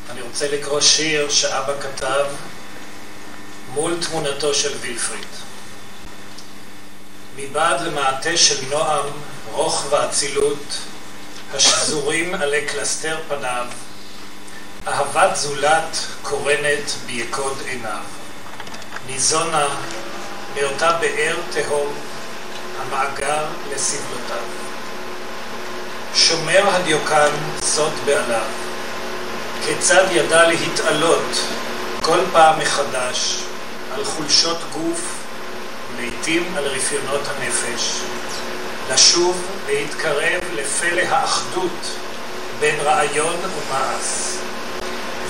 אני 0.09 0.19
רוצה 0.31 0.47
לקרוא 0.51 0.81
שיר 0.81 1.29
שאבא 1.29 1.73
כתב 1.81 2.25
מול 3.73 3.97
תמונתו 4.01 4.53
של 4.53 4.77
וילפריד. 4.81 5.27
מבעד 7.35 7.81
למעטה 7.81 8.37
של 8.37 8.65
נועם, 8.69 9.05
רוך 9.51 9.85
ואצילות, 9.89 10.77
השזורים 11.53 12.35
עלי 12.35 12.65
קלסתר 12.65 13.17
פניו, 13.27 13.65
אהבת 14.87 15.35
זולת 15.35 15.97
קורנת 16.21 16.91
ביקוד 17.05 17.57
עיניו. 17.65 18.03
ניזונה 19.07 19.67
מאותה 20.55 20.91
באר 20.91 21.35
תהום, 21.51 21.93
המאגר 22.81 23.45
לסבלותיו. 23.73 24.43
שומר 26.15 26.69
הדיוקן 26.69 27.31
סוד 27.63 27.93
בעליו, 28.05 28.70
כיצד 29.65 30.05
ידע 30.11 30.47
להתעלות 30.47 31.37
כל 32.01 32.19
פעם 32.31 32.59
מחדש 32.59 33.43
על 33.95 34.03
חולשות 34.05 34.57
גוף 34.73 35.01
ולעיתים 35.95 36.53
על 36.57 36.63
רפיונות 36.63 37.21
הנפש, 37.27 38.01
לשוב 38.93 39.41
להתקרב 39.67 40.41
לפלא 40.55 41.01
האחדות 41.01 41.97
בין 42.59 42.75
רעיון 42.79 43.35
ומעש, 43.35 44.35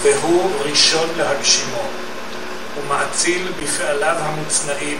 והוא 0.01 0.51
ראשון 0.59 1.09
להגשימו, 1.17 1.83
ומאציל 2.77 3.51
בפעליו 3.63 4.15
המוצנעים 4.19 4.99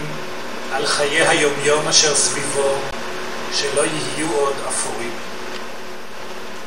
על 0.72 0.86
חיי 0.86 1.28
היומיום 1.28 1.88
אשר 1.88 2.14
סביבו, 2.14 2.74
שלא 3.54 3.82
יהיו 3.82 4.32
עוד 4.32 4.54
אפורים. 4.68 5.12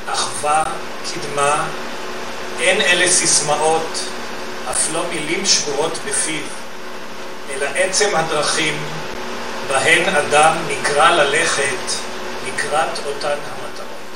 אחווה, 0.10 0.64
קדמה, 1.14 1.66
אין 2.60 2.82
אלה 2.82 3.12
סיסמאות, 3.12 4.00
אף 4.72 4.94
לא 4.94 5.04
מילים 5.10 5.46
שבורות 5.46 5.98
בפיו, 6.06 6.44
אלא 7.54 7.68
עצם 7.76 8.16
הדרכים 8.16 8.78
בהן 9.68 10.16
אדם 10.16 10.58
נקרא 10.68 11.10
ללכת 11.10 11.92
לקראת 12.48 12.98
אותן 13.06 13.28
המטרות. 13.28 14.16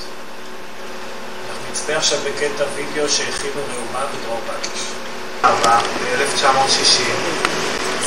אנחנו 1.49 1.63
נצפה 1.71 1.95
עכשיו 1.95 2.19
בקטע 2.19 2.63
וידאו 2.75 3.09
שהכינו 3.09 3.61
לאומה 3.73 4.05
בדרור 4.05 4.41
בקיש. 4.47 4.81
אבא, 5.43 5.79
ב-1960, 5.79 7.01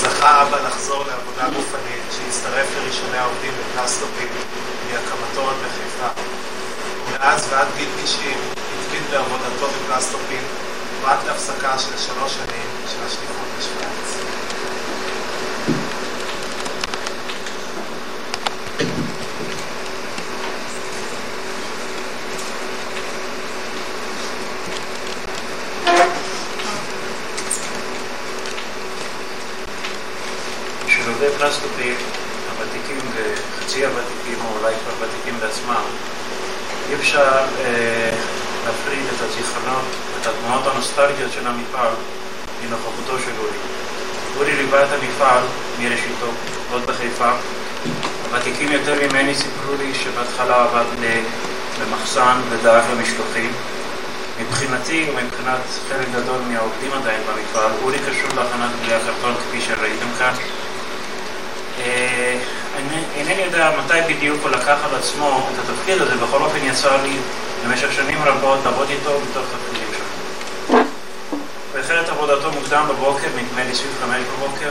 זכה 0.00 0.42
אבא 0.42 0.58
לחזור 0.66 1.04
לעבודה 1.04 1.56
גופנית, 1.56 2.02
שהצטרף 2.10 2.66
לראשוני 2.76 3.18
העובדים 3.18 3.52
בפלסטופים 3.52 4.28
מהקמתו 4.92 5.40
עוד 5.40 5.56
בחיפה. 5.56 6.20
ומאז 7.08 7.46
ועד 7.50 7.66
גיל 7.76 7.88
90 8.04 8.38
התקין 9.12 9.28
בעבודתו 9.28 9.66
בפלסטופין 9.66 10.44
רק 11.02 11.18
להפסקה 11.26 11.78
של 11.78 11.98
שלוש 11.98 12.32
שנים 12.34 12.68
של 12.86 13.06
השליחות 13.06 13.46
לשוויץ. 13.58 14.16
של 30.86 31.08
עובדי 31.08 31.26
פלסטופים 31.38 31.96
הוותיקים 32.50 32.98
וחצי 33.14 33.86
הוותיקים, 33.86 34.38
או 34.44 34.58
אולי 34.58 34.74
כבר 34.74 35.06
ותיקים 35.06 35.40
בעצמם, 35.40 35.84
אי 36.88 36.94
אפשר 36.94 37.44
אה, 37.64 38.41
להפריד 38.66 39.04
את 39.16 39.20
הזיכרונות, 39.20 39.84
את 40.20 40.26
התמונות 40.26 40.66
הנוסטלגיות 40.66 41.32
של 41.32 41.46
המפעל 41.46 41.92
מנוכחותו 42.62 43.18
של 43.18 43.32
אורי. 43.38 43.56
אורי 44.36 44.52
ליווה 44.56 44.84
את 44.84 44.88
המפעל 44.92 45.42
מראשיתו, 45.80 46.26
עוד 46.70 46.82
בחיפה. 46.86 47.32
הוותיקים 48.24 48.72
יותר 48.72 48.94
ממני 48.94 49.34
סיפרו 49.34 49.74
לי 49.78 49.94
שבהתחלה 49.94 50.64
עבד 50.64 50.84
במחסן 51.80 52.40
ודאג 52.50 52.82
למשלוחים. 52.92 53.52
מבחינתי 54.40 55.06
ומבחינת 55.10 55.60
חלק 55.88 56.08
גדול 56.14 56.40
מהעובדים 56.48 56.92
עדיין 56.92 57.20
במפעל, 57.28 57.70
אורי 57.82 57.98
קשור 57.98 58.28
להכנת 58.36 58.70
בלי 58.84 58.94
הקרטון 58.94 59.34
כפי 59.34 59.60
שראיתם 59.60 60.06
כאן. 60.18 60.32
אה, 61.78 62.38
אינני 63.16 63.42
יודע 63.42 63.70
מתי 63.84 64.14
בדיוק 64.14 64.42
הוא 64.42 64.50
לקח 64.50 64.78
על 64.84 64.94
עצמו 64.94 65.48
את 65.54 65.58
התפקיד 65.58 66.02
הזה, 66.02 66.16
בכל 66.16 66.42
אופן 66.42 66.58
יצא 66.64 67.02
לי 67.02 67.16
במשך 67.64 67.92
שנים 67.92 68.18
רבות 68.22 68.58
לעבוד 68.64 68.88
איתו 68.90 69.20
בתוך 69.20 69.44
תפקידים 69.44 69.88
שלו. 69.94 70.78
הוא 71.72 71.80
החל 71.80 72.00
את 72.00 72.08
עבודתו 72.08 72.52
מוקדם 72.52 72.86
בבוקר, 72.88 73.28
נדמה 73.36 73.64
לי 73.64 73.74
סביב 73.74 73.92
חמש 74.00 74.22
בבוקר. 74.36 74.70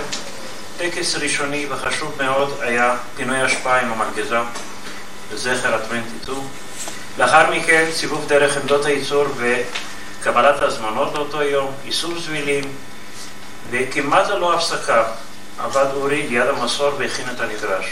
טקס 0.77 1.15
ראשוני 1.15 1.65
וחשוב 1.69 2.13
מאוד 2.17 2.57
היה 2.61 2.95
פינוי 3.15 3.45
אשפה 3.45 3.77
עם 3.77 3.91
המלגזה, 3.91 4.37
לזכר 5.33 5.75
ה-22. 5.75 6.31
לאחר 7.17 7.51
מכן 7.51 7.85
סיבוב 7.91 8.25
דרך 8.27 8.57
עמדות 8.57 8.85
הייצור 8.85 9.25
וקבלת 9.37 10.61
ההזמנות 10.61 11.13
לאותו 11.13 11.43
יום, 11.43 11.71
איסוף 11.85 12.19
זבילים, 12.19 12.63
וכמעט 13.69 14.29
ללא 14.29 14.53
הפסקה 14.53 15.03
עבד 15.59 15.85
אורי 15.93 16.27
ליד 16.27 16.47
המסור 16.47 16.91
והכין 16.97 17.25
את 17.35 17.39
הנדרש. 17.39 17.85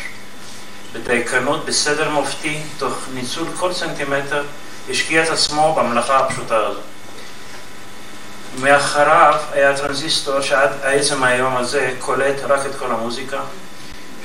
בדייקנות, 0.93 1.65
בסדר 1.65 2.09
מופתי, 2.09 2.61
תוך 2.77 2.93
ניצול 3.13 3.47
כל 3.59 3.73
סנטימטר, 3.73 4.43
השקיע 4.89 5.23
את 5.23 5.29
עצמו 5.29 5.75
במלאכה 5.75 6.19
הפשוטה 6.19 6.57
הזו. 6.57 6.79
מאחריו 8.59 9.35
היה 9.51 9.77
טרנזיסטור 9.77 10.41
שעד 10.41 10.69
עצם 10.83 11.23
היום 11.23 11.57
הזה 11.57 11.93
קולט 11.99 12.35
רק 12.47 12.65
את 12.65 12.75
כל 12.79 12.91
המוזיקה, 12.91 13.39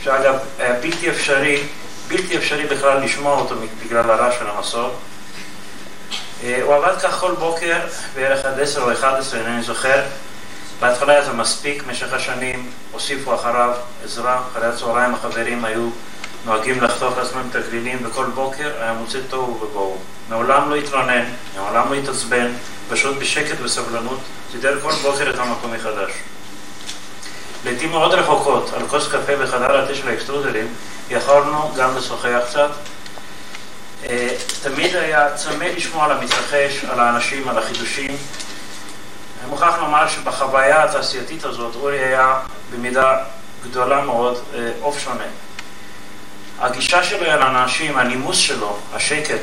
שאגב 0.02 0.34
היה 0.58 0.72
בלתי 0.72 1.10
אפשרי, 1.10 1.62
בלתי 2.08 2.36
אפשרי 2.36 2.66
בכלל 2.66 3.04
לשמוע 3.04 3.38
אותו 3.38 3.54
בגלל 3.84 4.10
הרעש 4.10 4.34
של 4.38 4.46
המסור. 4.46 4.90
הוא 6.62 6.74
עבד 6.74 6.94
כך 7.02 7.18
כל 7.18 7.34
בוקר, 7.38 7.78
בערך 8.14 8.44
עד 8.44 8.60
עשר 8.60 8.82
או 8.82 8.92
אחד 8.92 9.14
עשרה, 9.18 9.40
אינני 9.40 9.62
זוכר. 9.62 10.02
בהתחלה 10.80 11.12
היה 11.12 11.24
זה 11.24 11.32
מספיק, 11.32 11.82
במשך 11.82 12.12
השנים 12.12 12.70
הוסיפו 12.92 13.34
אחריו 13.34 13.74
עזרה, 14.04 14.42
אחרי 14.52 14.66
הצהריים 14.66 15.14
החברים 15.14 15.64
היו 15.64 15.88
נוהגים 16.44 16.80
לחתוך 16.80 17.18
לעצמם 17.18 17.42
את 17.50 17.56
הגלילים 17.56 17.98
וכל 18.02 18.26
בוקר 18.34 18.70
היה 18.80 18.92
מוצא 18.92 19.18
תוהו 19.30 19.60
ובוהו. 19.60 19.98
מעולם 20.28 20.70
לא 20.70 20.74
התלונן, 20.74 21.24
מעולם 21.56 21.92
לא 21.92 21.94
התעצבן, 21.94 22.52
פשוט 22.90 23.16
בשקט 23.18 23.60
וסבלנות, 23.62 24.18
סידר 24.52 24.80
כל 24.80 24.92
בוקר 25.02 25.30
את 25.30 25.38
המקום 25.38 25.72
מחדש. 25.72 26.10
לעתים 27.64 27.90
מאוד 27.90 28.14
רחוקות, 28.14 28.70
על 28.76 28.88
כוס 28.88 29.08
קפה 29.08 29.36
בחדר 29.36 29.76
התה 29.76 29.94
של 29.94 30.08
האקסטרודרים, 30.08 30.66
יכולנו 31.10 31.72
גם 31.76 31.96
לשוחח 31.96 32.40
קצת. 32.48 32.70
תמיד 34.62 34.96
היה 34.96 35.34
צמא 35.34 35.64
לשמוע 35.64 36.04
על 36.04 36.12
המתרחש, 36.12 36.84
על 36.90 37.00
האנשים, 37.00 37.48
על 37.48 37.58
החידושים. 37.58 38.16
אני 39.44 39.50
מוכרח 39.50 39.78
לומר 39.78 40.08
שבחוויה 40.08 40.84
התעשייתית 40.84 41.44
הזאת 41.44 41.74
אורי 41.74 41.98
היה 41.98 42.40
במידה 42.70 43.16
גדולה 43.64 44.00
מאוד 44.00 44.38
עוף 44.80 44.98
שונה. 44.98 45.24
הגישה 46.60 47.02
שלו 47.02 47.26
אל 47.26 47.42
האנשים, 47.42 47.98
הנימוס 47.98 48.36
שלו, 48.36 48.76
השקט, 48.94 49.40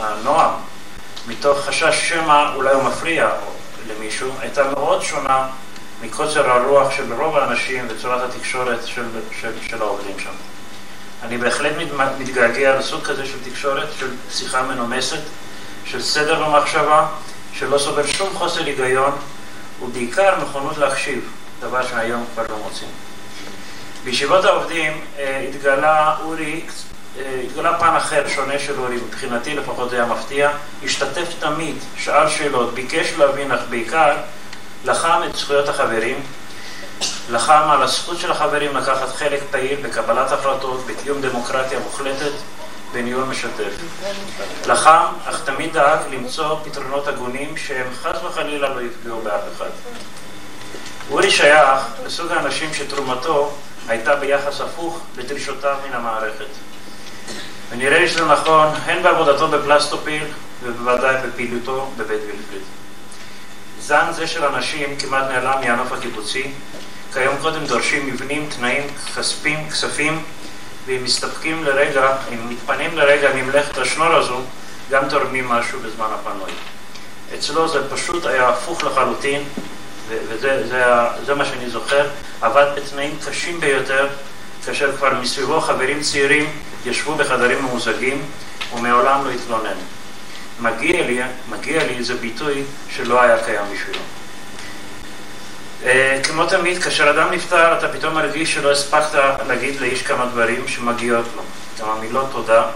הנועם, 0.00 0.50
מתוך 1.28 1.58
חשש 1.58 2.08
שמא 2.08 2.54
אולי 2.54 2.74
הוא 2.74 2.82
מפריע 2.82 3.28
למישהו, 3.88 4.30
הייתה 4.40 4.64
מאוד 4.64 5.02
שונה 5.02 5.48
מקוצר 6.02 6.50
הרוח 6.50 6.90
של 6.96 7.12
רוב 7.12 7.36
האנשים 7.36 7.86
וצורת 7.90 8.30
התקשורת 8.30 8.86
של, 8.86 9.04
של, 9.40 9.52
של 9.68 9.82
העובדים 9.82 10.18
שם. 10.18 10.34
אני 11.22 11.38
בהחלט 11.38 11.72
מתגעגע 12.18 12.78
לסוג 12.78 13.02
כזה 13.02 13.26
של 13.26 13.50
תקשורת, 13.50 13.88
של 13.98 14.10
שיחה 14.30 14.62
מנומסת, 14.62 15.20
של 15.84 16.02
סדר 16.02 16.44
במחשבה, 16.44 17.06
שלא 17.58 17.78
סובל 17.78 18.06
שום 18.06 18.28
חוסר 18.34 18.64
היגיון, 18.64 19.12
ובעיקר 19.82 20.42
נכונות 20.42 20.78
להקשיב, 20.78 21.32
דבר 21.60 21.86
שהיום 21.86 22.24
כבר 22.34 22.42
לא 22.50 22.56
מוצאים. 22.64 22.90
בישיבות 24.04 24.44
העובדים 24.44 25.00
אה, 25.18 25.46
התגלה 25.48 26.16
אורי, 26.22 26.60
אה, 27.18 27.40
התגלה 27.44 27.78
פן 27.78 27.96
אחר, 27.96 28.28
שונה 28.28 28.58
של 28.58 28.78
אורי, 28.78 28.96
מבחינתי 28.96 29.54
לפחות 29.54 29.90
זה 29.90 29.96
היה 29.96 30.06
מפתיע, 30.06 30.50
השתתף 30.84 31.28
תמיד, 31.38 31.76
שאל 31.96 32.28
שאלות, 32.28 32.74
ביקש 32.74 33.12
להבין, 33.18 33.52
אך 33.52 33.60
בעיקר 33.70 34.16
לחם 34.84 35.20
את 35.26 35.36
זכויות 35.36 35.68
החברים, 35.68 36.20
לחם 37.30 37.70
על 37.70 37.82
הזכות 37.82 38.18
של 38.18 38.30
החברים 38.30 38.76
לקחת 38.76 39.08
חלק 39.08 39.40
פעיל 39.50 39.80
בקבלת 39.82 40.32
החלטות, 40.32 40.86
בקיום 40.86 41.20
דמוקרטיה 41.20 41.78
מוחלטת, 41.78 42.32
בניהול 42.94 43.24
משתף. 43.24 43.72
לחם, 44.66 45.04
אך 45.24 45.40
תמיד 45.44 45.72
דאג 45.72 45.98
למצוא 46.10 46.56
פתרונות 46.64 47.08
הגונים 47.08 47.56
שהם 47.56 47.86
חס 48.02 48.16
וחלילה 48.24 48.68
לא 48.74 48.80
יפגעו 48.80 49.20
באף 49.22 49.42
אחד. 49.56 49.70
אורי 51.10 51.30
שייך 51.30 51.80
לסוג 52.06 52.32
האנשים 52.32 52.74
שתרומתו 52.74 53.52
הייתה 53.88 54.16
ביחס 54.16 54.60
הפוך 54.60 55.00
לדרישותיו 55.16 55.76
מן 55.88 55.96
המערכת. 55.96 56.46
ונראה 57.70 57.98
לי 57.98 58.08
שזה 58.08 58.24
נכון 58.24 58.68
הן 58.84 59.02
בעבודתו 59.02 59.48
בפלסטופיל 59.48 60.24
ובוודאי 60.62 61.16
בפעילותו 61.26 61.90
בבית 61.96 62.20
וילפריד. 62.20 62.62
זן 63.80 64.12
זה 64.12 64.26
של 64.26 64.44
אנשים 64.44 64.96
כמעט 64.96 65.24
נעלם 65.30 65.60
מהנוף 65.60 65.92
הקיבוצי, 65.92 66.50
כיום 67.12 67.36
קודם 67.40 67.66
דורשים 67.66 68.06
מבנים, 68.06 68.48
תנאים, 68.56 68.82
כספים, 69.16 69.70
כספים, 69.70 70.22
ואם 70.86 71.04
מסתפקים 71.04 71.64
לרגע, 71.64 72.16
אם 72.32 72.48
מתפנים 72.48 72.96
לרגע 72.96 73.30
ממלאכת 73.34 73.78
השנור 73.78 74.14
הזו, 74.14 74.40
גם 74.90 75.08
תורמים 75.08 75.48
משהו 75.48 75.80
בזמן 75.80 76.06
הפנוי. 76.14 76.50
אצלו 77.34 77.68
זה 77.68 77.90
פשוט 77.90 78.26
היה 78.26 78.48
הפוך 78.48 78.84
לחלוטין, 78.84 79.44
וזה 80.08 80.66
זה, 80.68 80.84
זה 81.26 81.34
מה 81.34 81.44
שאני 81.44 81.70
זוכר, 81.70 82.08
עבד 82.40 82.66
בתנאים 82.76 83.18
קשים 83.26 83.60
ביותר, 83.60 84.08
כאשר 84.66 84.96
כבר 84.96 85.14
מסביבו 85.20 85.60
חברים 85.60 86.00
צעירים 86.00 86.50
ישבו 86.86 87.14
בחדרים 87.14 87.64
ממוזגים 87.64 88.22
ומעולם 88.74 89.24
לא 89.24 89.30
התלונן. 89.30 89.76
מגיע 90.60 91.06
לי, 91.06 91.20
מגיע 91.50 91.84
לי 91.84 92.04
זה 92.04 92.14
ביטוי 92.14 92.62
שלא 92.90 93.22
היה 93.22 93.44
קיים 93.44 93.64
בשבילו. 93.72 94.00
אה, 95.84 96.20
כמו 96.22 96.46
תמיד, 96.46 96.82
כאשר 96.82 97.10
אדם 97.10 97.32
נפטר, 97.32 97.78
אתה 97.78 97.88
פתאום 97.88 98.14
מרגיש 98.14 98.54
שלא 98.54 98.72
הספקת 98.72 99.18
להגיד 99.46 99.80
לאיש 99.80 100.02
כמה 100.02 100.26
דברים 100.26 100.68
שמגיעות 100.68 101.26
לו, 101.36 101.42
כמה 101.78 101.94
מילות 102.00 102.26
תודה. 102.32 102.66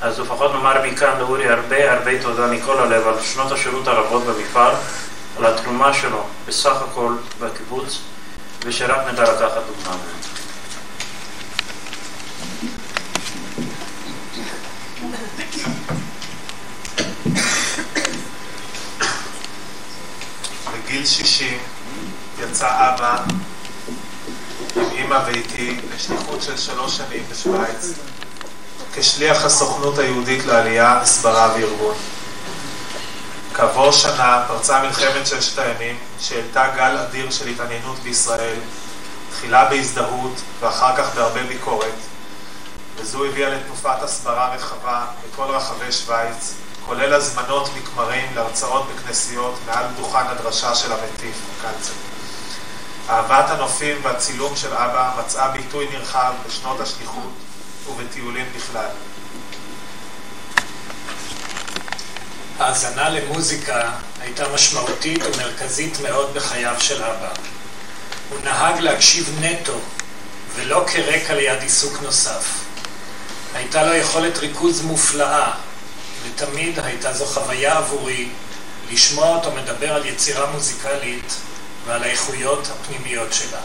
אז 0.00 0.20
לפחות 0.20 0.52
נאמר 0.52 0.86
מכאן 0.86 1.18
לאורי 1.18 1.48
הרבה 1.48 1.92
הרבה 1.92 2.22
תודה 2.22 2.46
מכל 2.46 2.78
הלב 2.78 3.08
על 3.08 3.14
שנות 3.22 3.52
השירות 3.52 3.88
הרבות 3.88 4.22
במפעל, 4.24 4.74
על 5.38 5.46
התרומה 5.46 5.94
שלו 5.94 6.24
בסך 6.46 6.82
הכל 6.90 7.12
בקיבוץ, 7.40 7.98
ושרק 8.64 9.06
נדע 9.12 9.22
לקחת 9.22 9.62
דוגמה 9.66 9.96
ממנו. 9.96 10.24
בגיל 20.86 21.04
60 21.04 21.73
יצא 22.54 22.94
אבא 22.94 23.16
עם 24.76 24.90
אימא 24.90 25.18
ואיתי 25.26 25.80
לשליחות 25.94 26.42
של 26.42 26.56
שלוש 26.56 26.96
שנים 26.96 27.22
בשוויץ 27.30 27.98
כשליח 28.94 29.44
הסוכנות 29.44 29.98
היהודית 29.98 30.44
לעלייה, 30.44 31.00
הסברה 31.00 31.54
וארגון. 31.54 31.94
כעבור 33.54 33.92
שנה 33.92 34.44
פרצה 34.48 34.82
מלחמת 34.82 35.26
ששת 35.26 35.58
הימים 35.58 35.98
שהעלתה 36.20 36.66
גל 36.76 36.96
אדיר 36.98 37.30
של 37.30 37.48
התעניינות 37.48 37.98
בישראל, 37.98 38.58
תחילה 39.30 39.64
בהזדהות 39.64 40.40
ואחר 40.60 40.96
כך 40.96 41.14
בהרבה 41.14 41.42
ביקורת, 41.42 41.98
וזו 42.96 43.24
הביאה 43.24 43.50
לתנופת 43.50 44.02
הסברה 44.02 44.54
רחבה 44.54 45.04
בכל 45.30 45.44
רחבי 45.44 45.92
שוויץ, 45.92 46.54
כולל 46.86 47.14
הזמנות 47.14 47.70
מכמרים 47.76 48.34
להרצאות 48.34 48.86
בכנסיות 48.94 49.54
מעל 49.66 49.86
דוכן 49.96 50.26
הדרשה 50.26 50.74
של 50.74 50.92
המטיף, 50.92 51.36
קלצר. 51.62 52.13
אהבת 53.08 53.50
הנופים 53.50 53.96
והצילום 54.02 54.56
של 54.56 54.74
אבא 54.74 55.10
מצאה 55.18 55.48
ביטוי 55.48 55.88
נרחב 55.92 56.32
בשנות 56.46 56.80
השליחות 56.80 57.32
ובטיולים 57.88 58.46
בכלל. 58.56 58.90
האזנה 62.58 63.08
למוזיקה 63.08 63.90
הייתה 64.20 64.48
משמעותית 64.48 65.22
ומרכזית 65.22 65.98
מאוד 66.02 66.34
בחייו 66.34 66.74
של 66.78 67.02
אבא. 67.02 67.32
הוא 68.30 68.38
נהג 68.44 68.80
להקשיב 68.80 69.38
נטו, 69.40 69.78
ולא 70.54 70.84
כרקע 70.92 71.34
ליד 71.34 71.62
עיסוק 71.62 72.02
נוסף. 72.02 72.44
הייתה 73.54 73.84
לו 73.84 73.94
יכולת 73.94 74.38
ריכוז 74.38 74.82
מופלאה, 74.82 75.50
ותמיד 76.22 76.78
הייתה 76.78 77.12
זו 77.12 77.26
חוויה 77.26 77.78
עבורי 77.78 78.28
לשמוע 78.90 79.28
אותו 79.28 79.50
מדבר 79.50 79.92
על 79.92 80.06
יצירה 80.06 80.50
מוזיקלית 80.50 81.34
ועל 81.86 82.02
האיכויות 82.02 82.68
הפנימיות 82.70 83.32
שלה. 83.32 83.60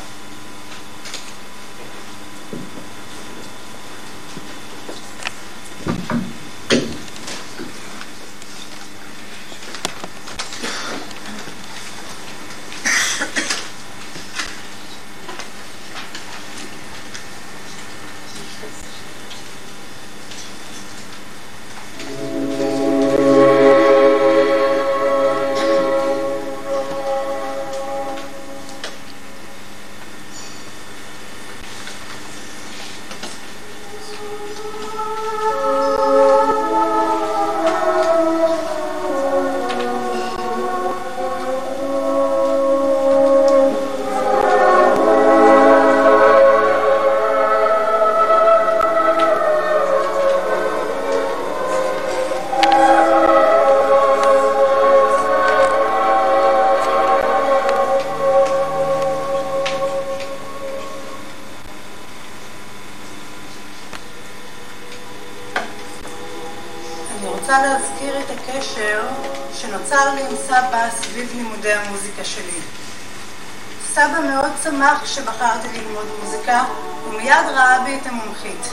שמח 74.64 75.04
כשבחרתי 75.04 75.68
ללמוד 75.74 76.06
מוזיקה, 76.24 76.64
ומיד 77.08 77.46
ראה 77.54 77.80
בי 77.80 78.00
את 78.02 78.08
המומחית. 78.08 78.70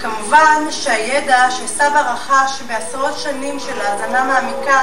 כמובן 0.00 0.62
שהידע 0.70 1.50
שסבא 1.50 2.12
רכש 2.12 2.62
בעשרות 2.66 3.18
שנים 3.18 3.60
של 3.60 3.80
האזנה 3.80 4.24
מעמיקה 4.24 4.82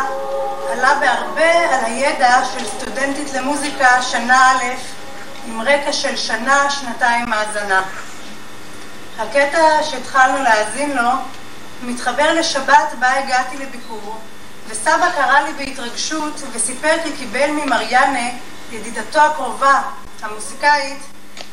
עלה 0.72 0.96
בהרבה 1.00 1.76
על 1.76 1.86
הידע 1.86 2.42
של 2.54 2.66
סטודנטית 2.66 3.34
למוזיקה 3.34 4.02
שנה 4.02 4.52
א' 4.52 4.64
עם 5.48 5.62
רקע 5.62 5.94
של 5.94 6.18
שנה, 6.18 6.70
שנתיים 6.70 7.34
האזנה. 7.34 7.82
הקטע 9.20 9.84
שהתחלנו 9.84 10.44
להאזין 10.44 10.98
לו 10.98 11.10
מתחבר 11.84 12.34
לשבת 12.34 12.94
בה 13.00 13.20
הגעתי 13.20 13.58
לביקור, 13.58 14.18
וסבא 14.68 15.12
קרא 15.16 15.40
לי 15.40 15.54
בהתרגשות 15.54 16.42
וסיפר 16.54 16.96
כי 17.04 17.12
קיבל 17.18 17.52
ממריאנה, 17.52 18.30
ידידתו 18.72 19.20
הקרובה, 19.20 19.82
המוסיקאית, 20.22 20.98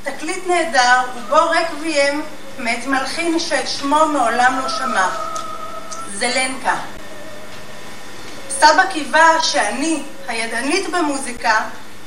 תקליט 0.03 0.47
נהדר 0.47 1.01
ובו 1.17 1.51
רקביים 1.51 2.23
מאת 2.59 2.87
מלחין 2.87 3.39
שאת 3.39 3.69
שמו 3.69 4.07
מעולם 4.07 4.61
לא 4.63 4.69
שמע, 4.69 5.09
זלנקה. 6.15 6.75
סבא 8.51 8.87
קיווה 8.93 9.43
שאני, 9.43 10.03
הידענית 10.29 10.91
במוזיקה, 10.91 11.61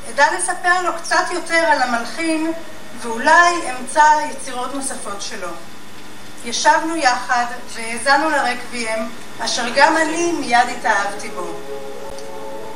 אדע 0.09 0.25
לספר 0.37 0.81
לו 0.83 0.91
קצת 1.01 1.25
יותר 1.31 1.55
על 1.55 1.81
המלחין 1.81 2.51
ואולי 3.01 3.53
אמצא 3.71 4.03
יצירות 4.31 4.75
נוספות 4.75 5.21
שלו. 5.21 5.49
ישבנו 6.45 6.95
יחד 6.95 7.45
והאזנו 7.73 8.29
לרקביים, 8.29 9.09
אשר 9.39 9.63
גם 9.75 9.97
אני 9.97 10.31
מיד 10.31 10.67
התאהבתי 10.77 11.29
בו. 11.29 11.47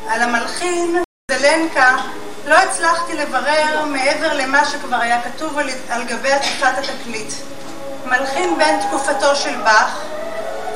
על 0.09 0.21
המלחין, 0.21 1.03
זלנקה, 1.31 1.97
לא 2.45 2.55
הצלחתי 2.55 3.13
לברר 3.13 3.85
מעבר 3.85 4.33
למה 4.33 4.65
שכבר 4.65 4.95
היה 4.95 5.21
כתוב 5.21 5.57
על, 5.57 5.69
על 5.89 6.03
גבי 6.03 6.31
עטיפת 6.31 6.73
התקליט. 6.77 7.33
מלחין 8.05 8.57
בן 8.57 8.79
תקופתו 8.87 9.35
של 9.35 9.55
באך, 9.61 10.01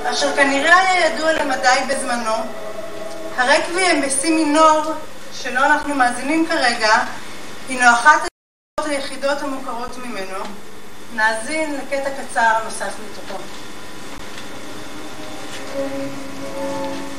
אשר 0.06 0.36
כנראה 0.36 0.78
היה 0.78 1.06
ידוע 1.06 1.34
למדי 1.34 1.80
בזמנו, 1.88 2.34
הרקביים 3.38 4.02
בסי 4.02 4.32
מינור, 4.32 4.82
שלו 5.34 5.60
אנחנו 5.66 5.96
מאזינים 5.96 6.46
כרגע, 6.48 6.94
הינו 7.70 7.92
אחת 7.92 8.22
היחידות 8.86 9.42
המוכרות 9.42 9.98
ממנו. 9.98 10.44
נאזין 11.14 11.76
לקטע 11.76 12.10
קצר 12.10 12.54
נוסף 12.64 12.94
מתוכו. 13.06 13.44
Thank 15.74 17.06
you. 17.06 17.11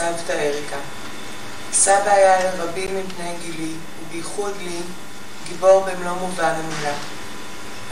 לסבתא 0.00 0.32
אריקה. 0.32 0.76
סבא 1.72 2.10
היה 2.10 2.44
לרבים 2.44 2.96
מבני 2.96 3.34
גילי, 3.42 3.72
ובייחוד 4.02 4.54
לי, 4.62 4.80
גיבור 5.48 5.80
במלוא 5.80 6.12
מובן 6.12 6.54
המילה. 6.54 6.94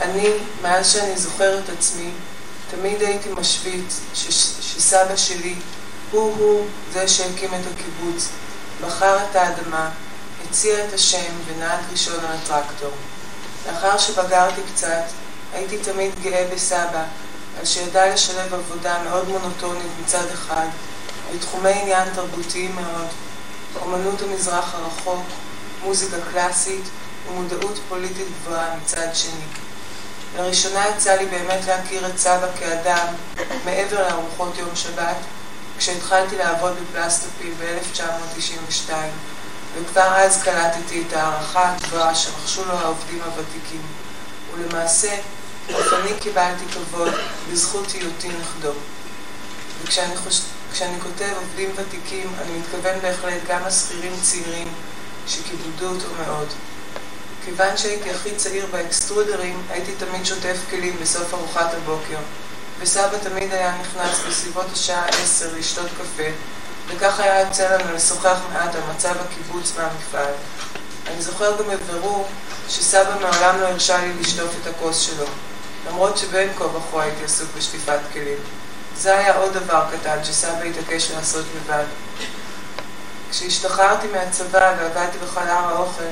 אני, 0.00 0.28
מאז 0.62 0.92
שאני 0.92 1.18
זוכר 1.18 1.58
את 1.58 1.68
עצמי, 1.78 2.10
תמיד 2.70 3.02
הייתי 3.02 3.28
משוויץ 3.28 4.00
שסבא 4.14 5.16
שלי 5.16 5.54
הוא-הוא 6.10 6.66
זה 6.92 7.08
שהקים 7.08 7.54
את 7.54 7.60
הקיבוץ, 7.74 8.28
בחר 8.80 9.18
את 9.30 9.36
האדמה, 9.36 9.90
הציע 10.44 10.84
את 10.84 10.92
השם 10.92 11.32
ונהג 11.46 11.80
ראשון 11.92 12.14
על 12.14 12.36
הטרקטור. 12.44 12.92
לאחר 13.66 13.98
שבגרתי 13.98 14.60
קצת, 14.74 15.04
הייתי 15.54 15.78
תמיד 15.78 16.12
גאה 16.22 16.48
בסבא, 16.54 17.04
על 17.58 17.64
שידע 17.64 18.14
לשלב 18.14 18.54
עבודה 18.54 19.02
מאוד 19.02 19.28
מונוטונית 19.28 19.92
מצד 20.02 20.24
אחד, 20.32 20.66
בתחומי 21.38 21.70
עניין 21.70 22.08
תרבותיים 22.14 22.76
מאוד, 22.76 23.06
אומנות 23.82 24.22
המזרח 24.22 24.74
הרחוק, 24.74 25.24
מוזיקה 25.82 26.16
קלאסית 26.32 26.84
ומודעות 27.28 27.78
פוליטית 27.88 28.26
גבוהה 28.40 28.76
מצד 28.76 29.14
שני. 29.14 29.44
לראשונה 30.36 30.84
יצא 30.88 31.14
לי 31.14 31.26
באמת 31.26 31.66
להכיר 31.66 32.06
את 32.06 32.18
סבא 32.18 32.46
כאדם 32.58 33.06
מעבר 33.64 34.08
לארוחות 34.08 34.58
יום 34.58 34.68
שבת, 34.74 35.16
כשהתחלתי 35.78 36.36
לעבוד 36.36 36.72
בפלסטופיל 36.82 37.54
ב-1992, 37.60 38.92
וכבר 39.74 40.16
אז 40.16 40.42
קלטתי 40.42 41.04
את 41.08 41.12
הערכה 41.12 41.74
הגבוהה 41.74 42.14
שרכשו 42.14 42.64
לו 42.64 42.72
העובדים 42.72 43.20
הוותיקים, 43.22 43.82
ולמעשה 44.54 45.14
אף 45.70 45.92
אני 45.92 46.10
קיבלתי 46.20 46.64
כבוד 46.72 47.14
בזכות 47.52 47.90
היותי 47.90 48.28
נכדו. 48.28 48.72
וכשאני 49.82 50.16
חוש... 50.70 50.82
כותב 51.02 51.32
עובדים 51.36 51.70
ותיקים, 51.76 52.32
אני 52.42 52.58
מתכוון 52.58 53.00
בהחלט 53.00 53.40
גם 53.48 53.60
לשכירים 53.66 54.12
צעירים 54.22 54.68
שכיבדו 55.26 55.88
אותו 55.88 56.06
מאוד. 56.26 56.48
כיוון 57.44 57.76
שהייתי 57.76 58.10
הכי 58.10 58.34
צעיר 58.36 58.66
באקסטרודרים, 58.70 59.62
הייתי 59.70 59.92
תמיד 59.98 60.26
שוטף 60.26 60.56
כלים 60.70 60.96
בסוף 61.02 61.34
ארוחת 61.34 61.74
הבוקר, 61.74 62.18
וסבא 62.78 63.18
תמיד 63.22 63.52
היה 63.52 63.76
נכנס 63.80 64.18
בסביבות 64.28 64.66
השעה 64.72 65.06
עשר 65.08 65.48
לשתות 65.58 65.86
קפה, 65.86 66.28
וכך 66.88 67.20
היה 67.20 67.40
יוצא 67.40 67.76
לנו 67.76 67.94
לשוחח 67.94 68.38
מעט 68.52 68.74
על 68.74 68.80
מצב 68.94 69.14
הקיבוץ 69.20 69.72
והמפעל. 69.76 70.34
אני 71.06 71.22
זוכר 71.22 71.56
גם 71.58 71.64
בבירור 71.68 72.28
שסבא 72.68 73.14
מעולם 73.20 73.60
לא 73.60 73.66
הרשה 73.66 73.98
לי 73.98 74.12
לשטוף 74.20 74.50
את 74.62 74.66
הכוס 74.66 75.00
שלו, 75.00 75.26
למרות 75.88 76.18
שבין 76.18 76.48
כה 76.58 76.64
וכה 76.64 77.02
הייתי 77.02 77.24
עסוק 77.24 77.48
בשטיפת 77.56 77.98
כלים. 78.12 78.38
זה 78.98 79.18
היה 79.18 79.36
עוד 79.36 79.52
דבר 79.52 79.84
קטן 79.92 80.24
שסבא 80.24 80.62
התעקש 80.62 81.10
לעשות 81.10 81.44
לבד. 81.56 81.84
כשהשתחררתי 83.30 84.06
מהצבא 84.06 84.74
ועבדתי 84.78 85.18
בחדר 85.18 85.52
האוכל, 85.52 86.02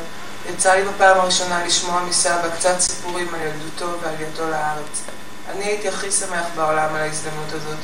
יצא 0.50 0.74
לי 0.74 0.84
בפעם 0.84 1.20
הראשונה 1.20 1.64
לשמוע 1.64 2.02
מסבא 2.02 2.48
קצת 2.58 2.80
סיפורים 2.80 3.34
על 3.34 3.40
ילדותו 3.40 3.98
ועלייתו 4.02 4.50
לארץ. 4.50 5.02
אני 5.50 5.64
הייתי 5.64 5.88
הכי 5.88 6.10
שמח 6.10 6.44
בעולם 6.56 6.94
על 6.94 7.00
ההזדמנות 7.00 7.52
הזאת, 7.52 7.78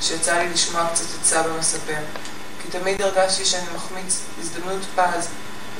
שיצא 0.00 0.38
לי 0.38 0.48
לשמוע 0.48 0.86
קצת 0.92 1.04
את 1.20 1.24
סבא 1.24 1.58
מספר, 1.58 2.00
כי 2.62 2.68
תמיד 2.78 3.02
הרגשתי 3.02 3.44
שאני 3.44 3.66
מחמיץ 3.74 4.20
הזדמנות 4.40 4.82
פז 4.96 5.28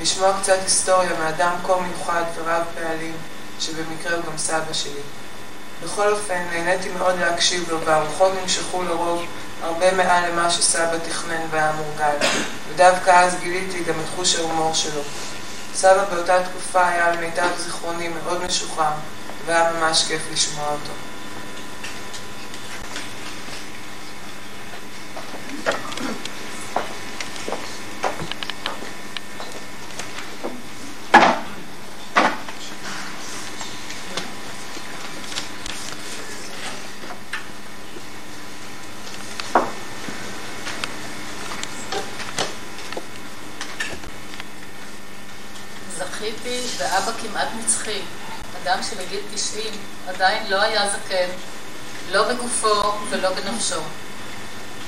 לשמוע 0.02 0.32
קצת 0.42 0.58
היסטוריה 0.62 1.10
מאדם 1.18 1.52
כה 1.66 1.80
מיוחד 1.80 2.24
ורב 2.34 2.62
פעלים, 2.74 3.16
שבמקרה 3.60 4.16
הוא 4.16 4.24
גם 4.24 4.38
סבא 4.38 4.72
שלי. 4.72 5.00
בכל 5.84 6.12
אופן, 6.12 6.42
נהניתי 6.52 6.88
מאוד 6.88 7.18
להקשיב 7.18 7.70
לו, 7.70 7.80
והרוחות 7.80 8.32
נמשכו 8.42 8.82
לרוב 8.82 9.22
הרבה 9.62 9.94
מעל 9.94 10.30
למה 10.30 10.50
שסבא 10.50 10.98
תכנן 11.08 11.40
והיה 11.50 11.72
מורגל, 11.72 12.26
ודווקא 12.68 13.10
אז 13.10 13.34
גיליתי 13.40 13.84
גם 13.84 13.94
את 14.00 14.06
חוש 14.16 14.36
ההומור 14.36 14.74
שלו. 14.74 15.00
סבא 15.74 16.04
באותה 16.04 16.42
תקופה 16.42 16.88
היה 16.88 17.12
למיטב 17.12 17.48
זיכרוני 17.58 18.08
מאוד 18.08 18.44
משוחרר, 18.44 18.92
והיה 19.46 19.72
ממש 19.72 20.04
כיף 20.08 20.22
לשמוע 20.32 20.66
אותו. 20.66 20.92
זכיתי 45.98 46.60
באבא 46.78 47.12
כמעט 47.22 47.48
נצחי, 47.76 48.00
אדם 48.62 48.78
שלגיל 48.90 49.20
90 49.34 49.64
עדיין 50.08 50.46
לא 50.50 50.62
היה 50.62 50.88
זקן, 50.88 51.28
לא 52.10 52.28
בגופו 52.28 52.92
ולא 53.10 53.30
בנפשו. 53.32 53.80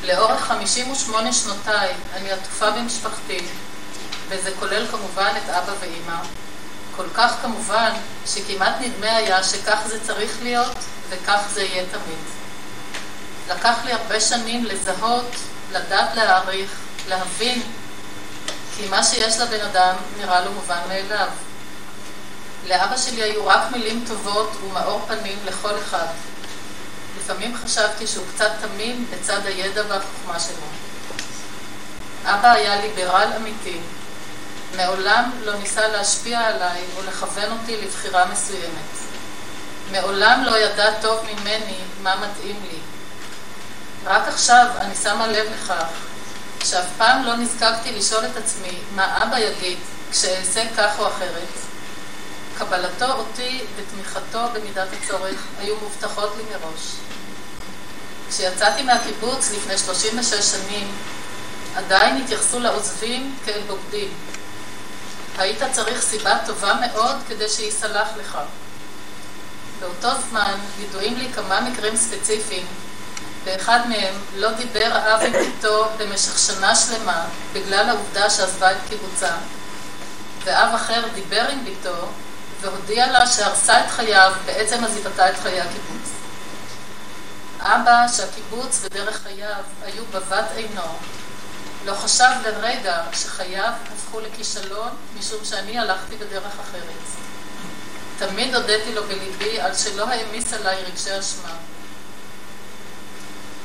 לאורך 0.05 0.41
58 0.41 1.33
שנותיי 1.33 1.93
אני 2.15 2.33
עטופה 2.33 2.71
במשפחתי, 2.71 3.41
וזה 4.29 4.51
כולל 4.59 4.87
כמובן 4.87 5.33
את 5.37 5.51
אבא 5.51 5.73
ואימא. 5.81 6.17
כל 6.97 7.07
כך 7.15 7.33
כמובן, 7.43 7.91
שכמעט 8.27 8.75
נדמה 8.81 9.17
היה 9.17 9.45
שכך 9.45 9.79
זה 9.87 10.05
צריך 10.05 10.33
להיות, 10.43 10.77
וכך 11.09 11.41
זה 11.53 11.63
יהיה 11.63 11.85
תמיד. 11.91 12.19
לקח 13.49 13.77
לי 13.85 13.93
הרבה 13.93 14.21
שנים 14.21 14.65
לזהות, 14.65 15.31
לדעת 15.73 16.15
להעריך, 16.15 16.71
להבין, 17.09 17.63
כי 18.77 18.89
מה 18.89 19.05
שיש 19.05 19.41
לבן 19.41 19.61
אדם 19.61 19.95
נראה 20.19 20.41
לו 20.41 20.53
מובן 20.53 20.81
מאליו. 20.89 21.29
לאבא 22.67 22.97
שלי 22.97 23.23
היו 23.23 23.47
רק 23.47 23.73
מילים 23.73 24.05
טובות 24.09 24.53
ומאור 24.63 25.05
פנים 25.09 25.39
לכל 25.45 25.79
אחד. 25.79 26.07
לפעמים 27.19 27.57
חשבתי 27.57 28.07
שהוא 28.07 28.25
קצת 28.35 28.51
תמים 28.61 29.07
בצד 29.11 29.47
הידע 29.47 29.83
והחוכמה 29.89 30.41
שלו. 30.41 30.67
אבא 32.25 32.51
היה 32.51 32.81
ליברל 32.81 33.29
אמיתי. 33.37 33.79
מעולם 34.77 35.31
לא 35.45 35.55
ניסה 35.55 35.89
להשפיע 35.89 36.41
עליי 36.41 36.83
או 36.97 37.03
לכוון 37.09 37.53
אותי 37.53 37.77
לבחירה 37.77 38.25
מסוימת. 38.25 38.89
מעולם 39.93 40.43
לא 40.45 40.59
ידע 40.59 41.01
טוב 41.01 41.25
ממני 41.25 41.79
מה 42.03 42.17
מתאים 42.17 42.57
לי. 42.71 42.79
רק 44.05 44.29
עכשיו 44.29 44.67
אני 44.79 44.95
שמה 44.95 45.27
לב 45.27 45.47
לכך 45.53 45.89
שאף 46.65 46.87
פעם 46.99 47.25
לא 47.25 47.37
נזקקתי 47.37 47.93
לשאול 47.93 48.25
את 48.27 48.37
עצמי 48.37 48.79
מה 48.95 49.23
אבא 49.23 49.39
יגיד 49.39 49.79
כשאעשה 50.11 50.63
כך 50.77 50.99
או 50.99 51.09
אחרת. 51.09 51.68
קבלתו 52.59 53.13
אותי 53.13 53.61
ותמיכתו 53.77 54.39
במידת 54.55 54.89
הצורך 54.93 55.47
היו 55.59 55.77
מובטחות 55.83 56.33
לי 56.37 56.43
מראש. 56.43 56.95
כשיצאתי 58.31 58.83
מהקיבוץ 58.83 59.53
לפני 59.53 59.79
36 59.79 60.45
שנים, 60.45 60.93
עדיין 61.75 62.17
התייחסו 62.17 62.61
לעוזבים 62.61 63.37
כאל 63.45 63.61
בוגדים. 63.67 64.09
היית 65.39 65.63
צריך 65.73 66.03
סיבה 66.03 66.39
טובה 66.47 66.75
מאוד 66.75 67.17
כדי 67.29 67.49
שיסלח 67.49 68.09
לך. 68.21 68.39
באותו 69.81 70.09
זמן 70.31 70.55
ידועים 70.81 71.17
לי 71.17 71.29
כמה 71.33 71.61
מקרים 71.61 71.97
ספציפיים. 71.97 72.67
באחד 73.45 73.81
מהם 73.89 74.15
לא 74.37 74.51
דיבר 74.51 74.97
אב 74.97 75.21
עם 75.23 75.33
ביתו 75.33 75.89
במשך 75.97 76.39
שנה 76.39 76.77
שלמה 76.77 77.25
בגלל 77.53 77.89
העובדה 77.89 78.31
שעזבה 78.31 78.73
את 78.73 78.77
קיבוצה, 78.89 79.31
ואב 80.45 80.75
אחר 80.75 81.03
דיבר 81.15 81.49
עם 81.53 81.65
ביתו 81.65 82.09
והודיע 82.61 83.13
לה 83.13 83.27
שהרסה 83.27 83.81
את 83.81 83.91
חייו 83.91 84.33
בעצם 84.47 84.85
עזיבתה 84.85 85.31
את 85.31 85.37
חיי 85.43 85.61
הקיבוץ. 85.61 86.09
אבא, 87.61 88.07
שהקיבוץ 88.17 88.81
ודרך 88.83 89.23
חייו 89.23 89.63
היו 89.85 90.05
בבת 90.13 90.47
עינו, 90.57 90.83
לא 91.85 91.95
חשב 91.95 92.31
לרגע 92.45 93.03
שחייו 93.13 93.73
הפכו 93.95 94.21
לכישלון 94.21 94.89
משום 95.19 95.45
שאני 95.45 95.79
הלכתי 95.79 96.17
בדרך 96.17 96.53
אחרת. 96.61 97.29
תמיד 98.19 98.55
הודיתי 98.55 98.95
לו 98.95 99.03
בליבי 99.05 99.61
על 99.61 99.75
שלא 99.75 100.09
העמיס 100.09 100.53
עליי 100.53 100.85
רגשי 100.85 101.19
אשמה. 101.19 101.55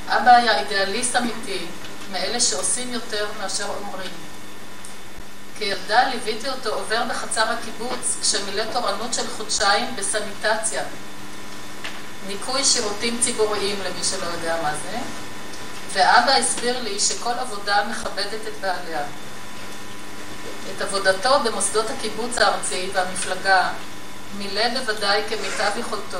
אבא 0.07 0.31
היה 0.31 0.59
אידיאליסט 0.59 1.15
אמיתי, 1.15 1.65
מאלה 2.11 2.39
שעושים 2.39 2.93
יותר 2.93 3.27
מאשר 3.41 3.65
אומרים. 3.65 4.32
כילדה 5.57 6.03
ליוויתי 6.07 6.49
אותו 6.49 6.69
עובר 6.69 7.03
בחצר 7.09 7.45
הקיבוץ 7.49 8.17
כשמילא 8.21 8.63
תורנות 8.73 9.13
של 9.13 9.27
חודשיים 9.37 9.95
בסניטציה. 9.95 10.83
ניקוי 12.27 12.65
שירותים 12.65 13.17
ציבוריים 13.21 13.79
למי 13.85 14.03
שלא 14.03 14.25
יודע 14.25 14.57
מה 14.63 14.71
זה, 14.83 14.97
ואבא 15.93 16.31
הסביר 16.31 16.81
לי 16.81 16.99
שכל 16.99 17.33
עבודה 17.39 17.83
מכבדת 17.89 18.47
את 18.47 18.61
בעליה. 18.61 19.01
את 20.75 20.81
עבודתו 20.81 21.39
במוסדות 21.39 21.85
הקיבוץ 21.89 22.37
הארצי 22.37 22.89
והמפלגה 22.93 23.69
מילא 24.37 24.79
בוודאי 24.79 25.21
כמיטב 25.29 25.77
יכולתו, 25.77 26.17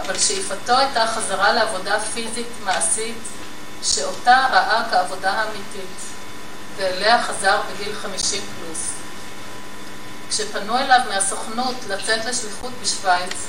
אבל 0.00 0.18
שאיפתו 0.18 0.78
הייתה 0.78 1.06
חזרה 1.06 1.52
לעבודה 1.52 2.00
פיזית 2.00 2.46
מעשית 2.64 3.18
שאותה 3.82 4.46
ראה 4.52 4.82
כעבודה 4.90 5.32
האמיתית, 5.32 6.15
ואליה 6.76 7.22
חזר 7.22 7.60
בגיל 7.72 7.94
50 8.02 8.42
פלוס. 8.42 8.92
כשפנו 10.30 10.78
אליו 10.78 11.00
מהסוכנות 11.08 11.74
לצאת 11.88 12.24
לשליחות 12.24 12.72
בשוויץ, 12.82 13.46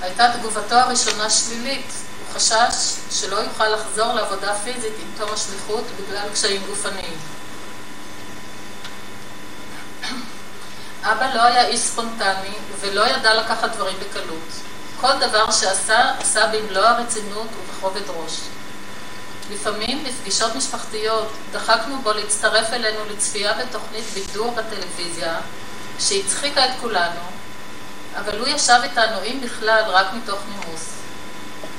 הייתה 0.00 0.32
תגובתו 0.38 0.74
הראשונה 0.74 1.30
שלילית. 1.30 1.86
הוא 1.86 2.34
חשש 2.34 2.94
שלא 3.10 3.36
יוכל 3.36 3.68
לחזור 3.68 4.12
לעבודה 4.12 4.54
פיזית 4.54 4.92
עם 5.02 5.08
תום 5.18 5.28
השליחות 5.32 5.84
בגלל 6.00 6.28
קשיים 6.32 6.62
גופניים. 6.66 7.18
אבא 11.02 11.34
לא 11.34 11.42
היה 11.42 11.66
איש 11.66 11.80
ספונטני 11.80 12.54
ולא 12.80 13.06
ידע 13.08 13.34
לקחת 13.34 13.70
דברים 13.70 13.96
בקלות. 14.00 14.48
כל 15.00 15.12
דבר 15.20 15.50
שעשה, 15.50 16.10
עשה 16.20 16.46
במלוא 16.46 16.82
הרצינות 16.82 17.48
ובכובד 17.60 18.10
ראש. 18.10 18.32
לפעמים 19.50 20.04
בפגישות 20.04 20.54
משפחתיות 20.54 21.28
דחקנו 21.52 22.02
בו 22.02 22.12
להצטרף 22.12 22.72
אלינו 22.72 22.98
לצפייה 23.10 23.52
בתוכנית 23.52 24.04
בידור 24.14 24.50
בטלוויזיה 24.50 25.40
שהצחיקה 25.98 26.64
את 26.64 26.70
כולנו, 26.80 27.20
אבל 28.18 28.38
הוא 28.38 28.48
ישב 28.48 28.80
איתנו, 28.82 29.22
אם 29.24 29.40
בכלל, 29.44 29.82
רק 29.86 30.06
מתוך 30.14 30.38
נימוס. 30.48 30.88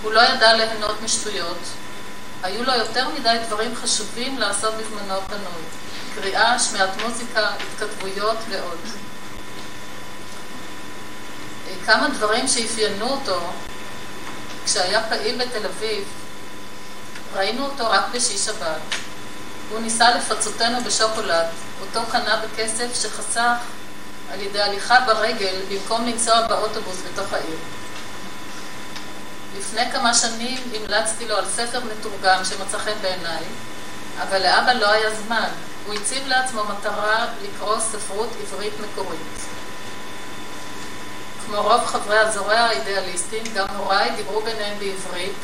הוא 0.02 0.12
לא 0.12 0.22
ידע 0.22 0.54
ליהנות 0.54 1.02
משטויות. 1.02 1.58
היו 2.44 2.64
לו 2.64 2.74
יותר 2.74 3.10
מדי 3.10 3.38
דברים 3.48 3.76
חשובים 3.76 4.38
לעשות 4.38 4.74
בזמנו 4.74 5.14
הפנוי. 5.14 5.64
קריאה, 6.16 6.60
שמיעת 6.60 6.90
מוזיקה, 7.04 7.50
התכתבויות 7.50 8.38
ועוד. 8.50 8.78
כמה 11.86 12.10
דברים 12.10 12.48
שאפיינו 12.48 13.10
אותו 13.10 13.40
כשהיה 14.66 15.04
פעיל 15.10 15.46
בתל 15.46 15.66
אביב, 15.66 16.04
ראינו 17.38 17.66
אותו 17.66 17.90
רק 17.90 18.04
בשישי 18.12 18.38
שבת. 18.38 18.82
הוא 19.70 19.80
ניסה 19.80 20.16
לפצותנו 20.16 20.84
בשוקולד, 20.84 21.46
אותו 21.82 22.02
קנה 22.12 22.42
בכסף 22.46 23.02
שחסך 23.02 23.56
על 24.32 24.42
ידי 24.42 24.62
הליכה 24.62 25.00
ברגל 25.00 25.56
במקום 25.70 26.06
לנסוע 26.06 26.48
באוטובוס 26.48 26.98
בתוך 27.12 27.34
העיר. 27.34 27.58
לפני 29.58 29.92
כמה 29.92 30.14
שנים 30.14 30.72
המלצתי 30.76 31.28
לו 31.28 31.38
על 31.38 31.46
ספר 31.56 31.80
מתורגם 31.80 32.46
שמצא 32.46 32.78
חן 32.78 33.02
בעיניי, 33.02 33.44
אבל 34.22 34.42
לאבא 34.42 34.74
לא 34.74 34.90
היה 34.90 35.10
זמן. 35.16 35.50
הוא 35.86 35.94
הציב 35.94 36.28
לעצמו 36.28 36.64
מטרה 36.64 37.26
לקרוא 37.42 37.80
ספרות 37.80 38.30
עברית 38.42 38.74
מקורית. 38.80 39.20
כמו 41.46 41.62
רוב 41.62 41.86
חברי 41.86 42.18
הזורע 42.18 42.60
האידיאליסטים, 42.60 43.44
גם 43.56 43.66
הוריי 43.78 44.12
דיברו 44.16 44.42
ביניהם 44.42 44.80
בעברית, 44.80 45.38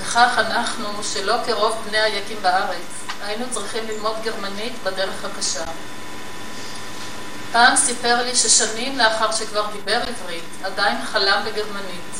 וכך 0.00 0.34
אנחנו, 0.38 0.88
שלא 1.02 1.34
כרוב 1.46 1.76
בני 1.88 1.98
היקים 1.98 2.38
בארץ, 2.42 3.00
היינו 3.22 3.44
צריכים 3.50 3.84
ללמוד 3.88 4.16
גרמנית 4.24 4.72
בדרך 4.84 5.24
הקשה. 5.24 5.64
פעם 7.52 7.76
סיפר 7.76 8.22
לי 8.22 8.36
ששנים 8.36 8.98
לאחר 8.98 9.32
שכבר 9.32 9.66
דיבר 9.72 10.00
עברית, 10.08 10.44
עדיין 10.64 10.96
חלם 11.12 11.42
בגרמנית. 11.46 12.14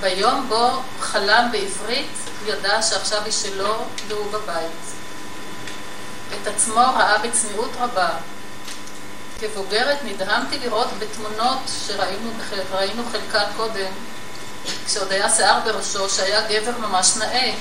ביום 0.00 0.48
בו 0.48 0.82
חלם 1.00 1.48
בעברית, 1.52 2.12
ידע 2.46 2.82
שעכשיו 2.82 3.22
היא 3.24 3.32
שלו 3.32 3.84
והוא 4.08 4.32
בבית. 4.32 4.92
את 6.42 6.46
עצמו 6.46 6.80
ראה 6.80 7.18
בצניעות 7.18 7.70
רבה. 7.80 8.10
כבוגרת 9.40 9.98
נדהמתי 10.04 10.58
לראות 10.58 10.88
בתמונות 10.98 11.58
שראינו 11.86 13.02
חלקן 13.12 13.44
קודם, 13.56 13.92
כשעוד 14.86 15.12
היה 15.12 15.30
שיער 15.30 15.60
בראשו, 15.64 16.08
שהיה 16.08 16.40
גבר 16.48 16.78
ממש 16.78 17.16
נאה. 17.16 17.54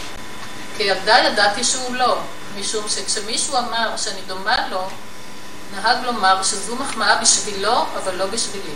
כילדה 0.78 1.18
ידעתי 1.18 1.64
שהוא 1.64 1.95
לא, 1.95 2.18
משום 2.60 2.90
שכשמישהו 2.90 3.57
אמר 3.57 3.98
שאני 3.98 4.22
דומה 4.28 4.68
לו, 4.68 4.88
נהג 5.76 6.06
לומר 6.06 6.44
שזו 6.44 6.76
מחמאה 6.76 7.22
בשבילו, 7.22 7.86
אבל 7.98 8.15
לא 8.15 8.26
בשבילי. 8.26 8.73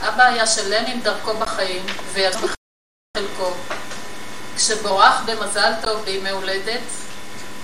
אבא 0.00 0.22
היה 0.22 0.46
שלם 0.46 0.84
עם 0.86 1.00
דרכו 1.00 1.36
בחיים, 1.36 1.86
וידע 2.12 2.38
חלקו. 3.16 3.52
כשבורח 4.56 5.22
במזל 5.26 5.72
טוב 5.82 6.04
בימי 6.04 6.30
הולדת, 6.30 6.80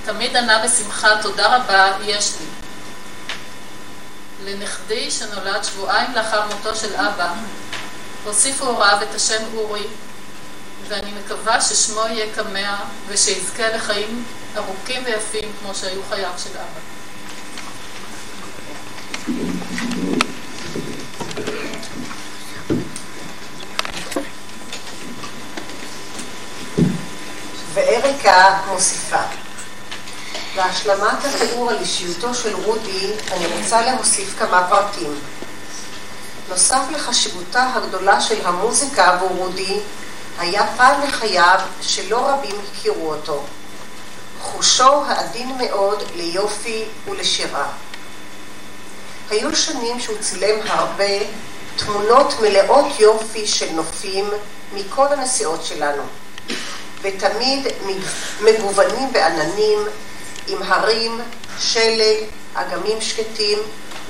תמיד 0.04 0.36
ענה 0.36 0.64
בשמחה, 0.64 1.22
תודה 1.22 1.56
רבה, 1.56 1.92
יש 2.02 2.32
לי. 2.40 2.46
לנכדי, 4.44 5.10
שנולד 5.10 5.64
שבועיים 5.64 6.12
לאחר 6.14 6.46
מותו 6.46 6.76
של 6.76 6.96
אבא, 6.96 7.32
הוסיפו 8.26 8.64
הוריו 8.64 8.98
את 9.02 9.14
השם 9.14 9.42
אורי, 9.54 9.86
ואני 10.88 11.10
מקווה 11.12 11.60
ששמו 11.60 12.00
יהיה 12.00 12.26
קמע 12.34 12.76
ושיזכה 13.08 13.68
לחיים 13.68 14.24
ארוכים 14.56 15.02
ויפים 15.04 15.52
כמו 15.60 15.74
שהיו 15.74 16.00
חייו 16.08 16.30
של 16.38 16.50
אבא. 16.50 16.80
ואריקה 27.74 28.58
מוסיפה 28.66 29.22
להשלמת 30.56 31.24
התיאור 31.24 31.70
על 31.70 31.78
אישיותו 31.80 32.34
של 32.34 32.54
רודי, 32.54 33.12
אני 33.32 33.46
רוצה 33.46 33.80
להוסיף 33.80 34.38
כמה 34.38 34.66
פרטים. 34.68 35.20
נוסף 36.48 36.82
לחשיבותה 36.90 37.70
הגדולה 37.74 38.20
של 38.20 38.46
המוזיקה 38.46 39.12
עבור 39.12 39.28
רודי, 39.28 39.80
היה 40.38 40.66
פן 40.76 41.00
לחייו 41.08 41.60
שלא 41.80 42.28
רבים 42.28 42.56
הכירו 42.72 43.10
אותו. 43.12 43.42
חושו 44.40 45.04
העדין 45.04 45.58
מאוד 45.58 46.02
ליופי 46.16 46.84
ולשירה. 47.08 47.66
היו 49.30 49.56
שנים 49.56 50.00
שהוא 50.00 50.18
צילם 50.20 50.58
הרבה 50.66 51.18
תמונות 51.76 52.34
מלאות 52.40 53.00
יופי 53.00 53.46
של 53.46 53.72
נופים 53.72 54.30
מכל 54.74 55.06
הנסיעות 55.06 55.64
שלנו, 55.64 56.02
ותמיד 57.02 57.66
מגוונים 58.40 59.12
בעננים, 59.12 59.78
עם 60.46 60.62
הרים, 60.62 61.20
שלג, 61.58 62.16
אגמים 62.54 63.00
שקטים 63.00 63.58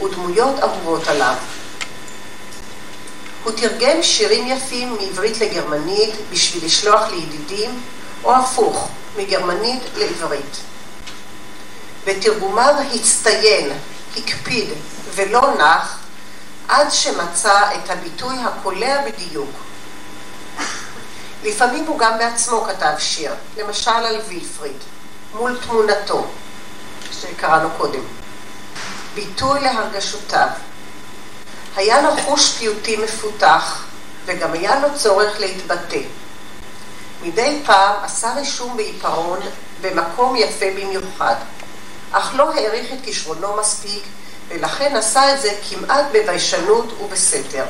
ודמויות 0.03 0.59
אהובות 0.63 1.09
עליו. 1.09 1.35
הוא 3.47 3.55
תרגם 3.57 4.03
שירים 4.03 4.47
יפים 4.47 4.97
מעברית 5.01 5.41
לגרמנית 5.41 6.15
בשביל 6.31 6.65
לשלוח 6.65 7.11
לידידים, 7.11 7.81
או 8.25 8.35
הפוך, 8.35 8.89
מגרמנית 9.17 9.83
לעברית. 9.97 10.57
בתרגומיו 12.07 12.75
הצטיין, 12.95 13.71
הקפיד 14.17 14.69
ולא 15.15 15.55
נח 15.59 15.99
עד 16.69 16.91
שמצא 16.91 17.61
את 17.75 17.91
הביטוי 17.91 18.37
הקולע 18.45 19.03
בדיוק. 19.07 19.51
לפעמים 21.45 21.85
הוא 21.85 21.99
גם 21.99 22.19
בעצמו 22.19 22.65
כתב 22.69 22.95
שיר, 22.99 23.33
למשל 23.57 23.91
על 23.91 24.21
וילפריד, 24.29 24.79
מול 25.35 25.59
תמונתו, 25.67 26.27
שקראנו 27.21 27.69
קודם. 27.79 28.03
ביטוי 29.15 29.61
להרגשותיו. 29.61 30.49
היה 31.77 32.03
לו 32.03 32.11
חוש 32.25 32.53
פיוטי 32.53 32.97
מפותח, 32.97 33.85
וגם 34.27 34.53
היה 34.53 34.81
לו 34.81 34.89
צורך 34.99 35.41
להתבטא. 35.41 36.01
מדי 37.23 37.63
פעם 37.67 37.95
עשה 38.03 38.35
רישום 38.35 38.77
בעיפרון 38.77 39.39
במקום 39.81 40.37
יפה 40.37 40.67
במיוחד, 40.77 41.35
אך 42.13 42.35
לא 42.35 42.55
העריך 42.55 42.93
את 42.93 42.99
כישרונו 43.05 43.57
מספיק, 43.57 44.03
ולכן 44.49 44.97
עשה 44.97 45.35
את 45.35 45.41
זה 45.41 45.51
כמעט 45.71 46.05
בביישנות 46.13 47.01
ובסתר. 47.01 47.65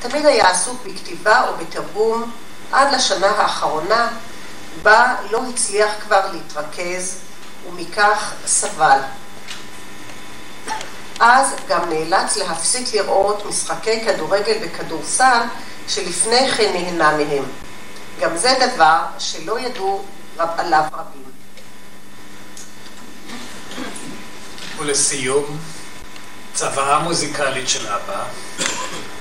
תמיד 0.00 0.26
היה 0.26 0.50
עסוק 0.50 0.82
בכתיבה 0.84 1.48
או 1.48 1.56
בתרגום 1.56 2.30
עד 2.72 2.94
לשנה 2.94 3.26
האחרונה, 3.26 4.08
בה 4.82 5.14
לא 5.30 5.42
הצליח 5.50 5.90
כבר 6.02 6.32
להתרכז, 6.32 7.18
ומכך 7.68 8.32
סבל. 8.46 8.98
אז 11.20 11.54
גם 11.68 11.90
נאלץ 11.90 12.36
להפסיק 12.36 12.94
לראות 12.94 13.46
משחקי 13.46 14.04
כדורגל 14.04 14.56
וכדורסל 14.62 15.40
שלפני 15.88 16.50
כן 16.56 16.72
נהנה 16.72 17.16
מהם. 17.16 17.44
גם 18.20 18.36
זה 18.36 18.54
דבר 18.74 18.98
שלא 19.18 19.60
ידעו 19.60 20.04
רב, 20.38 20.48
עליו 20.56 20.84
רבים. 20.92 21.22
ולסיום, 24.78 25.58
צוואה 26.54 26.96
המוזיקלית 26.96 27.68
של 27.68 27.86
אבא. 27.86 28.24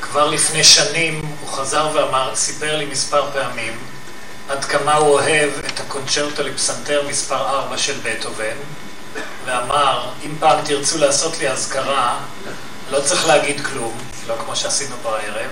כבר 0.02 0.30
לפני 0.30 0.64
שנים 0.64 1.22
הוא 1.42 1.50
חזר 1.50 1.92
ואמר, 1.94 2.36
סיפר 2.36 2.78
לי 2.78 2.86
מספר 2.86 3.32
פעמים, 3.32 3.78
עד 4.50 4.66
כמה 4.66 4.96
הוא 4.96 5.10
אוהב 5.10 5.50
את 5.68 5.80
הקונצ'רטו 5.80 6.44
לפסנתר 6.44 7.08
מספר 7.10 7.50
4 7.50 7.78
של 7.78 8.00
בטהובן, 8.04 8.56
ואמר, 9.46 10.10
אם 10.26 10.32
פעם 10.40 10.60
תרצו 10.66 10.98
לעשות 10.98 11.38
לי 11.38 11.50
אזכרה, 11.50 12.20
לא 12.92 13.00
צריך 13.02 13.28
להגיד 13.28 13.66
כלום, 13.66 13.98
לא 14.28 14.36
כמו 14.46 14.56
שעשינו 14.56 14.96
בערב, 15.04 15.50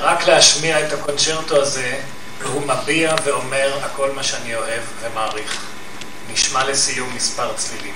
רק 0.00 0.26
להשמיע 0.26 0.86
את 0.86 0.92
הקונצ'רטו 0.92 1.62
הזה, 1.62 2.00
והוא 2.38 2.62
מביע 2.66 3.14
ואומר 3.24 3.78
הכל 3.82 4.10
מה 4.12 4.22
שאני 4.22 4.54
אוהב 4.54 4.82
ומעריך. 5.00 5.64
נשמע 6.32 6.64
לסיום 6.64 7.14
מספר 7.14 7.52
צלילים. 7.56 7.94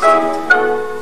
תם 0.00 0.06
הערב, 0.50 0.99